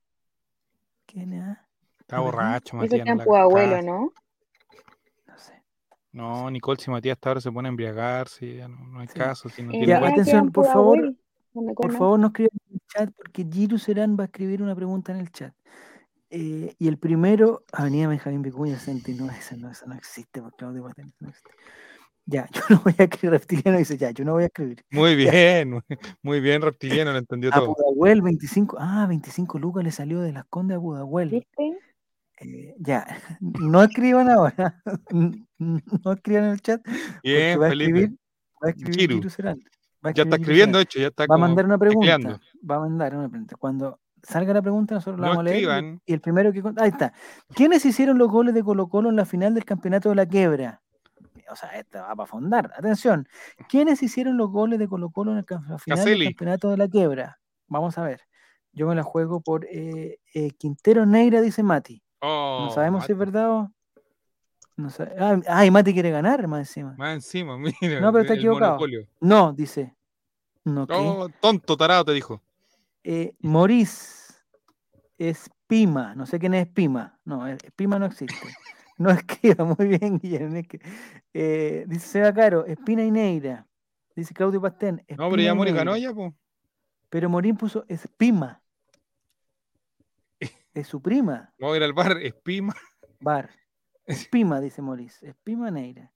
[1.06, 1.66] ¿Qué NA?
[2.00, 3.00] Está borracho, Matías.
[3.00, 4.12] Es campo abuelo, ¿no?
[6.12, 9.48] No, Nicole, si Matías hasta ahora se pone a embriagarse, ya no, hay caso.
[9.48, 11.14] Si no ya, atención, por favor,
[11.52, 15.12] por favor no escriban en el chat porque Giru Serán va a escribir una pregunta
[15.12, 15.54] en el chat.
[16.28, 21.28] Eh, y el primero, Avenida Benjamín Vicuña 69, esa no, esa no existe porque no
[21.28, 21.50] existe.
[22.24, 24.84] Ya, yo no voy a escribir, reptiliano dice, ya, yo no voy a escribir.
[24.90, 25.82] Muy bien,
[26.22, 27.74] muy bien, reptiliano, lo entendió todo.
[27.74, 31.30] Budahuel, 25, ah, 25 lucas le salió de las condes a Budahuel.
[31.30, 31.78] ¿Viste?
[32.42, 33.06] Eh, ya,
[33.40, 34.82] no escriban ahora,
[35.58, 36.80] no escriban en el chat.
[37.22, 38.10] Bien, va a escribir,
[38.62, 39.20] va a escribir
[40.10, 41.26] ya está escribiendo, hecho, ya está.
[41.26, 42.40] Va a mandar una pregunta.
[42.68, 43.56] Va a mandar una pregunta.
[43.56, 46.00] Cuando salga la pregunta, nosotros la vamos a leer.
[46.04, 46.62] Y el primero que.
[46.76, 47.12] Ahí está.
[47.54, 50.82] ¿Quiénes hicieron los goles de Colo-Colo en la final del campeonato de la quiebra?
[51.50, 52.72] O sea, esta va para fondar.
[52.76, 53.28] Atención.
[53.68, 57.38] ¿Quiénes hicieron los goles de Colo-Colo en la final del campeonato de la quiebra?
[57.68, 58.22] Vamos a ver.
[58.72, 63.12] Yo me la juego por eh, eh, Quintero Neira, dice Mati no oh, sabemos si
[63.12, 63.72] es verdad o.
[64.76, 65.14] No sabe.
[65.18, 66.94] Ah, y Mati quiere ganar más encima.
[66.96, 68.00] Más encima, mira.
[68.00, 68.78] No, pero está equivocado.
[69.20, 69.94] No, dice.
[70.64, 72.40] No, oh, tonto, tarado, te dijo.
[73.02, 74.40] Eh, Morís
[75.18, 76.14] Espima.
[76.14, 77.18] No sé quién es Espima.
[77.24, 78.36] No, Espima no existe.
[78.98, 80.60] No escriba muy bien, Guillermo.
[81.34, 83.66] Eh, dice Seba Caro, Espina y Neira.
[84.14, 85.04] Dice Claudio Pastén.
[85.16, 86.32] No, pero ya Morín ganó ya, pues.
[87.08, 88.61] Pero Morín puso Espima.
[90.74, 91.52] Es su prima.
[91.58, 92.74] Vamos a ir al bar, Espima.
[93.20, 93.50] Bar.
[94.06, 95.28] Espima, dice Maurice.
[95.28, 96.12] Espima Neira.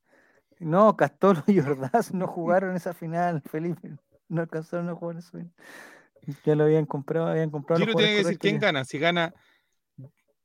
[0.59, 3.97] No, Castolo y Ordaz no jugaron esa final, Felipe.
[4.29, 5.39] No alcanzaron a jugar eso.
[6.45, 7.79] Ya lo habían comprado, habían comprado.
[7.79, 8.85] Quiero tiene que decir quién gana.
[8.85, 9.33] Si gana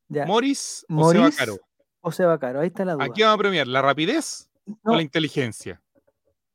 [0.08, 0.26] ya.
[0.26, 1.58] Morris o Seba Caro.
[2.02, 3.06] O Seba Caro, ahí está la duda.
[3.06, 4.50] Aquí vamos a premiar la rapidez
[4.84, 5.82] o la inteligencia.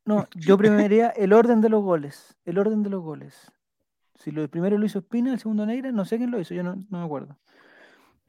[0.04, 2.36] No, yo premiaría el orden de los goles.
[2.44, 3.50] El orden de los goles.
[4.18, 6.62] Si lo primero lo hizo Espina, el segundo Neira, no sé quién lo hizo, yo
[6.62, 7.38] no, me acuerdo.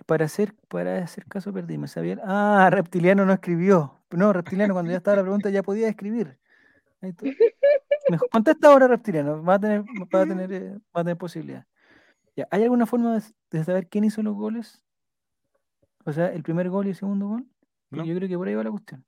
[0.05, 2.19] Para hacer, para hacer caso perdí, me sabía.
[2.23, 4.01] Ah, Reptiliano no escribió.
[4.11, 6.37] No, Reptiliano, cuando ya estaba la pregunta ya podía escribir.
[8.31, 9.43] Contesta ahora, Reptiliano.
[9.43, 11.65] Va a tener, va a tener, eh, va a tener posibilidad.
[12.35, 13.19] Ya, ¿Hay alguna forma
[13.49, 14.83] de, saber quién hizo los goles?
[16.05, 17.45] O sea, el primer gol y el segundo gol.
[17.89, 19.03] Yo creo que por ahí va la cuestión.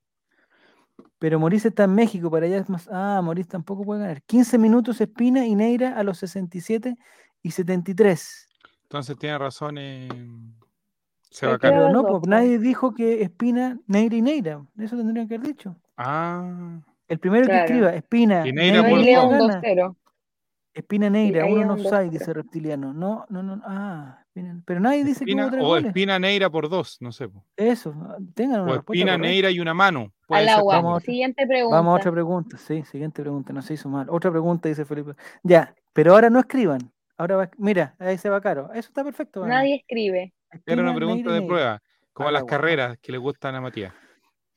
[1.19, 2.87] Pero Morís está en México, para allá es más.
[2.91, 4.21] Ah, Morís tampoco puede ganar.
[4.23, 6.95] 15 minutos Espina y Neira a los 67
[7.41, 8.49] y 73.
[8.83, 9.77] Entonces tiene razón.
[9.77, 10.07] Eh,
[11.61, 14.65] Pero no, pues, nadie dijo que Espina, Neira y Neira.
[14.77, 15.75] Eso tendrían que haber dicho.
[15.97, 16.79] Ah.
[17.07, 18.47] El primero que escriba, Espina.
[18.47, 19.95] Y Neira, Neira por
[20.73, 22.93] Espina Neira, uno no sabe, dice Reptiliano.
[22.93, 23.61] No, no, no.
[23.65, 24.18] Ah,
[24.65, 27.29] pero nadie dice que hubo O Espina Neira por dos, no sé.
[27.55, 27.93] Eso,
[28.33, 30.13] tengan una O Espina Neira y una mano.
[30.27, 30.75] Al agua.
[30.75, 31.75] Vamos, siguiente pregunta.
[31.75, 34.07] Vamos a otra pregunta, sí, siguiente pregunta, no se hizo mal.
[34.09, 35.13] Otra pregunta, dice Felipe.
[35.43, 36.91] Ya, pero ahora no escriban.
[37.17, 38.69] Ahora va, mira, ahí se va caro.
[38.73, 39.45] Eso está perfecto.
[39.45, 40.33] Nadie escribe.
[40.65, 41.81] Era una pregunta de prueba,
[42.13, 43.93] como las carreras que le gustan a Matías.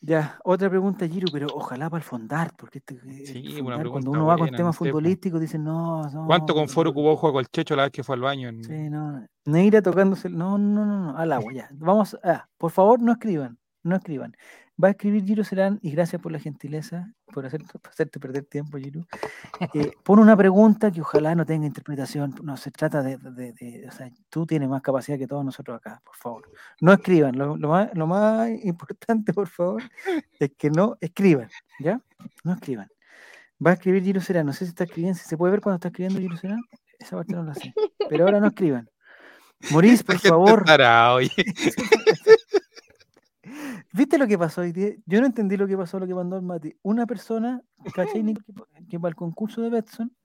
[0.05, 4.11] Ya, otra pregunta, Giro, pero ojalá para el fondar, porque este, sí, una pregunta cuando
[4.11, 6.27] uno va con temas futbolísticos dicen, no, no.
[6.27, 8.51] ¿Cuánto con Foro Cubo juega con el Checho la vez que fue al baño?
[8.62, 9.24] Sí, no.
[9.45, 11.69] Neira tocándose, no, no, no, no, al agua, ya.
[11.74, 14.35] Vamos, ah, por favor, no escriban, no escriban.
[14.82, 18.78] Va a escribir Giro Serán, y gracias por la gentileza, por, hacer, hacerte perder tiempo,
[18.78, 19.07] Giro.
[19.74, 22.35] Eh, pone una pregunta que ojalá no tenga interpretación.
[22.43, 26.03] No, se trata de, de, o sea, tú tienes más capacidad que todos nosotros acá,
[26.05, 26.51] por favor.
[26.81, 27.39] No escriban.
[27.39, 29.82] Lo, más, lo más importante, por favor,
[30.40, 32.01] es que no escriban, ¿ya?
[32.43, 32.89] No escriban.
[33.65, 35.77] Va a escribir Giro Serán, no sé si está escribiendo, si se puede ver cuando
[35.77, 36.61] está escribiendo Giro Serán.
[36.99, 37.73] Esa parte no la sé.
[38.09, 38.90] Pero ahora no escriban.
[39.70, 40.65] Morís, por favor.
[43.93, 44.94] ¿Viste lo que pasó hoy día?
[45.05, 46.74] Yo no entendí lo que pasó, lo que mandó el Mati.
[46.82, 47.62] Una persona,
[47.94, 48.24] ¿cachai?
[48.89, 50.16] que, para el concurso de Betson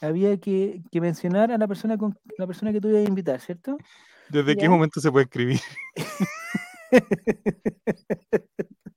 [0.00, 3.78] había que, mencionar a la persona con la persona que tú ibas a invitar, ¿cierto?
[4.28, 5.60] ¿Desde qué momento se puede escribir?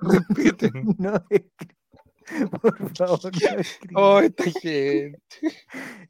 [0.00, 0.70] Repite.
[0.98, 1.12] No,
[2.62, 3.20] por favor,
[3.90, 5.20] no Oh, esta gente.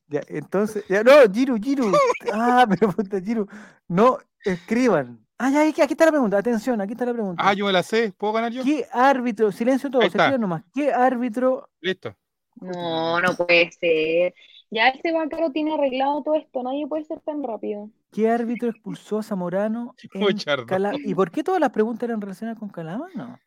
[0.06, 1.92] Ya, entonces, ya, no, Giru, Giru.
[2.32, 3.48] Ah, pero puta, Giru.
[3.88, 5.23] No escriban.
[5.38, 6.38] Ah, ya, aquí, está la pregunta.
[6.38, 7.42] Atención, aquí está la pregunta.
[7.44, 8.12] Ah, yo me la sé.
[8.16, 8.62] ¿Puedo ganar yo?
[8.62, 9.50] ¿Qué árbitro?
[9.50, 10.62] Silencio todo, se nomás.
[10.72, 11.68] ¿Qué árbitro?
[11.80, 12.16] Listo.
[12.56, 14.34] No, no puede ser.
[14.70, 16.62] Ya este banquero tiene arreglado todo esto.
[16.62, 17.90] Nadie puede ser tan rápido.
[18.10, 20.98] ¿Qué árbitro expulsó a Zamorano en Calama?
[21.04, 23.08] ¿Y por qué todas las preguntas eran relacionadas con Calama?
[23.14, 23.38] No.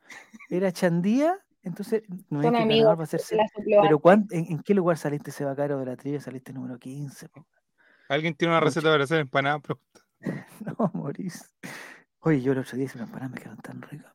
[0.49, 1.37] ¿Era Chandía?
[1.63, 3.21] Entonces, no es que amigos, va a ser
[3.65, 4.01] Pero
[4.31, 6.21] en, qué lugar saliste, Sebacaro, de la trivia?
[6.21, 7.27] Saliste número 15.
[8.07, 9.61] ¿Alguien tiene una receta para hacer empanadas?
[10.79, 11.51] no, Morís.
[12.19, 14.13] Oye, yo el otro día hice una empanada, me quedaron tan ricas.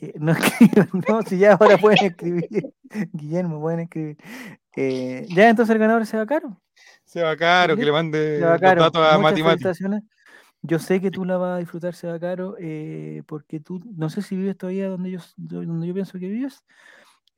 [0.00, 0.34] Eh, no,
[1.08, 2.74] no, si ya ahora pueden escribir.
[3.12, 4.16] Guillermo, pueden escribir.
[4.76, 6.60] Eh, ya entonces el ganador se va caro.
[7.04, 9.78] Se va caro, que le mande los datos a matemáticas.
[10.62, 14.10] Yo sé que tú la vas a disfrutar, se va caro, eh, porque tú, no
[14.10, 16.64] sé si vives todavía donde yo, donde yo pienso que vives,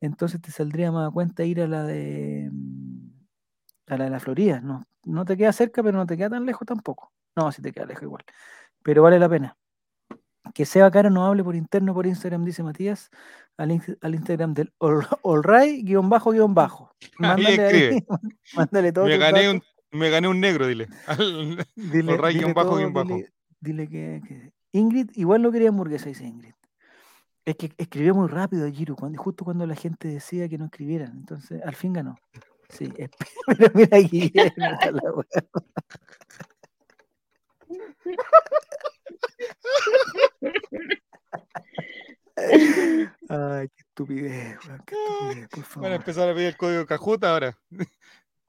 [0.01, 3.13] entonces te saldría más a cuenta ir a la de mm,
[3.87, 4.59] a la de la Florida.
[4.59, 7.13] No, no te queda cerca, pero no te queda tan lejos tampoco.
[7.35, 8.23] No, si te queda lejos igual.
[8.83, 9.57] Pero vale la pena
[10.53, 13.09] que sea caro no hable por interno por Instagram, dice Matías,
[13.57, 16.91] al, Instagram del allright guion bajo guion bajo.
[17.19, 18.05] Mándale, ahí,
[18.55, 19.05] mándale todo.
[19.05, 19.61] Me gané, un,
[19.91, 20.87] me gané un negro, dile.
[21.75, 23.19] dile guion bajo guion bajo.
[23.59, 26.53] Dile, que, Ingrid, igual no quería hamburguesa, dice Ingrid.
[27.45, 31.11] Es que escribió muy rápido Giro, cuando, justo cuando la gente decía que no escribieran.
[31.17, 32.17] Entonces, al fin ganó.
[32.69, 32.91] Sí,
[33.45, 34.31] pero mira aquí.
[43.29, 45.83] Ay, qué estupidez, qué estupidez, por favor.
[45.83, 47.57] Van a empezar a pedir el código Cajuta ahora.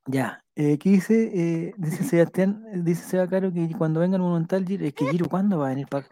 [0.06, 4.70] Ya, eh, aquí dice, eh, dice Sebastián, dice Seba Caro que cuando venga el Monumental,
[4.70, 6.06] es que Giro, ¿cuándo va a venir para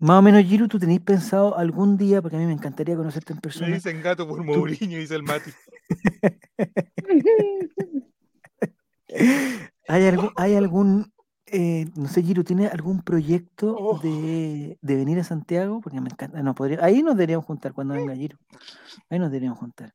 [0.00, 3.32] Más o menos, Giro, ¿tú tenéis pensado algún día, porque a mí me encantaría conocerte
[3.32, 3.68] en persona?
[3.68, 5.52] Me dicen gato por Mourinho, dice el Mati.
[9.88, 11.12] ¿Hay algún, ¿Hay algún
[11.52, 13.98] eh, no sé, Giro, ¿tiene algún proyecto oh.
[13.98, 15.80] de, venir a Santiago?
[15.80, 16.42] Porque me encanta.
[16.42, 18.38] No, podría, ahí nos deberíamos juntar cuando venga Giro.
[19.10, 19.94] Ahí nos deberíamos juntar.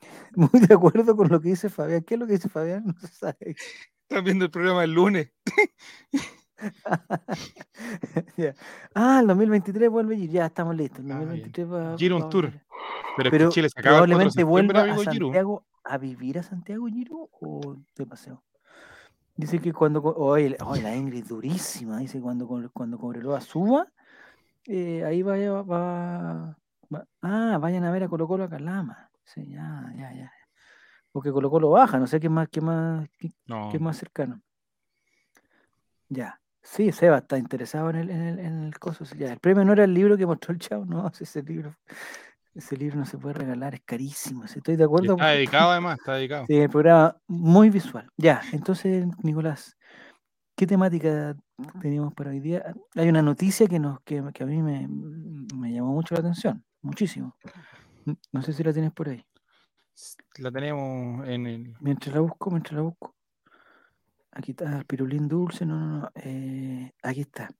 [0.34, 2.02] Muy de acuerdo con lo que dice Fabián.
[2.02, 2.84] ¿Qué es lo que dice Fabián?
[2.86, 3.56] No se sabe.
[4.08, 5.32] Están viendo el programa el lunes.
[8.92, 10.32] Ah, el 2023 vuelve Giro.
[10.32, 10.98] Ya estamos listos.
[10.98, 12.52] El 2023 va, Giro un tour.
[13.16, 17.76] Pero, Pero Chile se acaba probablemente vuelva a Santiago a vivir a Santiago Giro o
[17.96, 18.42] de paseo.
[19.38, 20.02] Dice que cuando.
[20.02, 21.98] Oye, la Ingrid durísima.
[21.98, 23.86] Dice cuando, cuando Cobreloa suba,
[24.66, 26.58] eh, ahí vaya, va,
[27.22, 29.10] Ah, vayan a ver a Colo Colo a Calama.
[29.22, 30.32] Sí, ya, ya, ya.
[31.12, 33.08] Porque Colo Colo baja, no sé qué más, qué más,
[33.70, 34.42] qué, más cercano.
[36.08, 36.40] Ya.
[36.60, 39.04] Sí, Seba está interesado en el, en el, en el coso.
[39.16, 41.76] Ya, el premio no era el libro que mostró el chavo, no, ese libro.
[42.58, 44.44] Ese libro no se puede regalar, es carísimo.
[44.44, 45.12] estoy de acuerdo.
[45.12, 46.44] está dedicado además, está dedicado.
[46.46, 48.10] Sí, el programa muy visual.
[48.16, 49.78] Ya, entonces, Nicolás,
[50.56, 51.36] ¿qué temática
[51.80, 52.74] teníamos para hoy día?
[52.96, 57.36] Hay una noticia que, nos, que, a mí me, llamó mucho la atención, muchísimo.
[58.32, 59.24] No sé si la tienes por ahí.
[60.38, 61.76] La tenemos en el.
[61.78, 63.14] Mientras la busco, mientras la busco.
[64.32, 66.10] Aquí está el pirulín dulce, no, no, no.
[66.16, 67.50] Eh, aquí está.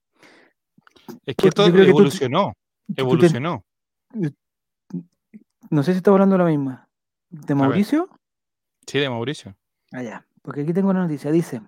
[1.24, 2.52] Es que todo evolucionó.
[2.96, 3.64] evolucionó.
[5.70, 6.88] No sé si está hablando la misma.
[7.30, 8.08] ¿De Mauricio?
[8.86, 9.56] Sí, de Mauricio.
[9.92, 10.26] Ah, ya.
[10.42, 11.30] Porque aquí tengo una noticia.
[11.30, 11.60] Dice,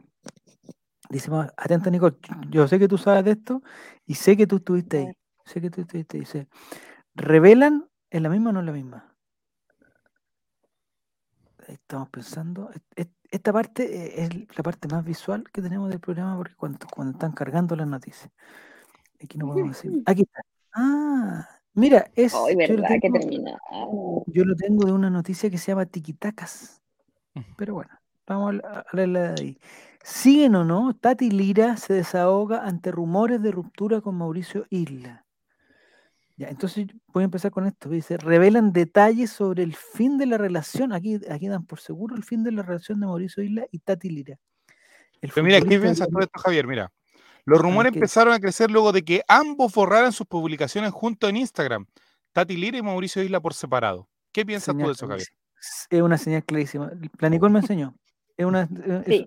[1.10, 2.16] dice, atenta Nicole,
[2.48, 3.62] yo sé que tú sabes de esto
[4.06, 5.12] y sé que tú estuviste ahí.
[5.44, 6.20] Sé que tú estuviste ahí.
[6.20, 6.48] Dice,
[7.14, 9.16] ¿revelan ¿Es la misma o no es la misma?
[11.68, 12.70] Estamos pensando.
[13.30, 17.12] Esta parte eh, es la parte más visual que tenemos del programa porque cuando, cuando
[17.12, 18.32] están cargando las noticias.
[19.22, 20.02] Aquí no podemos decir.
[20.06, 20.42] Aquí está.
[20.72, 22.32] Ah, Mira, es.
[22.32, 26.82] yo, lo tengo, de una noticia que se llama Tiquitacas.
[27.56, 27.90] Pero bueno,
[28.26, 29.58] vamos a leerla de ahí.
[30.02, 30.94] ¿Siguen o no?
[30.94, 35.26] Tati Lira se desahoga ante rumores de ruptura con Mauricio Isla.
[36.36, 37.90] Ya, entonces voy a empezar con esto.
[37.90, 40.92] Dice, revelan detalles sobre el fin de la relación.
[40.92, 44.08] Aquí, aquí dan por seguro el fin de la relación de Mauricio Isla y Tati
[44.08, 44.38] Lira.
[45.20, 46.66] Pero mira, ¿qué piensas tú de esto, Javier?
[46.66, 46.90] Mira,
[47.44, 51.86] los rumores empezaron a crecer luego de que ambos borraran sus publicaciones juntos en Instagram,
[52.32, 54.08] Tati Lira y Mauricio Isla por separado.
[54.32, 55.26] ¿Qué piensas tú de eso, Javier?
[55.90, 56.90] Es una señal clarísima.
[57.18, 57.94] Planicol me enseñó.
[58.36, 58.68] Es una,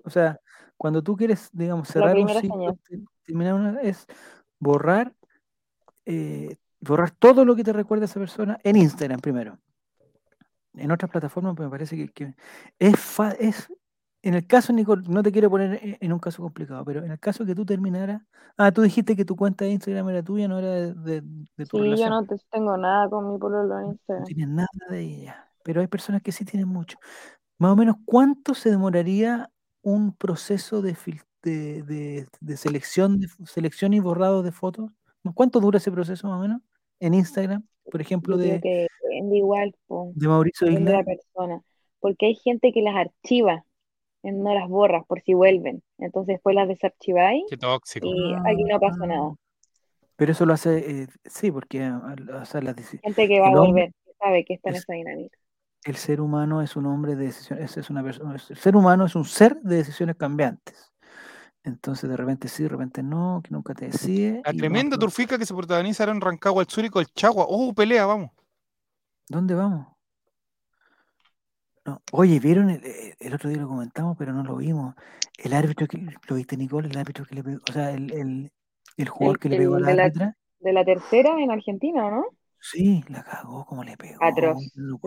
[0.04, 0.40] o sea,
[0.76, 2.78] cuando tú quieres, digamos, cerrar un ciclo,
[3.24, 4.06] terminar una, es
[4.58, 5.14] borrar,
[6.04, 9.58] eh, borrar todo lo que te recuerda a esa persona en Instagram primero.
[10.74, 12.34] En otras plataformas me parece que,
[12.78, 13.68] es, es
[14.24, 17.10] en el caso, Nicole, no te quiero poner e, en un caso complicado, pero en
[17.10, 18.22] el caso que tú terminaras.
[18.56, 21.78] Ah, tú dijiste que tu cuenta de Instagram era tuya, no era de, de, tu
[21.78, 24.22] sí, yo no tengo nada con mi pololo en Instagram.
[24.22, 25.50] No tienes nada de ella.
[25.62, 26.96] Pero hay personas que sí tienen mucho.
[27.58, 29.50] Más o menos, ¿cuánto se demoraría
[29.82, 30.96] un proceso de,
[31.42, 34.90] de, selección, de selección y borrado de fotos?
[35.34, 36.62] ¿Cuánto dura ese proceso más o menos?
[36.98, 38.58] En Instagram, por ejemplo, de.
[38.62, 38.86] Que
[39.32, 39.74] igual,
[40.14, 41.04] de Mauricio Isla.
[41.04, 41.60] persona.
[42.00, 43.66] Porque hay gente que las archiva
[44.32, 45.82] no las borras por si vuelven.
[45.98, 47.44] Entonces después las desarchiváis.
[47.48, 48.06] Qué tóxico.
[48.06, 49.34] Y aquí no pasa nada.
[50.16, 53.92] Pero eso lo hace, eh, sí, porque o sea, las gente que va a volver,
[54.18, 55.36] sabe que está en esa dinámica.
[55.84, 59.14] El ser humano es un hombre de decisiones, es una persona, el ser humano es
[59.16, 60.92] un ser de decisiones cambiantes.
[61.64, 64.40] Entonces de repente sí, de repente no, que nunca te decide.
[64.44, 67.46] La tremenda turfica que se protagoniza en Rancagua el y el Chagua.
[67.48, 68.30] ¡Oh, pelea, vamos!
[69.28, 69.93] ¿Dónde vamos?
[72.12, 72.70] Oye, ¿vieron?
[72.70, 74.94] El, otro día lo comentamos, pero no lo vimos.
[75.36, 78.52] El árbitro que lo viste, Nicole, el árbitro que le pegó, o sea, el, el,
[78.96, 80.36] el jugador que le pegó a la árbitra.
[80.60, 82.26] de la tercera en Argentina, ¿no?
[82.58, 84.24] Sí, la cagó como le pegó.
[84.24, 84.56] Atroz.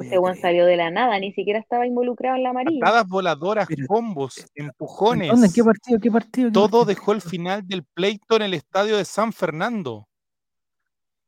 [0.03, 2.81] Ese buen salió de la nada, ni siquiera estaba involucrado en la amarilla.
[2.81, 5.31] Patadas voladoras, combos, empujones.
[5.31, 5.47] ¿Dónde?
[5.47, 5.99] ¿En qué partido?
[5.99, 6.51] ¿Qué partido?
[6.51, 10.07] Todo dejó el final del pleito en el estadio de San Fernando.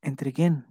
[0.03, 0.67] ¿Entre quién?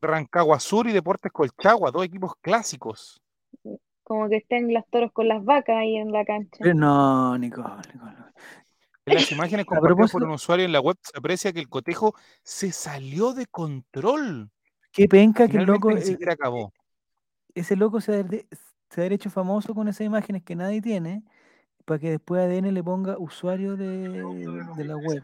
[0.00, 3.23] Rancagua Sur y Deportes Colchagua, dos equipos clásicos
[4.04, 6.58] como que estén las toros con las vacas ahí en la cancha.
[6.74, 7.82] no, Nicole,
[9.06, 12.14] En las imágenes compartidas por un usuario en la web se aprecia que el cotejo
[12.42, 14.50] se salió de control.
[14.92, 15.90] Qué penca que el loco.
[15.90, 16.72] Ni siquiera acabó.
[17.54, 18.24] Ese loco se
[18.96, 21.24] ha, hecho famoso con esas imágenes que nadie tiene
[21.84, 24.22] para que después ADN le ponga usuario de,
[24.84, 25.22] la web.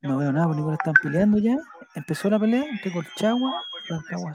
[0.00, 1.56] No, veo nada, porque están peleando ya.
[1.94, 4.34] Empezó la pelea entre Colchagua y Rancagua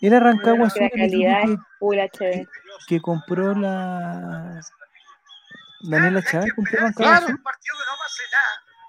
[0.00, 2.46] era Rancagua Azul que,
[2.88, 4.60] que, compró la
[5.80, 7.26] Daniela Chávez compró Rancagua claro.
[7.26, 7.42] Azul.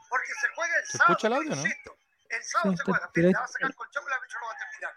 [0.09, 1.63] porque se juega el ¿Se escucha el audio, no?
[1.63, 4.57] El sábado se juega, la va a sacar con Chaco y la no va a
[4.57, 4.93] terminar.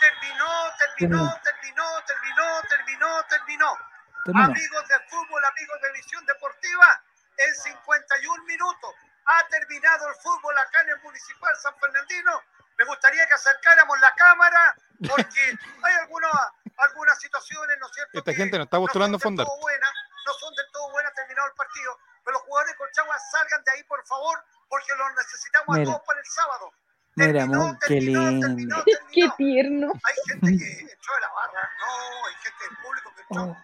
[0.00, 0.48] Terminó,
[0.78, 4.44] terminó, terminó, terminó, terminó, terminó.
[4.44, 7.02] Amigos de fútbol, amigos de visión deportiva,
[7.36, 8.94] en 51 minutos
[9.26, 12.42] ha terminado el fútbol acá en el Municipal San Fernandino.
[12.80, 14.74] Me gustaría que acercáramos la cámara
[15.06, 15.40] porque
[15.84, 16.32] hay algunas,
[16.78, 18.18] algunas situaciones, ¿no es cierto?
[18.18, 19.46] Esta gente no está postulando no fondar.
[19.46, 23.72] no son del todo buenas terminado el partido, pero los jugadores de Colchagua salgan de
[23.72, 26.72] ahí, por favor, porque los necesitamos a todos para el sábado.
[27.16, 28.84] Mira, terminó, qué lindo.
[29.12, 29.92] Qué tierno.
[30.02, 33.42] Hay gente que echó de la barra, no, hay gente del público que echó.
[33.42, 33.56] Oh.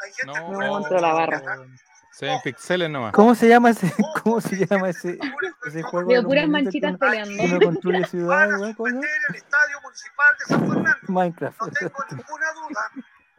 [0.00, 1.66] Hay gente no, que entró la barra.
[2.14, 3.12] Se ven pixeles nomás.
[3.12, 3.92] ¿Cómo se llama ese,
[4.22, 5.18] cómo se llama ese,
[5.66, 6.12] ese juego?
[6.12, 7.42] De puras manchitas peleando.
[7.42, 8.76] Uno construye ciudades, ¿no?
[8.76, 8.88] ¿Cómo?
[8.88, 10.98] el estadio municipal de San Fernando.
[11.08, 11.60] Minecraft.
[11.60, 12.90] No tengo ninguna duda.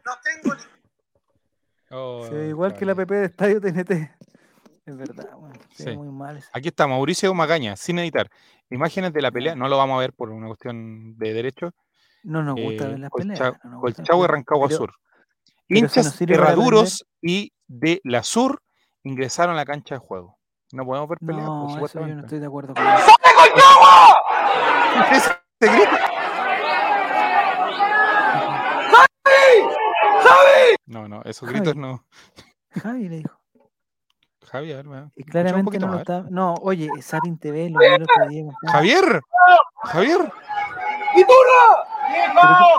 [0.04, 0.62] No tengo ni...
[1.88, 3.90] Oh, sí, igual que la PP de Estadio TNT.
[4.84, 5.96] Es verdad, bueno, sí.
[5.96, 6.44] muy mal.
[6.52, 8.28] Aquí está Mauricio Magaña, sin editar.
[8.68, 11.72] Imágenes de la pelea, no lo vamos a ver por una cuestión de derecho.
[12.24, 13.54] No nos gusta eh, ver las peleas.
[13.64, 14.92] No y Rancagua Sur.
[15.68, 18.60] Hinchas herraduros y de la Sur
[19.06, 20.36] ingresaron a la cancha de juego.
[20.72, 21.44] No podemos ver peleas.
[21.44, 23.06] No, pues, eso yo no estoy de acuerdo con eso.
[25.12, 25.30] ¿Ese
[25.60, 25.96] grito?
[30.22, 30.76] ¡Javi!
[30.86, 32.04] No, no, esos gritos no.
[32.70, 33.38] Javi le dijo.
[34.50, 36.24] Javi, a ver, Y claramente no lo está.
[36.28, 38.44] No, oye, Sapin TV lo vi el otro día.
[38.66, 39.22] Javier,
[39.84, 40.32] Javier.
[41.14, 41.86] ¡Viturra!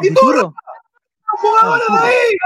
[0.02, 0.54] ¿Viturro?
[1.26, 2.38] ¡Jugadores de ahí!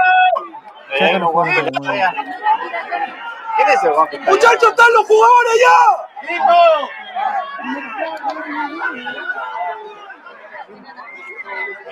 [3.56, 3.90] ¿Quién es ese
[4.30, 5.78] ¡Muchachos, están los jugadores ya!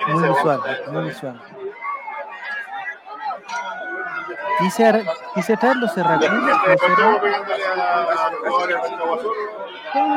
[0.07, 1.41] Muy visual, muy visual.
[4.59, 5.05] Quise,
[5.35, 5.91] quise traer los.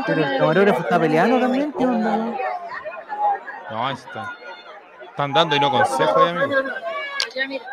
[0.07, 1.73] Pero el camarógrafo está peleando también.
[1.73, 2.17] ¿Qué onda?
[3.71, 4.33] No, ahí está.
[5.03, 6.25] Están dando y no consejo,
[7.35, 7.65] ya, amigo.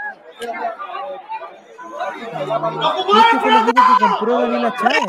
[2.16, 5.02] Este fue el equipo que compró Daniela Chávez.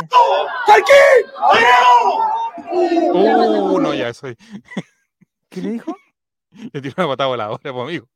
[3.12, 4.36] Uh, no, ya soy.
[5.48, 5.96] ¿Qué le dijo?
[6.72, 8.08] Le tiró una patada voladora, pues, amigo.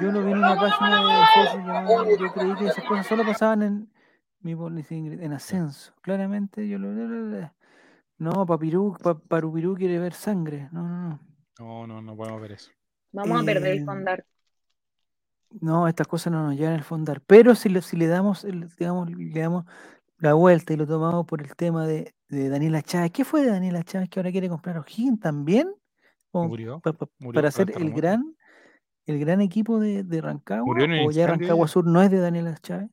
[0.00, 3.62] Yo lo vi en una página de Facebook yo creí que esas cosas solo pasaban
[3.62, 3.92] en
[4.40, 5.92] mi en ascenso.
[6.02, 6.88] Claramente yo lo.
[8.18, 8.96] No, Papirú,
[9.28, 10.68] Parupirú quiere ver sangre.
[10.72, 11.20] No, no, no.
[11.58, 12.70] No, no, no podemos ver eso.
[13.12, 14.24] Vamos a perder el eh, fondar.
[15.50, 17.20] No, estas cosas no nos llevan al fondar.
[17.22, 18.46] Pero si le, si le damos,
[18.78, 19.64] digamos, le damos
[20.18, 23.10] la vuelta y lo tomamos por el tema de, de Daniela Chávez.
[23.12, 25.74] ¿Qué fue de Daniela Chávez que ahora quiere comprar O'Higgins también?
[26.32, 28.36] murió, para hacer el gran,
[29.06, 30.76] el gran equipo de, de Rancagua.
[31.04, 32.90] o ya Rancagua Sur no es de Daniela Chávez.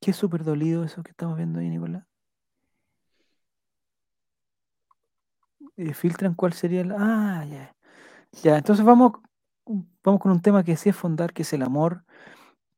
[0.00, 2.04] Qué súper dolido eso que estamos viendo ahí, Nicolás.
[5.76, 6.92] Eh, filtran cuál sería el.
[6.92, 7.74] Ah, ya.
[8.42, 9.12] Ya, entonces vamos
[10.08, 12.04] vamos con un tema que sí es fondar, que es el amor,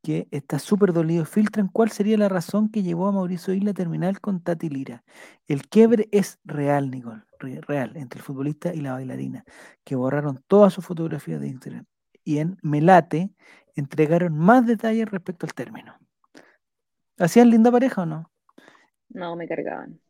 [0.02, 1.24] que está súper dolido.
[1.24, 5.04] Filtran cuál sería la razón que llevó a Mauricio Isla a terminar con Tati Lira.
[5.46, 9.44] El quiebre es real, Nicole, real, entre el futbolista y la bailarina,
[9.84, 11.86] que borraron todas sus fotografías de Instagram.
[12.24, 13.30] y en Melate
[13.76, 15.96] entregaron más detalles respecto al término.
[17.18, 18.30] ¿Hacían linda pareja o no?
[19.08, 20.00] No, me cargaban.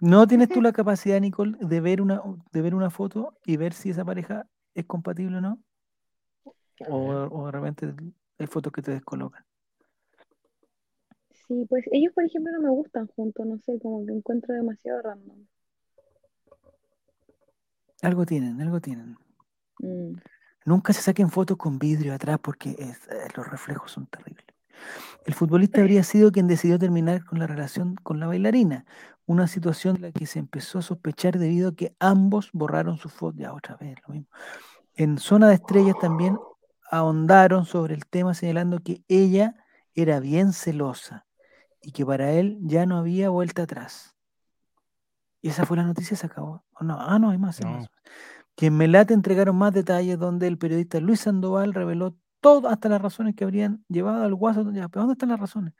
[0.00, 2.22] ¿No tienes tú la capacidad, Nicole, de ver una,
[2.52, 5.58] de ver una foto y ver si esa pareja es compatible o no?
[6.88, 7.94] O, o de repente
[8.38, 9.44] hay fotos que te descolocan.
[11.46, 15.02] Sí, pues ellos, por ejemplo, no me gustan juntos, no sé, como que encuentro demasiado
[15.02, 15.46] random.
[18.02, 19.16] Algo tienen, algo tienen.
[19.78, 20.14] Mm.
[20.66, 24.44] Nunca se saquen fotos con vidrio atrás porque es- eh, los reflejos son terribles.
[25.26, 28.84] El futbolista habría sido quien decidió terminar con la relación con la bailarina,
[29.26, 33.08] una situación de la que se empezó a sospechar debido a que ambos borraron su
[33.08, 33.38] foto.
[33.38, 34.28] Ya otra vez, lo mismo.
[34.96, 36.38] En Zona de Estrellas también
[36.90, 39.54] ahondaron sobre el tema señalando que ella
[39.94, 41.26] era bien celosa
[41.80, 44.14] y que para él ya no había vuelta atrás.
[45.42, 46.64] Y esa fue la noticia, se acabó.
[46.72, 46.96] ¿O no?
[46.98, 47.60] Ah, no, hay más.
[47.60, 47.78] hay No.
[47.78, 47.88] más.
[48.56, 53.02] Que en Melate entregaron más detalles donde el periodista Luis Sandoval reveló todo, hasta las
[53.02, 54.64] razones que habrían llevado al Guaso.
[54.64, 55.74] ¿pero ¿Dónde están las razones?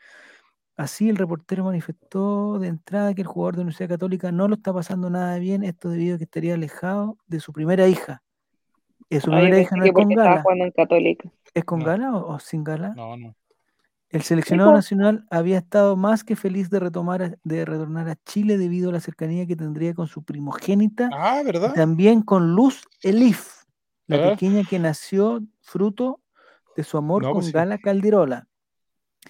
[0.77, 4.57] Así el reportero manifestó de entrada que el jugador de la Universidad Católica no lo
[4.57, 8.24] está pasando nada bien, esto debido a que estaría alejado de su primera hija.
[9.11, 10.43] No es con gala.
[10.43, 11.31] jugando en Católica.
[11.53, 11.85] ¿Es con No.
[11.87, 12.95] gala o, o sin gala?
[12.95, 13.35] No, no.
[14.11, 18.91] El seleccionado nacional había estado más que feliz de retomar de retornar a Chile debido
[18.91, 21.75] a la cercanía que tendría con su primogénita Ah, y ¿verdad?
[21.75, 23.65] también con Luz Elif,
[24.07, 26.21] la pequeña que nació fruto
[26.77, 27.53] de su amor No, con pues sí.
[27.53, 28.47] Gala Caldirola.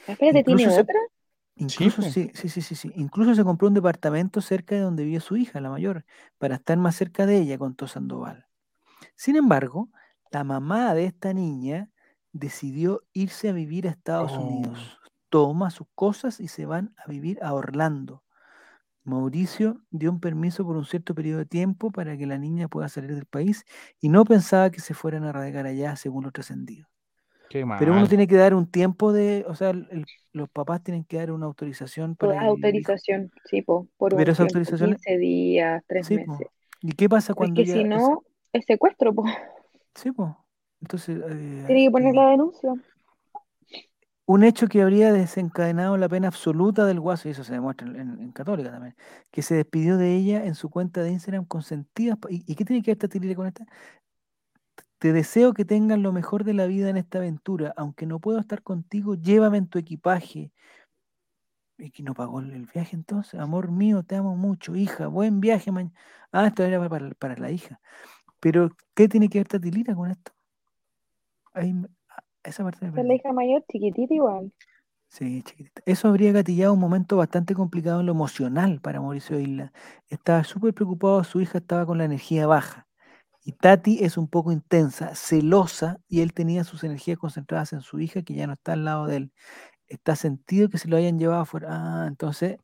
[0.06, 0.98] Espérate, ¿tiene Incluso se- otra?
[1.56, 2.92] Incluso sí, sí, sí, sí, sí.
[2.96, 6.04] Incluso se compró un departamento cerca de donde vive su hija, la mayor,
[6.36, 8.43] para estar más cerca de ella, contó Sandoval.
[9.14, 9.90] Sin embargo,
[10.30, 11.90] la mamá de esta niña
[12.32, 14.40] decidió irse a vivir a Estados Oh.
[14.40, 14.98] Unidos.
[15.28, 18.22] Toma sus cosas y se van a vivir a Orlando.
[19.04, 22.88] Mauricio dio un permiso por un cierto periodo de tiempo para que la niña pueda
[22.88, 23.64] salir del país
[24.00, 26.88] y no pensaba que se fueran a radicar allá, según lo trascendido.
[27.50, 27.78] Qué mal.
[27.78, 31.18] Pero uno tiene que dar un tiempo de, o sea, el- los papás tienen que
[31.18, 34.58] dar una autorización Por para el hijo- autorización, sí, po, por un Pero esa tiempo,
[34.58, 36.32] autorización es- 15 días, 3 Sí, po.
[36.32, 36.48] meses.
[36.80, 38.22] ¿Y qué pasa es cuando que ya si es- no,
[38.54, 39.24] es secuestro, po.
[39.94, 40.30] Sí, pues.
[40.80, 42.72] Entonces, eh, Tiene que poner eh, la denuncia.
[44.26, 47.96] un hecho que habría desencadenado la pena absoluta del guaso, y eso se demuestra en,
[47.96, 48.96] en- en Católica también,
[49.30, 52.18] que se despidió de ella en su cuenta de Instagram consentida.
[52.30, 53.66] ¿Y, y qué tiene que ver esta Tilire con esta?
[54.98, 57.74] Te deseo que tengan lo mejor de la vida en esta aventura.
[57.76, 60.50] Aunque no puedo estar contigo, llévame en tu equipaje.
[61.76, 63.38] ¿Y que no pagó el el viaje entonces?
[63.38, 65.08] Amor mío, te amo mucho, hija.
[65.08, 65.94] Buen viaje mañana.
[66.32, 67.80] Ah, esto era para, para la hija.
[68.44, 70.30] Pero, ¿qué tiene que ver Tatilira con esto?
[71.54, 73.14] Ahí me- ah, esa parte es la perdí.
[73.14, 74.52] hija mayor, chiquitita igual.
[75.08, 75.80] Sí, chiquitita.
[75.86, 79.72] Eso habría gatillado un momento bastante complicado en lo emocional para Mauricio Isla.
[80.10, 82.86] Estaba súper preocupado, su hija estaba con la energía baja.
[83.44, 87.98] Y Tati es un poco intensa, celosa, y él tenía sus energías concentradas en su
[87.98, 89.32] hija que ya no está al lado de él.
[89.88, 91.68] Está sentido que se lo hayan llevado afuera.
[91.70, 92.58] Ah, entonces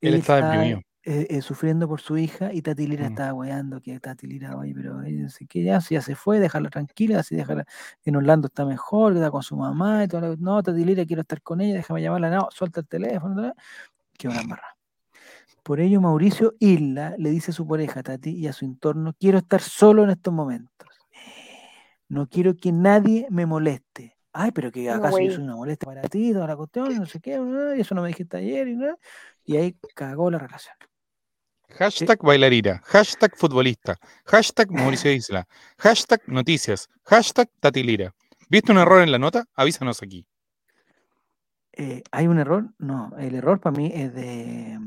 [0.00, 0.82] Él estaba deprimido.
[1.06, 3.12] Eh, eh, sufriendo por su hija y Tati Lira Mm.
[3.12, 7.20] estaba weando que Tati Lira, oye, pero eh, ya, si ya se fue, déjala tranquila,
[7.20, 7.66] así déjala,
[8.04, 11.42] en Orlando está mejor, está con su mamá y todo, no, Tati Lira, quiero estar
[11.42, 13.52] con ella, déjame llamarla, no, suelta el teléfono,
[14.16, 14.76] que una embarrada.
[15.62, 19.38] Por ello, Mauricio Isla le dice a su pareja, Tati, y a su entorno, quiero
[19.38, 20.88] estar solo en estos momentos.
[22.08, 24.16] No quiero que nadie me moleste.
[24.32, 27.06] Ay, pero que No, acaso yo soy una molestia para ti, toda la cuestión, no
[27.06, 27.34] sé qué,
[27.76, 28.78] eso no me dijiste ayer, y,
[29.44, 30.74] y ahí cagó la relación.
[31.70, 33.96] Hashtag bailarina, hashtag futbolista,
[34.26, 35.46] hashtag Mauricio Isla,
[35.78, 38.14] hashtag noticias, hashtag Tatilira.
[38.48, 39.44] ¿Viste un error en la nota?
[39.54, 40.24] Avísanos aquí.
[41.72, 42.68] Eh, ¿Hay un error?
[42.78, 44.78] No, el error para mí es de...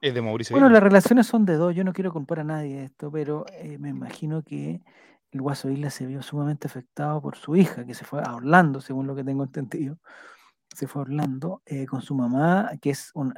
[0.00, 0.74] Es de Mauricio Bueno, Isla.
[0.74, 3.78] las relaciones son de dos, yo no quiero culpar a nadie de esto, pero eh,
[3.78, 4.80] me imagino que
[5.32, 8.80] el Guaso Isla se vio sumamente afectado por su hija, que se fue a Orlando,
[8.80, 9.98] según lo que tengo entendido.
[10.72, 13.34] Se fue a Orlando eh, con su mamá, que es, un,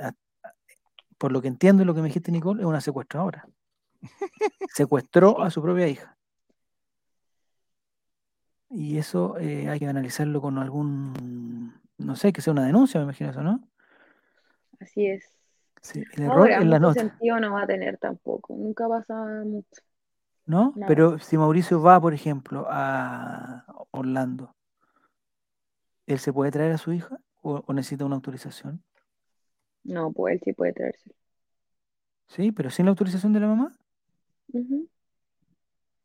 [1.21, 3.47] por lo que entiendo y lo que me dijiste, Nicole, es una secuestradora.
[4.73, 6.17] Secuestró a su propia hija.
[8.71, 13.05] Y eso eh, hay que analizarlo con algún, no sé, que sea una denuncia, me
[13.05, 13.69] imagino eso, ¿no?
[14.81, 15.23] Así es.
[15.83, 17.01] Sí, el error Ahora, en la nota.
[17.01, 18.55] sentido no va a tener tampoco.
[18.57, 19.15] Nunca pasa
[19.45, 19.83] mucho.
[20.47, 20.73] ¿no?
[20.75, 20.87] Nada.
[20.89, 24.57] Pero si Mauricio va, por ejemplo, a Orlando,
[26.07, 28.83] ¿él se puede traer a su hija o, o necesita una autorización?
[29.85, 31.11] No, pues él sí puede traerse.
[32.29, 33.73] Sí, pero sin la autorización de la mamá.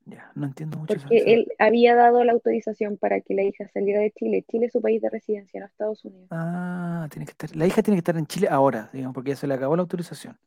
[0.06, 0.96] Ya, no entiendo mucho.
[0.96, 1.26] Porque eso.
[1.28, 4.46] él había dado la autorización para que la hija saliera de Chile.
[4.50, 6.28] Chile es su país de residencia, no Estados Unidos.
[6.32, 7.56] Ah, tiene que estar.
[7.56, 9.82] La hija tiene que estar en Chile ahora, digamos, porque ya se le acabó la
[9.82, 10.38] autorización.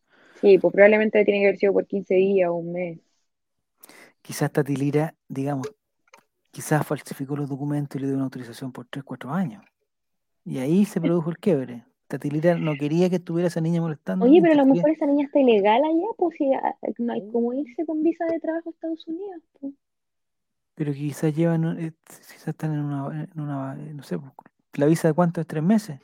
[0.40, 3.00] Sí, pues probablemente tiene que haber sido por 15 días o un mes.
[4.22, 5.68] Quizás Tatilira, digamos,
[6.52, 9.64] quizás falsificó los documentos y le dio una autorización por 3, 4 años.
[10.44, 11.84] Y ahí se produjo el quiebre.
[12.08, 14.24] Tatilira no quería que estuviera esa niña molestando.
[14.24, 17.28] Oye, pero a lo mejor esa niña está ilegal allá, pues si ah, no hay
[17.30, 19.42] como irse con visa de trabajo a Estados Unidos.
[19.60, 19.74] Pues.
[20.74, 24.32] Pero quizás llevan, eh, quizás están en una, en una, no sé, pues,
[24.74, 26.00] la visa de cuánto es tres meses.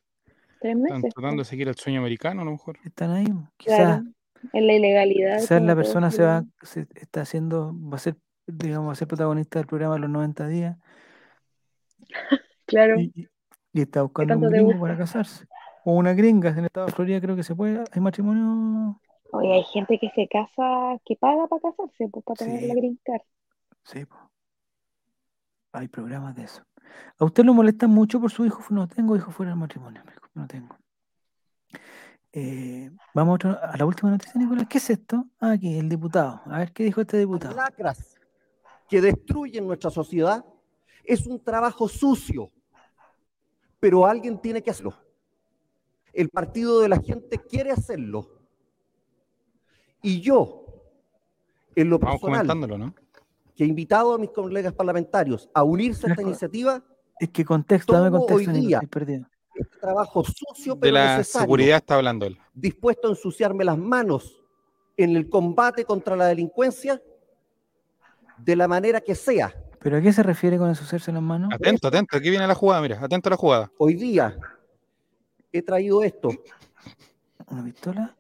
[0.61, 0.97] Tres meses.
[0.97, 2.79] Están tratando de seguir el sueño americano, a lo mejor.
[2.85, 3.27] Están ahí,
[3.57, 4.03] quizás.
[4.53, 5.39] en la ilegalidad.
[5.41, 8.17] Quizás la persona se va, se está haciendo, va a ser,
[8.47, 10.77] digamos, va a ser protagonista del programa Los 90 días.
[12.67, 13.01] claro.
[13.01, 13.29] Y,
[13.73, 15.47] está buscando un gringo para casarse.
[15.85, 19.01] O una gringa, en el estado de Florida creo que se puede, hay matrimonio.
[19.33, 22.99] Oye, hay gente que se casa, que paga para casarse, pues para tener la green
[23.05, 23.23] card.
[23.85, 24.21] Sí, pues.
[25.73, 26.63] Hay programas de eso.
[27.19, 28.63] ¿A usted lo molesta mucho por su hijo?
[28.71, 30.03] No tengo hijo fuera del matrimonio,
[30.35, 30.77] no tengo.
[32.33, 34.67] Eh, vamos a, la última noticia, Nicolás.
[34.69, 35.27] ¿Qué es esto?
[35.41, 36.41] Ah, aquí, el diputado.
[36.47, 37.55] A ver, ¿qué dijo este diputado?
[37.55, 38.15] Lacras
[38.89, 40.45] que destruyen nuestra sociedad
[41.05, 42.51] es un trabajo sucio,
[43.81, 44.95] pero alguien tiene que hacerlo.
[46.15, 48.31] El partido de la gente quiere hacerlo.
[50.01, 50.65] Y yo,
[51.75, 52.95] en lo personal, ¿no?
[53.55, 56.83] que he invitado a mis colegas parlamentarios a unirse a esta iniciativa.
[57.19, 61.95] Es que contexto, dame contexto, hoy día, este trabajo sucio pero de la seguridad está
[61.95, 62.39] hablando él.
[62.53, 64.43] Dispuesto a ensuciarme las manos
[64.97, 67.01] en el combate contra la delincuencia
[68.39, 69.55] de la manera que sea.
[69.79, 71.51] ¿Pero a qué se refiere con ensuciarse las manos?
[71.53, 73.71] Atento, atento, aquí viene la jugada, mira, atento a la jugada.
[73.79, 74.37] Hoy día
[75.59, 76.31] he traído esto.
[77.47, 78.17] ¿Una pistola?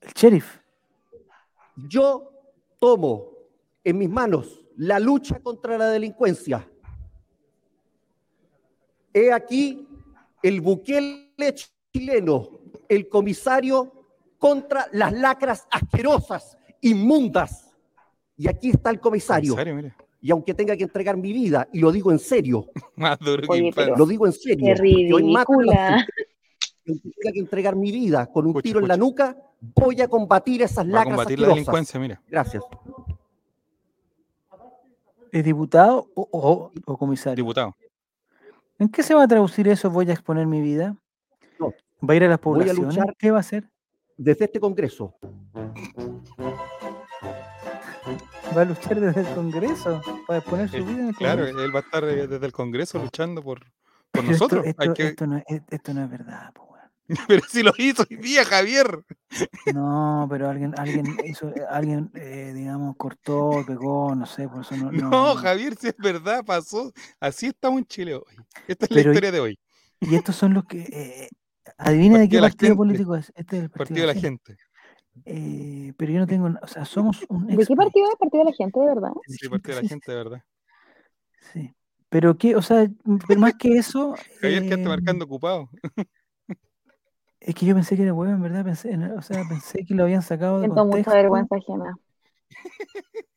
[0.00, 0.58] El sheriff.
[1.76, 2.32] Yo
[2.78, 3.30] tomo
[3.82, 6.68] en mis manos la lucha contra la delincuencia.
[9.12, 9.86] He aquí
[10.42, 11.54] el Bukele
[11.92, 13.92] chileno, el comisario
[14.38, 17.72] contra las lacras asquerosas, inmundas.
[18.36, 19.54] Y aquí está el comisario.
[20.24, 22.64] Y aunque tenga que entregar mi vida, y lo digo en serio,
[23.98, 25.18] lo digo en serio, yo
[26.86, 30.62] aunque tenga que entregar mi vida con un tiro en la nuca, voy a combatir
[30.62, 31.12] esas lacras.
[31.12, 32.22] A combatir la delincuencia, mira.
[32.26, 32.64] Gracias.
[35.30, 37.44] ¿Es diputado o, comisario?
[37.44, 37.76] Diputado.
[38.78, 39.90] ¿En qué se va a traducir eso?
[39.90, 40.96] ¿Voy a exponer mi vida?
[41.60, 41.74] No.
[42.00, 42.96] ¿Va a ir a las poblaciones?
[43.18, 43.68] ¿Qué va a hacer?
[44.16, 45.14] Desde este Congreso.
[48.56, 50.00] ¿Va a luchar desde el Congreso?
[50.26, 52.98] ¿Para exponer su vida en el Claro, él va a estar eh, desde el Congreso
[52.98, 53.60] luchando por,
[54.22, 54.64] nosotros.
[54.66, 56.74] Esto, no, es, esto no es verdad, po.
[57.28, 59.04] Pero si lo hizo hoy día, Javier.
[59.74, 64.90] No, pero alguien, alguien hizo, alguien, eh, digamos, cortó, pegó, no sé, por eso no.
[64.90, 66.92] No, Javier, si es verdad, pasó.
[67.20, 68.36] Así estamos en Chile hoy.
[68.66, 69.58] Esta es la historia de hoy.
[70.00, 70.78] Y estos son los que.
[70.80, 71.28] Eh,
[71.76, 73.32] adivina de qué partido, político es.
[73.34, 74.56] Este es el partido, de la gente.
[75.24, 76.50] Eh, pero yo no tengo.
[76.62, 77.46] O sea, somos un.
[77.46, 78.16] ¿De qué partido es?
[78.16, 79.10] Partido de la gente, de verdad.
[79.26, 80.44] Sí, partido de la gente, de verdad.
[81.52, 81.74] Sí.
[82.08, 82.88] Pero qué, o sea,
[83.26, 84.14] pero más que eso.
[84.40, 85.68] Javier, ¿qué está marcando ocupado?
[87.40, 90.04] Es que yo pensé que era huevo, en verdad, pensé, o sea, pensé que lo
[90.04, 91.96] habían sacado de Siento mucha vergüenza ajena.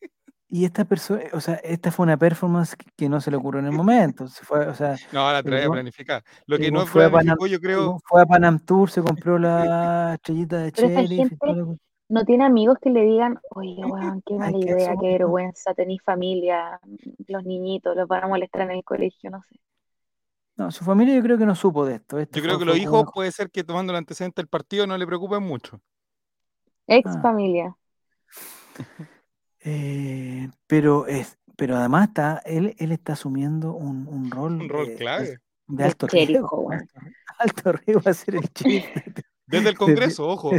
[0.50, 3.66] Y esta persona, o sea, esta fue una performance que no se le ocurrió en
[3.66, 4.28] el momento.
[4.30, 6.24] Se fue, o sea, no, la traía planificada.
[6.46, 8.00] Lo que no fue a Panam, yo creo.
[8.06, 11.38] Fue a Panam Tour, se compró la estrellita de Cherry.
[12.10, 16.80] No tiene amigos que le digan, oye, weón, qué mala idea, qué vergüenza, tenéis familia,
[17.28, 19.60] los niñitos, los van a molestar en el colegio, no sé.
[20.56, 22.20] No, su familia yo creo que no supo de esto.
[22.20, 25.06] yo creo que los hijos puede ser que tomando el antecedente del partido no le
[25.06, 25.80] preocupen mucho.
[26.88, 27.76] Ex ah.
[29.70, 34.94] Eh, pero es, pero además está, él, él está asumiendo un, un rol, un rol
[34.98, 35.40] clave.
[35.68, 36.70] De, alto riesgo.
[37.38, 39.04] Alto, riesgo a ser el chiste.
[39.46, 40.52] Desde el Congreso, ojo.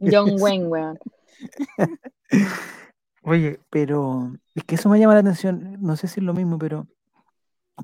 [0.00, 0.98] John Wayne, weón.
[3.22, 5.76] Oye, pero es que eso me llama la atención.
[5.80, 6.86] No sé si es lo mismo, pero,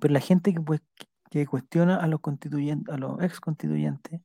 [0.01, 0.80] pero la gente que pues
[1.30, 4.20] que cuestiona a los constituyentes, a los ex constituyentes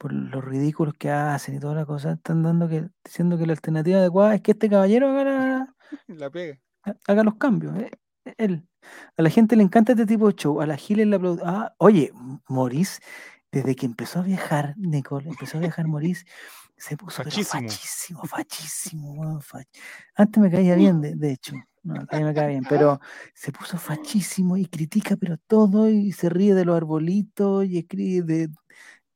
[0.00, 3.52] por los ridículos que hacen y toda la cosa, están dando que, diciendo que la
[3.52, 5.49] alternativa adecuada es que este caballero haga,
[6.08, 6.30] la,
[7.06, 7.76] haga los cambios.
[7.76, 7.90] Eh,
[8.36, 8.66] él.
[9.16, 11.42] A la gente le encanta este tipo de show, a la Giles le aplaude.
[11.44, 12.12] Ah, oye,
[12.48, 13.00] Maurice,
[13.52, 16.24] desde que empezó a viajar, Nicole, empezó a viajar Maurice,
[16.76, 19.40] se puso fachísimo, fachísimo,
[20.14, 21.54] Antes me caía bien, de, de hecho.
[21.82, 23.00] No, a me cae bien, pero
[23.32, 28.26] se puso fachísimo y critica pero todo y se ríe de los arbolitos y escribe
[28.26, 28.48] de,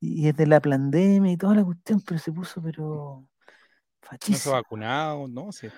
[0.01, 3.29] y es de la pandemia y toda la cuestión, pero se puso pero
[4.01, 4.37] fachísimo.
[4.37, 5.71] No se ha vacunado, no sé.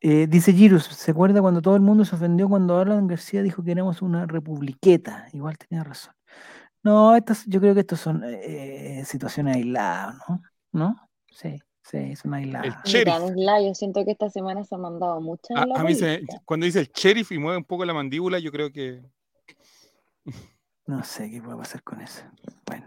[0.00, 3.62] Eh, dice Girus, ¿se acuerda cuando todo el mundo se ofendió cuando Alan García dijo
[3.62, 5.26] que éramos una republiqueta?
[5.32, 6.14] Igual tenía razón.
[6.82, 10.42] No, estas, yo creo que estas son eh, situaciones aisladas, ¿no?
[10.72, 11.08] ¿No?
[11.30, 11.60] Sí.
[11.82, 12.60] Sí, es una isla.
[12.60, 13.14] El sheriff.
[13.36, 15.56] yo siento que esta semana se ha mandado muchas.
[15.56, 18.52] A, a mí se, cuando dice el sheriff y mueve un poco la mandíbula, yo
[18.52, 19.02] creo que.
[20.86, 22.22] No sé qué puede pasar con eso.
[22.66, 22.86] Bueno.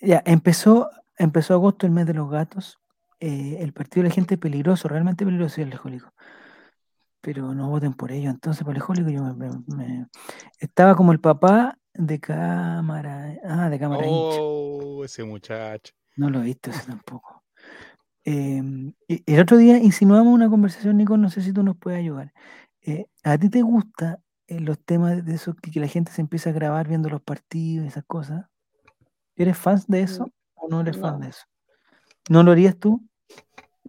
[0.00, 2.79] Ya, empezó, empezó agosto, el mes de los gatos.
[3.20, 6.12] Eh, el partido de la gente es peligroso, realmente peligroso el lejólico.
[7.20, 8.30] Pero no voten por ello.
[8.30, 10.06] Entonces, por el lejólico yo me,
[10.58, 13.36] estaba como el papá de cámara.
[13.44, 14.04] Ah, de cámara.
[14.08, 15.92] Oh, ese muchacho.
[16.16, 17.44] No lo he visto ese tampoco.
[18.24, 22.32] Em, el otro día insinuamos una conversación, Nico, no sé si tú nos puedes ayudar.
[22.82, 26.50] Eh, ¿A ti te gusta eh, los temas de eso que, la gente se empieza
[26.50, 28.46] a grabar viendo los partidos y esas cosas?
[29.36, 31.44] ¿Eres fan de eso mm, o no eres fan de eso?
[32.28, 33.02] ¿No lo harías tú?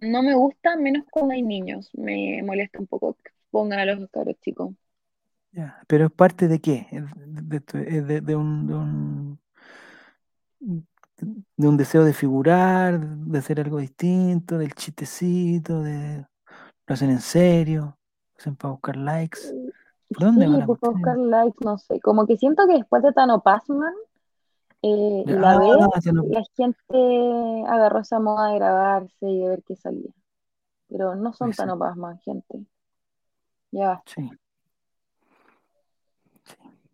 [0.02, 1.90] No me gusta, menos cuando hay niños.
[1.94, 4.74] Me molesta un poco que pongan a los caros chicos.
[5.52, 6.88] Ya, pero es parte de qué?
[6.90, 9.38] De, un,
[10.58, 16.26] de un deseo de figurar, de hacer algo distinto, del chistecito, de
[16.86, 17.96] lo hacen en serio,
[18.32, 19.38] lo hacen para buscar likes.
[20.08, 22.00] ¿Por dónde sí, para buscar likes, no sé.
[22.00, 23.94] Como que siento que después de Tano Passman,
[24.82, 25.76] eh, la vez,
[26.28, 30.10] la gente agarró esa moda de grabarse y de ver qué salía.
[30.88, 32.66] Pero no son Tano Passman, gente.
[33.70, 34.28] Ya Sí.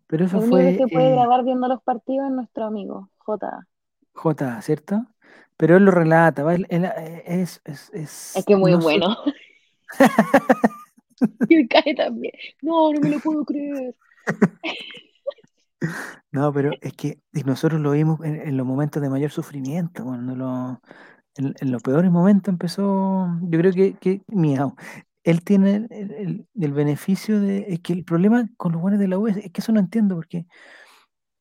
[0.07, 0.77] Pero eso El fue.
[0.77, 3.67] que puede eh, grabar viendo los partidos es nuestro amigo, J.
[4.13, 5.05] J, ¿cierto?
[5.55, 6.55] Pero él lo relata, ¿va?
[6.55, 9.15] Eh, es, es, es, es que muy bueno.
[11.49, 12.33] y me cae también.
[12.61, 13.95] No, no me lo puedo creer.
[16.31, 20.81] No, pero es que nosotros lo vimos en, los momentos de mayor sufrimiento, cuando lo,
[21.35, 24.75] en, los peores momentos empezó, yo creo que, que miau,
[25.23, 29.27] él tiene el, beneficio de, es que el problema con los buenos de la U
[29.27, 30.45] es, que eso no entiendo, porque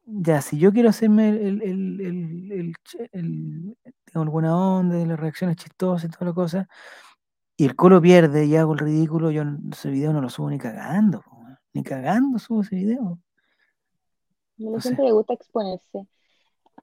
[0.05, 2.75] ya, si yo quiero hacerme el, el, el,
[3.13, 6.69] el buena onda, las reacciones chistosas y toda la cosa,
[7.57, 10.59] y el colo pierde y hago el ridículo, yo ese video no lo subo ni
[10.59, 11.23] cagando,
[11.75, 13.21] ni cagando subo ese video.
[14.61, 16.07] A la gente le gusta exponerse.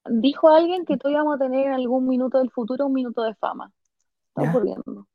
[0.10, 3.34] Dijo alguien que todavía vamos a tener en algún minuto del futuro un minuto de
[3.36, 3.72] fama.
[4.28, 5.08] Está ocurriendo.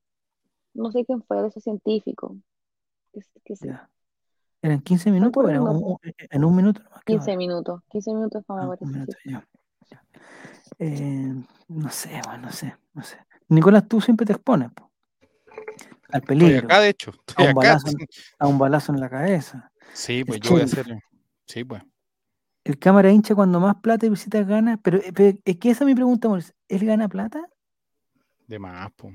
[0.74, 2.36] No sé quién fue, de ese científico.
[4.62, 6.82] ¿Eran 15 minutos o en un minuto?
[7.06, 7.82] 15 minutos.
[7.90, 8.76] 15 minutos de fama,
[9.34, 9.44] ah,
[10.78, 11.34] eh,
[11.68, 13.18] no sé, bueno, no sé, no sé.
[13.48, 14.70] Nicolás, tú siempre te expones
[16.10, 16.54] al peligro.
[16.54, 17.12] Estoy acá, de hecho.
[17.36, 17.86] a, un Balazo,
[18.38, 19.70] a un balazo en la cabeza.
[19.92, 20.98] Sí, pues yo voy a hacerlo.
[21.46, 21.82] Sí, pues
[22.64, 25.94] el cámara hincha cuando más plata y visitas gana, pero, es que esa es mi
[25.94, 26.54] pregunta, Mauricio.
[26.68, 27.48] ¿Él gana plata?
[28.46, 29.12] De más, po.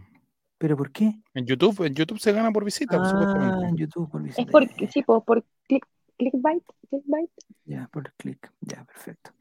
[0.57, 1.19] ¿Pero por qué?
[1.33, 4.41] En YouTube, en YouTube se gana por visita, ah, en YouTube por visita.
[4.41, 5.85] Es por, sí, por, por click,
[6.17, 7.29] clickbait, clickbait.
[7.65, 9.31] Ya, por click, ya, perfecto.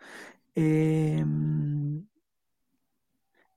[0.54, 2.04] Em,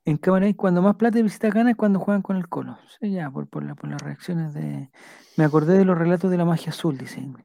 [0.05, 2.77] en cámara cuando más plata y visita gana es cuando juegan con el colo.
[2.99, 4.89] Sí, ya, por, por, por las reacciones de...
[5.35, 7.35] Me acordé de los relatos de la magia azul, dicen.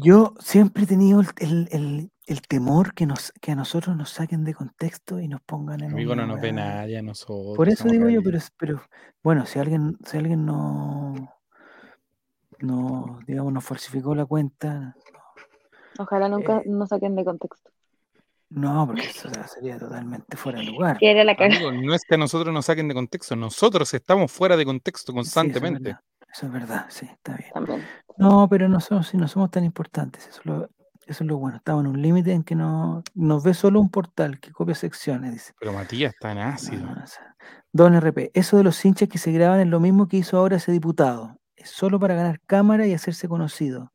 [0.00, 2.10] Yo siempre he tenido el,
[2.48, 6.14] temor que, nos, que a nosotros nos saquen de contexto y nos pongan en Amigo,
[6.14, 7.56] no nos ve nadie a nosotros.
[7.56, 8.82] Por eso digo yo, pero, pero
[9.22, 11.14] bueno, si alguien, si alguien no,
[12.60, 14.94] no, digamos, nos falsificó la cuenta.
[15.98, 17.70] Ojalá nunca eh, nos saquen de contexto.
[18.50, 20.98] No, porque eso sería totalmente fuera de lugar.
[21.82, 25.96] no es que a nosotros nos saquen de contexto, nosotros estamos fuera de contexto constantemente.
[26.32, 27.84] Eso es verdad, sí, está bien.
[28.18, 30.70] No, pero no somos, no somos tan importantes, eso es lo,
[31.06, 31.56] eso es lo bueno.
[31.56, 35.32] Estamos en un límite en que no, nos ve solo un portal que copia secciones,
[35.32, 35.52] dice.
[35.58, 36.86] Pero Matías está en ácido.
[37.72, 40.56] Don RP, eso de los hinchas que se graban es lo mismo que hizo ahora
[40.56, 41.38] ese diputado.
[41.56, 43.92] Es solo para ganar cámara y hacerse conocido.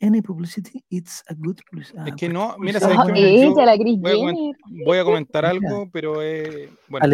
[0.00, 2.10] Any publicity, it's a good publicity.
[2.10, 3.52] es que no, mira, ¿sabes qué?
[4.84, 7.06] voy, a comentar, algo, pero eh, bueno,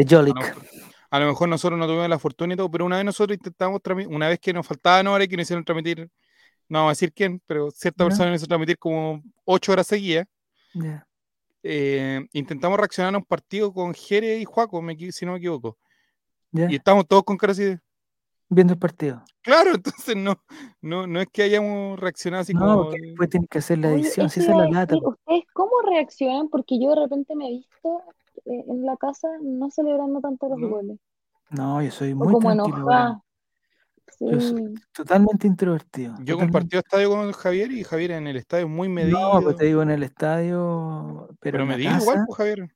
[1.10, 3.80] a lo mejor nosotros no tuvimos la fortuna y todo, pero una vez nosotros intentamos,
[4.08, 6.08] una vez que nos faltaban horas y que nos hicieron transmitir,
[6.70, 10.26] no vamos a decir quién, pero cierta persona nos hizo transmitir como ocho horas seguidas.
[11.64, 14.80] Eh, intentamos reaccionar a un partido con Jere y Juaco,
[15.10, 15.76] si no me equivoco.
[16.52, 17.80] Y estamos todos con cara así de...
[18.48, 19.22] Viendo el partido.
[19.42, 20.40] Claro, entonces no,
[20.80, 22.84] no, no es que hayamos reaccionado así no, como.
[22.84, 24.96] No, después tienen que hacer la edición, si esa es la lata.
[24.96, 26.48] ¿Ustedes cómo reaccionan?
[26.48, 28.02] Porque yo de repente me he visto
[28.46, 30.98] eh, en la casa no celebrando tanto los goles.
[31.50, 33.22] No, yo soy muy tranquilo.
[34.92, 36.14] Totalmente introvertido.
[36.22, 39.18] Yo compartí el estadio con Javier y Javier en el estadio muy medido.
[39.18, 41.28] No, pues te digo en el estadio.
[41.40, 42.70] Pero, pero medido igual, pues, Javier.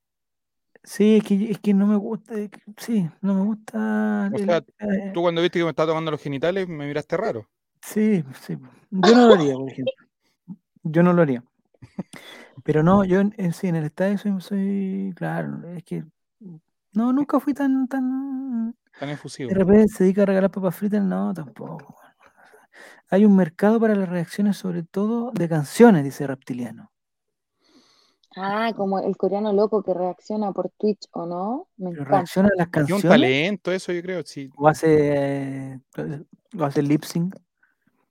[0.83, 2.35] Sí, es que, es que no me gusta.
[2.77, 4.31] Sí, no me gusta.
[4.35, 7.49] O sea, eh, tú cuando viste que me estaba tomando los genitales me miraste raro.
[7.81, 8.57] Sí, sí.
[8.91, 9.93] Yo no lo haría, por ejemplo.
[10.83, 11.43] Yo no lo haría.
[12.65, 16.05] Pero no, yo en, sí, en el estadio soy, soy, claro, es que
[16.95, 18.77] No, nunca fui tan, tan.
[18.99, 19.49] Tan efusivo.
[19.49, 21.97] De repente se dedica a regalar papas fritas, no, tampoco.
[23.11, 26.91] Hay un mercado para las reacciones, sobre todo de canciones, dice Reptiliano.
[28.37, 31.69] Ah, como el coreano loco que reacciona por Twitch, ¿o no?
[31.77, 33.05] Me reacciona a las canciones.
[33.05, 34.51] un talento, eso yo creo, sí.
[34.57, 35.81] O hace,
[36.59, 37.37] o hace lip sync.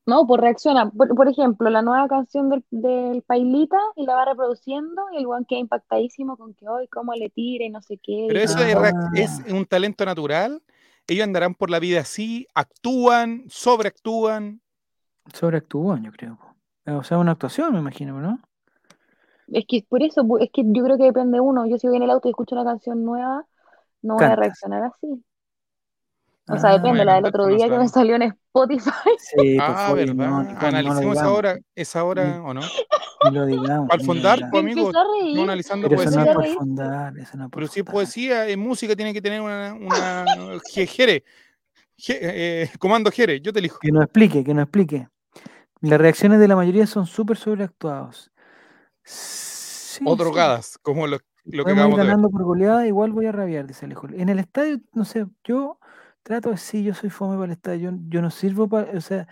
[0.06, 0.92] No, pues reacciona.
[0.92, 5.46] Por, ejemplo, la nueva canción del, del, Pailita y la va reproduciendo y el one
[5.48, 8.26] queda impactadísimo con que hoy cómo le tira y no sé qué.
[8.28, 8.60] Pero eso
[9.16, 10.62] es, un talento natural.
[11.08, 14.62] Ellos andarán por la vida así, actúan, sobreactúan.
[15.34, 16.38] Sobreactúan, yo creo.
[16.86, 18.40] O sea, una actuación, me imagino, ¿no?
[19.48, 21.66] Es que por eso, es que yo creo que depende de uno.
[21.66, 23.46] Yo si voy en el auto y escucho una canción nueva,
[24.02, 25.24] no voy a reaccionar así.
[26.50, 28.92] O sea, depende, la del otro día que me salió en Spotify.
[29.18, 30.58] Sí, ah, verdad.
[30.60, 32.62] Analicemos ahora, esa hora o no.
[33.32, 33.90] lo digamos.
[33.90, 36.24] Al fundar, amigo, no analizando Pero poesía.
[36.24, 39.42] Eso no es fundar, eso no Pero si es poesía, en música tiene que tener
[39.42, 40.26] una, una
[40.68, 41.24] jere,
[42.10, 43.80] eh, comando jere, yo te elijo.
[43.80, 45.08] Que nos explique, que nos explique.
[45.80, 48.32] Las reacciones de la mayoría son súper sobreactuados.
[50.06, 53.86] o drogadas, como lo, lo que acabamos ganando por goleada, igual voy a rabiar, dice
[53.86, 54.08] Alejo.
[54.10, 55.80] En el estadio, no sé, yo
[56.24, 59.28] trato de sí, yo soy fome para el estadio, yo, no sirvo para, o sea,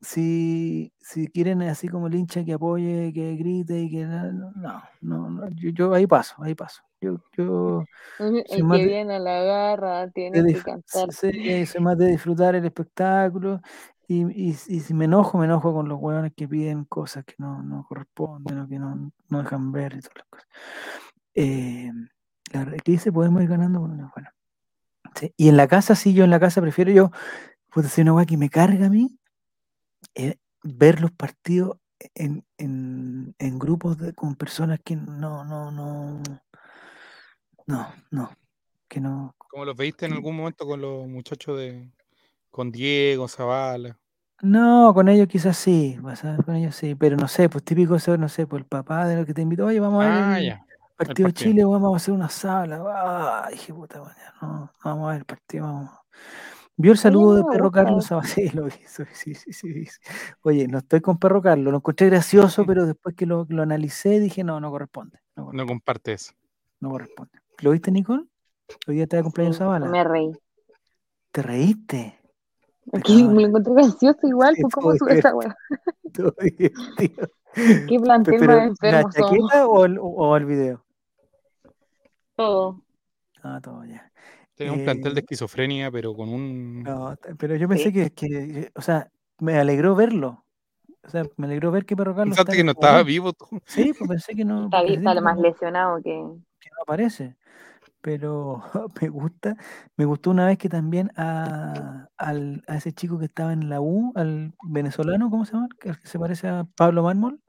[0.00, 4.52] si, si quieren así como el hincha que apoye, que grite y que no,
[5.00, 6.82] no, no yo, ahí paso, ahí paso.
[7.00, 7.84] Yo, yo
[8.18, 11.12] el que viene a la garra tiene que cantar.
[11.12, 13.60] Sí, soy más de disfrutar el espectáculo
[14.08, 17.62] y, y, si me enojo, me enojo con los hueones que piden cosas que no,
[17.62, 20.48] no corresponden o que no, no dejan ver y todas las cosas.
[21.34, 21.90] Eh,
[22.52, 23.10] la, ¿Qué dice?
[23.10, 23.80] Podemos ir ganando.
[23.80, 24.30] Bueno, bueno.
[25.36, 27.10] Y en la casa, sí, yo en la casa prefiero yo,
[27.72, 29.18] puedo decir una weá que me carga a mí,
[30.14, 31.78] eh, ver los partidos
[32.14, 32.44] en,
[33.58, 36.22] grupos con personas que no, no, no,
[37.66, 38.30] no, no,
[38.88, 39.34] que no.
[39.38, 41.90] Como los veiste en algún momento con los muchachos de,
[42.50, 43.98] con Diego, Zavala.
[44.42, 45.98] No, con ellos quizás sí,
[46.44, 49.16] con ellos sí, pero no sé, pues típico ser, no sé, pues el papá de
[49.16, 50.18] lo que te invitó, oye, vamos a ver.
[50.18, 50.65] Ah, ya
[50.96, 52.82] partido, de Chile, vamos a hacer una sala.
[52.86, 54.02] Ah, dije, puta,
[54.40, 55.90] no, vamos a ver el partido, vamos.
[56.78, 59.86] Vio el saludo de Perro Carlos Sí, lo hizo, sí, sí, sí,
[60.42, 64.20] Oye, no estoy con Perro Carlos, lo encontré gracioso, pero después que lo, lo analicé
[64.20, 65.18] dije, no, no corresponde.
[65.36, 66.34] No, no comparte eso.
[66.80, 67.32] No corresponde.
[67.60, 68.24] ¿Lo viste, Nicole?
[68.86, 69.86] Hoy día está de cumpleaños Zavala.
[69.86, 70.32] Me reí.
[71.32, 72.18] ¿Te reíste?
[72.92, 75.56] Aquí me lo encontré gracioso igual, pues cómo sube esa weá.
[77.88, 80.85] ¿Qué plantel más enfermo ¿La chaqueta o el, o el video?
[82.36, 82.82] Todo.
[83.42, 84.12] Ah, todo ya.
[84.54, 86.82] Tiene un plantel de eh, esquizofrenia, pero con un.
[86.82, 90.44] No, pero yo pensé que, que, o sea, me alegró verlo.
[91.04, 92.36] O sea, me alegró ver que Perro Carlos.
[92.36, 93.46] Pensaste que no estaba vivo tú.
[93.66, 94.64] Sí, pues pensé que no.
[94.64, 96.10] Está, está más lesionado que.
[96.10, 97.36] Que no aparece.
[98.00, 98.62] Pero
[99.00, 99.56] me gusta,
[99.96, 103.80] me gustó una vez que también a, al, a ese chico que estaba en la
[103.80, 105.68] U, al venezolano, ¿cómo se llama?
[105.78, 107.40] Que se parece a Pablo Mármol.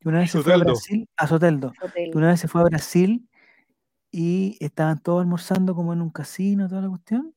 [0.00, 1.72] Y una vez se fue a Brasil, a Soteldo.
[1.96, 3.28] Y una vez se fue a Brasil
[4.12, 7.34] y estaban todos almorzando como en un casino, toda la cuestión,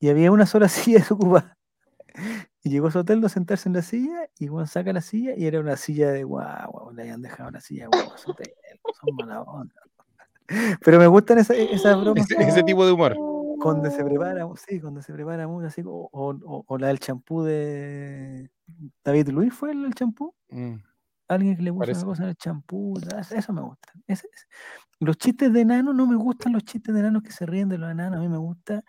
[0.00, 1.56] y había una sola silla desocupada.
[2.62, 5.46] Y llegó su hotel a sentarse en la silla, y Juan saca la silla, y
[5.46, 8.34] era una silla de guau, le habían dejado la silla de guau, son
[9.16, 9.74] mala onda.
[10.84, 12.30] Pero me gustan esas esa bromas.
[12.30, 13.16] Ese, tipo de humor.
[13.60, 18.50] Cuando se prepara, sí, cuando se prepara mucho, así, o, o, la del champú de
[19.04, 20.34] David Luis fue el champú.
[20.50, 20.76] Mm.
[21.28, 22.94] Alguien que le gusta una cosa en el champú,
[23.34, 23.92] eso me gusta.
[25.00, 27.78] Los chistes de enano no me gustan los chistes de enanos que se ríen de
[27.78, 28.82] los enanos, a mí me gusta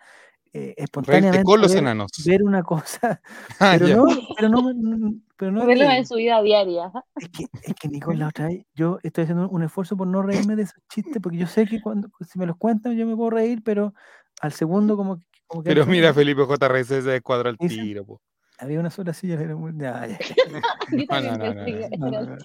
[0.52, 2.10] eh, espontáneamente con los ver, enanos.
[2.24, 3.20] ver una cosa,
[3.60, 6.90] ah, pero, no, pero no, pero no, en su vida diaria.
[7.16, 10.22] Es que, es que Nicole, la otra vez, yo estoy haciendo un esfuerzo por no
[10.22, 13.14] reírme de esos chistes, porque yo sé que cuando si me los cuentan yo me
[13.14, 13.92] puedo reír, pero
[14.40, 15.68] al segundo como, como que...
[15.68, 18.22] Pero mira, Felipe JRC se descuadra el tiro, po.
[18.58, 19.72] Había una sola silla, era muy...
[21.98, 22.36] no,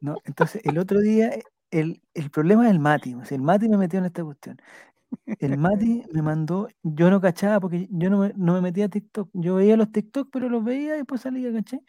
[0.00, 1.32] no, entonces el otro día,
[1.70, 3.14] el, el problema es el Mati.
[3.14, 4.60] O sea, el Mati me metió en esta cuestión.
[5.38, 8.88] El Mati me mandó, yo no cachaba porque yo no me, no me metía a
[8.88, 9.30] TikTok.
[9.32, 11.80] Yo veía los TikTok, pero los veía y después salía, ¿caché?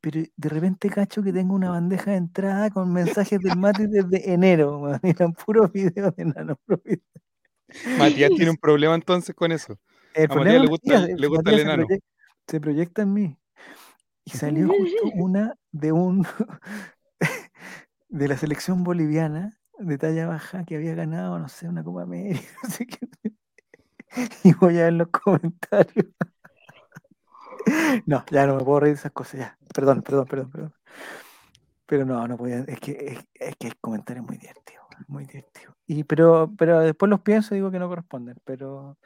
[0.00, 4.32] Pero de repente cacho que tengo una bandeja de entrada con mensajes del Mati desde
[4.32, 4.98] enero.
[5.02, 6.58] Eran puros videos de nano.
[7.98, 9.78] Matías tiene un problema entonces con eso.
[10.14, 12.00] a Matías le gusta, le gusta el enano se
[12.60, 13.38] proyecta en mí.
[14.24, 16.26] Y salió justo una de un
[18.08, 22.46] de la selección boliviana de talla baja que había ganado, no sé, una Copa América,
[24.44, 26.06] Y voy a ver los comentarios.
[28.06, 29.58] No, ya no me puedo reír de esas cosas, ya.
[29.74, 30.74] Perdón, perdón, perdón, perdón.
[31.86, 35.76] Pero no, no podía, es que, es, que el comentario es muy divertido, muy divertido.
[35.86, 38.36] Y, pero, pero después los pienso y digo que no corresponden.
[38.44, 38.98] Pero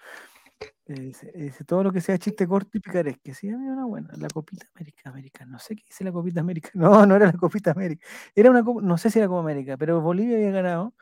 [0.87, 3.35] eh, dice, todo lo que sea chiste corto y picaresque.
[3.35, 4.11] Sí, a mí una buena.
[4.17, 5.47] La Copita América, América.
[5.47, 6.71] No sé qué dice la Copita América.
[6.75, 8.07] No, no era la Copita América.
[8.35, 10.95] Era una no sé si era como América, pero Bolivia había ganado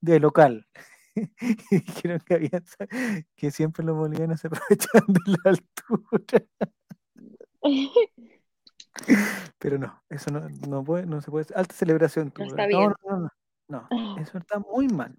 [0.00, 0.66] de local.
[1.70, 2.62] y dijeron que, había,
[3.36, 6.46] que siempre los bolivianos se aprovechan de la altura.
[9.58, 11.46] Pero no, eso no, no, puede, no se puede.
[11.54, 12.32] Alta celebración.
[12.38, 12.92] No, está bien.
[13.08, 15.16] no, no, no, eso está muy mal.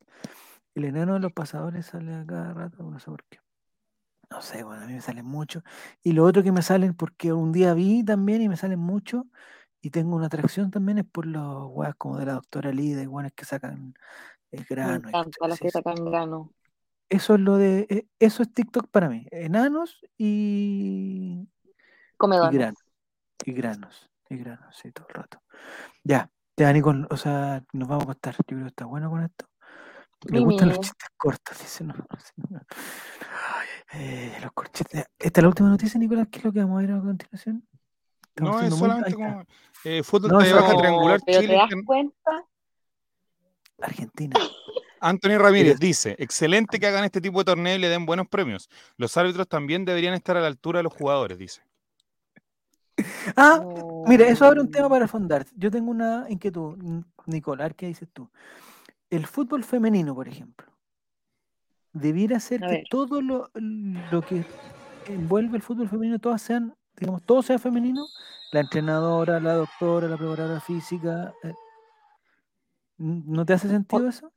[0.73, 3.39] El enano de los pasadores sale a cada rato, no sé por qué.
[4.29, 5.63] No sé, bueno, a mí me salen mucho.
[6.03, 9.25] Y lo otro que me salen, porque un día vi también y me salen mucho,
[9.81, 13.07] y tengo una atracción también, es por los weas como de la doctora Lee, de
[13.07, 13.95] guanes que sacan
[14.51, 15.01] el grano.
[15.01, 16.53] Me encanta los que sacan grano.
[17.09, 19.25] Eso es lo de, e, eso es TikTok para mí.
[19.31, 21.47] Enanos y,
[22.17, 22.53] Comedores.
[22.53, 22.79] y granos.
[23.45, 25.41] Y granos, y granos, sí, todo el rato.
[26.03, 28.35] Ya, ya, Nico, o sea, nos vamos a acostar.
[28.35, 29.48] Yo creo que está bueno con esto.
[30.25, 31.83] Le gustan los chistes cortos, dice.
[31.83, 32.61] No, no,
[33.93, 35.05] eh, los corchetes.
[35.17, 36.27] Esta es la última noticia, Nicolás.
[36.29, 37.67] ¿Qué es lo que vamos a ver a continuación?
[38.35, 39.43] no, es solamente como
[39.83, 41.53] eh, fútbol de baja triangular pero Chile.
[41.53, 42.45] ¿Te das cuenta?
[43.81, 44.39] Argentina.
[45.01, 48.69] Anthony Ramírez dice, excelente que hagan este tipo de torneo y le den buenos premios.
[48.97, 51.61] Los árbitros también deberían estar a la altura de los jugadores, dice.
[53.37, 53.63] Ah,
[54.07, 55.45] mira, eso abre un tema para fundar.
[55.55, 56.77] Yo tengo una inquietud,
[57.25, 58.29] Nicolás, ¿qué dices tú?
[59.09, 60.67] El fútbol femenino, por ejemplo,
[61.93, 63.49] debiera ser que todo lo,
[64.27, 64.43] que
[65.07, 68.05] envuelve el fútbol femenino, todas sean, digamos, todo sea femenino,
[68.51, 71.33] la entrenadora, la doctora, la preparadora física.
[71.43, 71.53] Eh,
[72.97, 74.31] ¿No te hace sentido eso?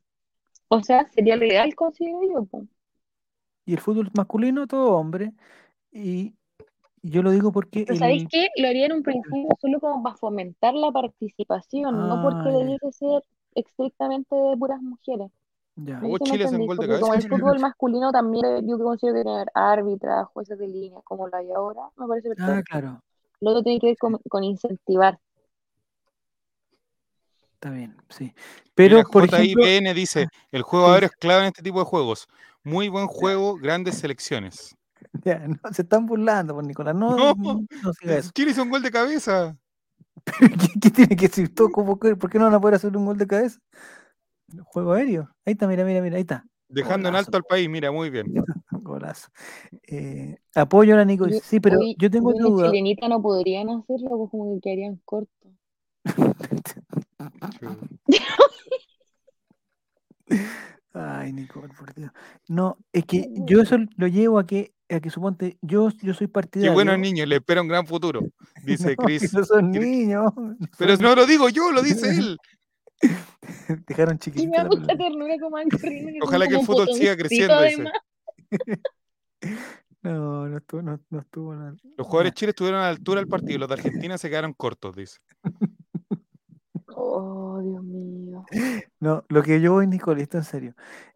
[0.69, 2.63] O sea, sería lo ideal, considero yo.
[3.65, 5.33] Y el fútbol masculino, todo hombre.
[5.91, 6.33] Y,
[7.03, 7.85] yo lo digo porque.
[7.95, 8.47] ¿Sabéis qué?
[8.57, 12.91] Lo haría en un principio solo como para fomentar la participación, no porque ah, debiese
[12.93, 13.23] ser
[13.55, 15.31] estrictamente de puras mujeres.
[15.75, 15.99] Ya.
[16.23, 17.01] Chile en gol de cabeza.
[17.01, 21.35] Como el fútbol masculino también, yo considero que tener árbitras, jueces de línea, como lo
[21.35, 22.59] hay ahora, me parece ah, perfecto.
[22.59, 23.01] Ah, claro.
[23.41, 25.19] Lo otro tiene que ver con, incentivar.
[27.53, 28.33] Está bien, sí.
[28.75, 32.27] Pero, Mira, por JIPN dice: el juego ahora es clave en este tipo de juegos.
[32.63, 34.75] Muy buen juego, grandes selecciones.
[35.25, 36.95] Ya, no, se están burlando, por pues, Nicolás.
[36.95, 38.31] No, no, no, siga eso.
[38.33, 39.55] ¿Quién hizo un gol de cabeza?
[40.81, 41.69] ¿Qué, tiene que decir todo?
[41.69, 43.59] ¿Por qué no van a poder hacer un gol de cabeza?
[44.65, 45.29] Juego aéreo.
[45.45, 46.45] Ahí está, mira, mira, mira, ahí está.
[46.67, 48.25] Dejando en alto al país, mira, muy bien.
[48.71, 49.29] Golazo.
[49.87, 51.27] Eh, apoyo a la Nico.
[51.29, 52.69] Sí, pero yo tengo otra duda.
[52.69, 55.51] chilenita no podrían hacerlo, pues como que quedarían cortos.
[60.93, 62.11] Ay, Nicole, por Dios.
[62.47, 66.71] No, es que yo eso lo llevo a que que suponte, yo, yo soy partidario.
[66.71, 68.21] Qué buenos niños, le espera un gran futuro,
[68.63, 69.33] dice Chris.
[69.33, 70.31] No son niños.
[70.77, 72.37] Pero no lo digo yo, lo dice él.
[73.87, 74.49] Dejaron chiquitos.
[74.49, 75.57] me gusta ternura como
[76.21, 77.55] Ojalá que el fútbol siga creciendo.
[80.03, 81.75] No, no estuvo, no, no estuvo nada.
[81.97, 84.95] Los jugadores chiles estuvieron a la altura del partido, los de Argentina se quedaron cortos,
[84.95, 85.19] dice.
[86.95, 88.45] Oh, Dios mío.
[88.99, 90.75] No, lo que yo voy, Nicole, esto en serio.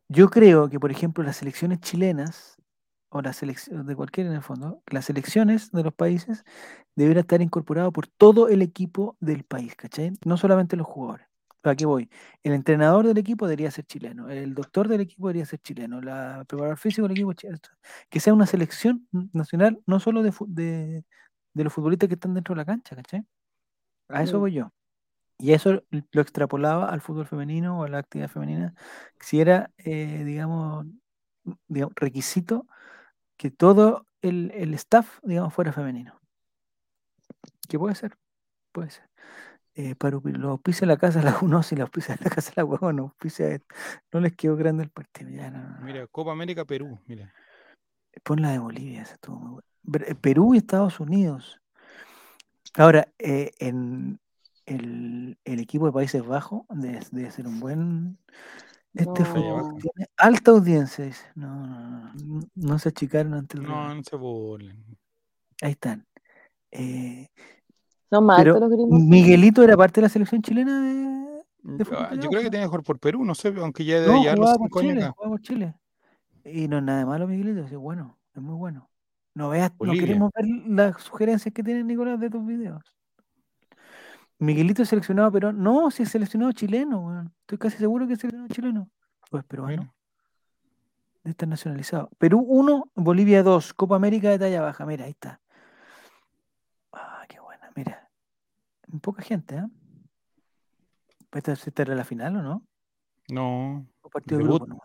[0.09, 2.56] Yo creo que, por ejemplo, las selecciones chilenas
[3.17, 6.43] o las selecciones de cualquier en el fondo, las elecciones de los países
[6.95, 10.13] deberán estar incorporadas por todo el equipo del país, ¿cachai?
[10.25, 11.27] No solamente los jugadores.
[11.61, 12.09] ¿Para qué voy?
[12.43, 16.45] El entrenador del equipo debería ser chileno, el doctor del equipo debería ser chileno, la
[16.47, 17.33] preparador físico del equipo
[18.09, 21.03] que sea una selección nacional, no solo de, de,
[21.53, 23.25] de, los futbolistas que están dentro de la cancha, ¿cachai?
[24.09, 24.71] A eso voy yo.
[25.39, 28.73] Y eso lo extrapolaba al fútbol femenino o a la actividad femenina,
[29.19, 30.85] si era, eh, digamos,
[31.67, 32.65] digamos, requisito
[33.37, 36.19] que todo el, staff, digamos, fuera femenino.
[37.69, 38.17] ¿Qué puede ser,
[38.71, 39.07] puede ser.
[39.75, 42.91] Eh, para los auspicia la casa la uno, si la auspicia la casa la huevo,
[42.93, 43.61] no auspicia
[44.11, 45.29] no les quedó grande el partido.
[45.81, 47.33] Mira, Copa América Perú, mira.
[48.23, 50.07] Pon la de Bolivia, esa estuvo muy buena.
[50.07, 51.61] Eh, Perú y Estados Unidos.
[52.75, 54.19] Ahora, eh, en
[54.65, 58.17] el, equipo de Países Bajos debe ser un buen
[58.97, 61.25] este fue tiene alta audiencia, dice.
[61.35, 64.83] No, no, no, no se achicaron ante el No, no se burlen.
[65.61, 66.05] Ahí están.
[66.71, 67.29] Eh,
[68.11, 68.59] no más, pero
[68.89, 71.43] Miguelito era parte de la selección chilena de,
[71.91, 74.51] ah, Yo creo que tenía mejor por Perú, no sé, aunque ya de allá los
[74.57, 75.11] cinco Chile,
[75.41, 75.75] Chile.
[76.45, 78.89] Y no es nada de malo, Miguelito, es bueno, es muy bueno.
[79.33, 82.96] No veas, no queremos ver las sugerencias que tiene Nicolás de tus videos.
[84.39, 88.53] Miguelito es seleccionado, pero no, si es seleccionado chileno, estoy casi seguro que es seleccionado
[88.53, 88.89] chileno.
[89.29, 89.93] Pues peruano.
[91.23, 92.09] Está nacionalizado.
[92.17, 94.85] Perú 1, Bolivia 2, Copa América de talla baja.
[94.85, 95.41] Mira, ahí está.
[96.93, 98.09] Ah, qué buena, mira.
[99.01, 99.65] Poca gente, ¿eh?
[101.33, 102.63] ¿Esta, ¿Esta era la final o no?
[103.29, 103.85] No.
[104.11, 104.81] partido de grupo.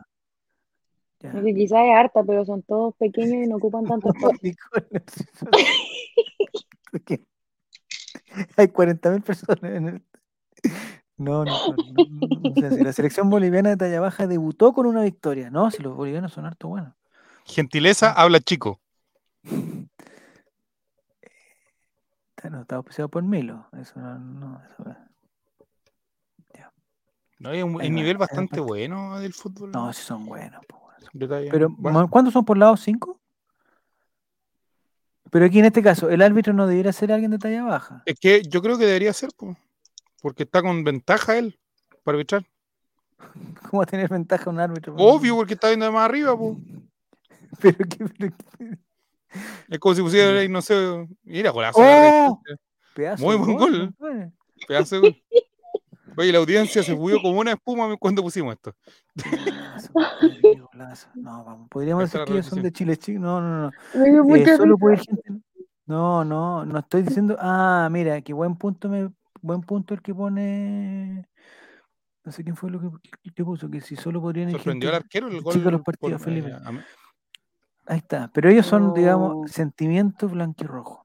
[1.21, 4.55] Que quizás es harta, pero son todos pequeños y no ocupan tanto espacio.
[8.57, 10.03] Hay 40.000 personas en el...
[11.19, 15.51] No, no, no, si la selección boliviana de talla baja debutó con una victoria.
[15.51, 16.95] No, si los bolivianos son harto buenos.
[17.45, 18.81] Gentileza habla chico.
[22.51, 23.69] No, está auspiciado por Milo.
[23.79, 24.61] Eso no, no.
[27.39, 29.71] No, hay un, nivel bastante bueno del fútbol.
[29.71, 30.61] No, sí son buenos.
[31.13, 31.75] Pero,
[32.09, 32.77] ¿cuántos son por lado?
[32.77, 33.21] ¿Cinco?
[35.33, 38.03] Pero aquí en este caso, ¿el árbitro no debería ser alguien de talla baja?
[38.05, 39.31] Es que yo creo que debería ser,
[40.21, 41.59] porque está con ventaja él
[42.05, 42.45] para arbitrar.
[43.71, 44.95] ¿Cómo va a tener ventaja un árbitro?
[44.99, 46.59] Obvio, porque está viendo de más arriba, pues.
[47.63, 48.31] pero qué,
[49.71, 50.75] Es como si pusiera ahí, no sé,
[51.23, 51.81] mira, golazo.
[51.81, 52.43] ¡Oh!
[53.17, 53.95] Muy buen gol.
[53.99, 54.33] gol.
[54.69, 55.23] Pedazo de gol.
[56.17, 58.75] Oye, la audiencia se subió como una espuma cuando pusimos esto.
[61.15, 63.19] No, vamos, podríamos decir que ellos son de Chile, Chile.
[63.19, 64.35] No, no, no.
[64.35, 65.23] Eh, solo puede gente.
[65.87, 67.37] No, no, no estoy diciendo.
[67.39, 69.11] Ah, mira, qué buen punto me,
[69.41, 71.29] buen punto el que pone.
[72.25, 74.57] No sé quién fue lo que, puso, que si solo podrían ir.
[74.57, 75.61] Sorprendió al arquero el gol.
[75.63, 76.53] los partidos, Felipe.
[77.87, 78.31] Ahí está.
[78.33, 81.05] Pero ellos son, digamos, sentimientos blanquirrojo.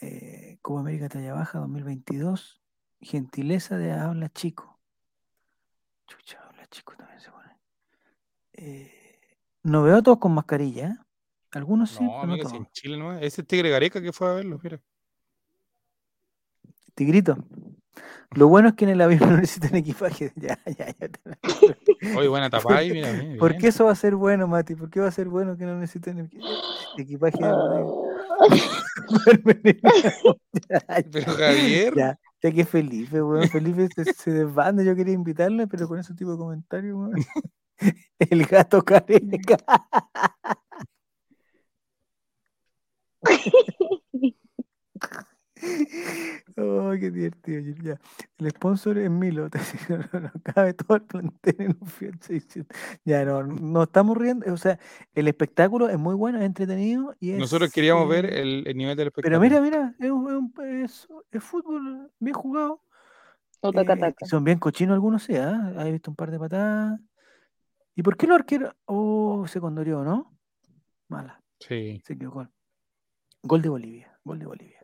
[0.00, 2.59] Eh, Copa América Talla Baja 2022
[3.00, 4.78] gentileza de habla chico.
[6.06, 7.56] Chucha, habla chico también se pone.
[8.52, 8.92] Eh,
[9.62, 10.88] no veo a todos con mascarilla.
[10.88, 10.96] ¿eh?
[11.52, 12.04] Algunos sí.
[12.04, 14.80] No, amigo, en Chile no Ese Tigre Gareca que fue a verlo, mira.
[16.94, 17.38] Tigrito.
[18.32, 20.32] Lo bueno es que en el avión no necesitan equipaje.
[20.36, 21.08] Ya, ya, ya.
[22.18, 23.38] Oye, buena tapa ahí, mira.
[23.38, 24.74] ¿Por qué eso va a ser bueno, Mati?
[24.74, 26.30] ¿Por qué va a ser bueno que no necesiten
[26.96, 27.38] equipaje?
[31.10, 31.94] Pero Javier.
[31.96, 33.48] Ya, ya que Felipe, weón.
[33.48, 34.82] Felipe se, se desbanda.
[34.82, 37.14] Yo quería invitarle, pero con ese tipo de comentarios, weón.
[38.18, 39.56] El gato careca.
[46.56, 47.74] Oh, qué divertido.
[47.82, 48.00] Ya.
[48.38, 49.48] El sponsor es Milo.
[50.20, 52.76] No, cabe todo el plantel en un Fiat 600.
[53.04, 54.52] Ya, no, no estamos riendo.
[54.52, 54.78] O sea,
[55.14, 57.14] el espectáculo es muy bueno, es entretenido.
[57.20, 59.62] Y Nosotros queríamos ver eh, el, el, nivel del Pero espectáculo.
[59.62, 62.82] mira, mira, es, es, fútbol bien jugado.
[63.62, 65.34] Eh, son bien cochinos algunos, sí.
[65.34, 65.52] ¿eh?
[65.78, 67.00] He visto un par de patadas.
[67.94, 68.74] ¿Y por qué los arqueros?
[68.86, 70.36] Oh, se condorió, ¿no?
[71.08, 71.42] Mala.
[71.58, 72.00] Sí.
[72.04, 72.48] Se equivocó.
[73.42, 74.18] Gol de Bolivia.
[74.24, 74.79] Gol de Bolivia.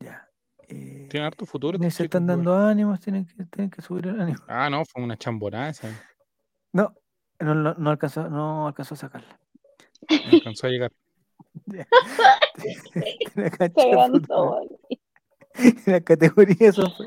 [0.00, 0.28] Ya.
[0.68, 1.78] Eh, Tiene harto futuro.
[1.78, 4.38] Se este están dando ánimos, tienen que, tienen que subir el ánimo.
[4.48, 5.88] Ah, no, fue una chamborada esa.
[6.72, 6.94] No,
[7.38, 9.38] no, no, alcanzó, no alcanzó a sacarla.
[10.08, 10.92] No alcanzó a llegar.
[15.86, 17.06] la categoría eso fue.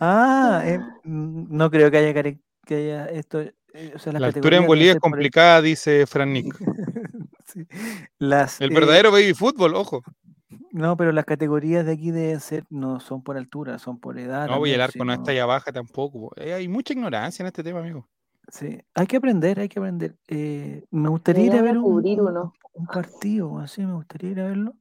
[0.00, 2.36] Ah, eh, no creo que haya,
[2.66, 3.40] que haya esto.
[3.40, 6.56] Eh, o sea, la altura en Bolivia es complicada, dice Fran Nick.
[7.46, 7.66] sí.
[8.18, 10.02] las, el verdadero baby fútbol, ojo.
[10.70, 14.48] No, pero las categorías de aquí deben ser, no son por altura, son por edad.
[14.48, 16.32] No, y el arco no está allá baja tampoco.
[16.36, 18.06] Eh, hay mucha ignorancia en este tema, amigo.
[18.48, 20.16] Sí, hay que aprender, hay que aprender.
[20.28, 24.74] Eh, me gustaría ir a ver un, un, partido, así, me gustaría ir a verlo.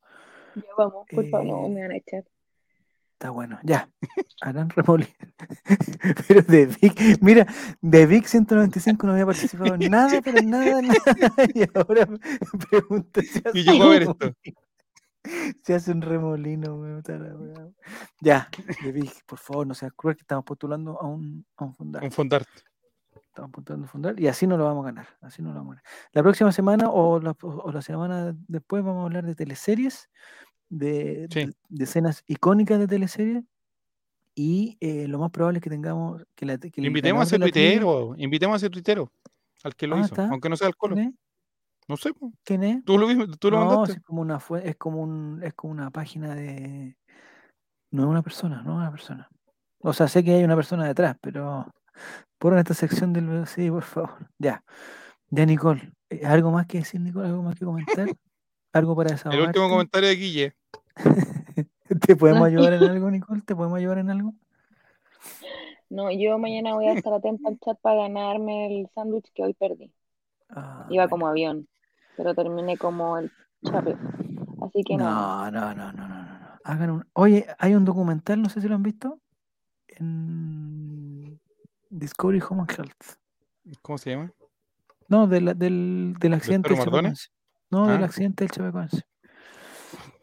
[0.55, 2.23] Ya vamos, por favor, no me van a echar.
[3.13, 3.89] Está bueno, ya.
[4.41, 5.09] Harán remolino.
[6.27, 7.47] pero de Vic, mira,
[7.79, 11.31] de Vic 195 no había participado en nada, pero nada, nada.
[11.53, 12.19] Y ahora me
[12.69, 14.35] pregunto si Y llegó a ver esto.
[15.63, 17.01] Se hace un remolino,
[18.19, 18.49] Ya,
[19.25, 22.03] por favor, no seas cruel que estamos postulando a un, a un fundar.
[22.03, 22.45] Un fundar.
[23.15, 25.07] Estamos postulando a un fundar y así no lo vamos a ganar.
[25.21, 25.83] Así no lo vamos a ganar.
[26.11, 30.09] La próxima semana o la, o la semana después vamos a hablar de teleseries,
[30.69, 33.43] de, de, escenas icónicas de teleseries.
[34.35, 38.15] Y eh, lo más probable es que tengamos que la, que invitemos a ese tuitero,
[38.17, 39.11] invitemos a ese tuitero
[39.63, 40.95] al que lo ah, hizo, aunque no sea el colo.
[41.87, 42.11] No sé.
[42.43, 42.85] ¿Quién es?
[42.85, 43.07] ¿Tú lo,
[43.37, 46.97] tú lo no, Es como una es como un, es como una página de.
[47.91, 49.29] No es una persona, no es una persona.
[49.79, 51.67] O sea, sé que hay una persona detrás, pero
[52.37, 54.29] por esta sección del sí, por favor.
[54.39, 54.63] Ya.
[55.29, 55.91] Ya, Nicole.
[56.09, 57.27] Eh, ¿Algo más que decir, Nicole?
[57.27, 58.07] ¿Algo más que comentar?
[58.73, 60.53] ¿Algo para esa El último comentario de Guille.
[62.07, 63.41] ¿Te podemos ayudar en algo, Nicole?
[63.41, 64.33] ¿Te podemos ayudar en algo?
[65.89, 69.53] No, yo mañana voy a estar atenta al chat para ganarme el sándwich que hoy
[69.53, 69.93] perdí.
[70.55, 71.67] Ah, Iba como avión
[72.15, 73.31] pero terminé como el
[73.65, 73.97] chape.
[74.61, 75.05] Así que no.
[75.05, 76.59] No, no, no, no, no.
[76.63, 77.05] Hagan un...
[77.13, 79.19] Oye, hay un documental, no sé si lo han visto,
[79.87, 81.39] en
[81.89, 83.17] Discovery Home and Health.
[83.81, 84.31] ¿Cómo se llama?
[85.09, 87.27] No, del, del, del accidente del Chapecoense.
[87.69, 88.05] No, del ah.
[88.05, 89.01] accidente del Chapecoense.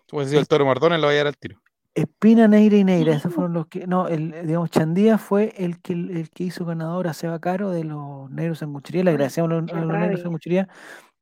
[0.06, 1.60] Tú decir el Toro Mardones lo va a llevar al tiro.
[1.94, 3.86] Espina, Neira y Neira, esos fueron los que.
[3.86, 7.84] No, el, digamos, Chandía fue el que, el que hizo ganador a Seba Caro de
[7.84, 9.04] los negros sanguchería.
[9.04, 10.68] Le agradecemos a los, a los negros sanguchería.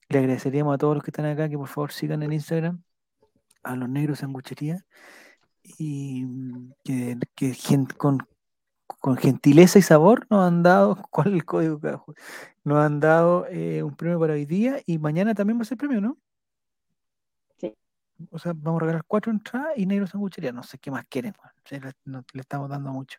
[0.09, 2.83] Le agradeceríamos a todos los que están acá que por favor sigan en Instagram
[3.63, 4.85] a los negros sanguchería
[5.79, 6.27] y
[6.85, 7.55] que, que
[7.97, 8.19] con,
[8.87, 11.81] con, gentileza y sabor nos han dado, ¿cuál es el código?
[12.65, 15.79] Nos han dado eh, un premio para hoy día y mañana también va a ser
[15.79, 16.19] premio, ¿no?
[18.31, 20.53] O sea, vamos a regalar cuatro entradas y negros sanguchería.
[20.53, 21.35] No sé qué más quieren.
[21.71, 23.19] Le, estamos dando mucho.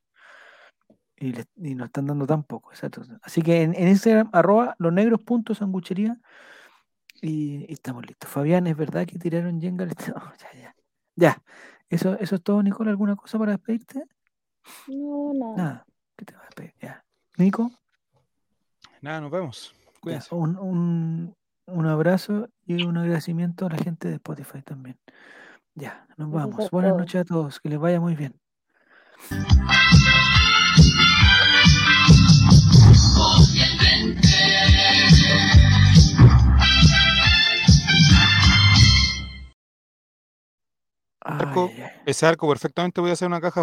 [1.16, 2.72] Y, le, nos están dando tan poco.
[2.72, 3.02] Exacto.
[3.22, 6.18] Así que en, Instagram, arroba los negros puntos sanguchería.
[7.22, 8.30] Y, estamos listos.
[8.30, 9.86] Fabián, ¿es verdad que tiraron Jenga?
[10.40, 10.76] ya, ya.
[11.16, 11.44] Ya.
[11.90, 12.90] Eso, eso es todo, Nicole.
[12.90, 14.04] ¿Alguna cosa para despedirte?
[14.88, 15.58] No, no.
[15.58, 15.86] Nada.
[16.16, 16.74] ¿Qué te vas a despedir?
[16.82, 17.04] Ya.
[17.38, 17.72] Nico.
[19.02, 19.76] Nada, nos vemos.
[20.02, 20.34] Cuídense.
[20.36, 21.36] un, un,
[21.72, 24.98] un abrazo y un agradecimiento a la gente de Spotify también.
[25.76, 26.70] Ya, nos vamos.
[26.72, 28.40] Buenas noches a todos, que les vaya muy bien.
[42.06, 43.58] ese arco perfectamente voy a hacer una caja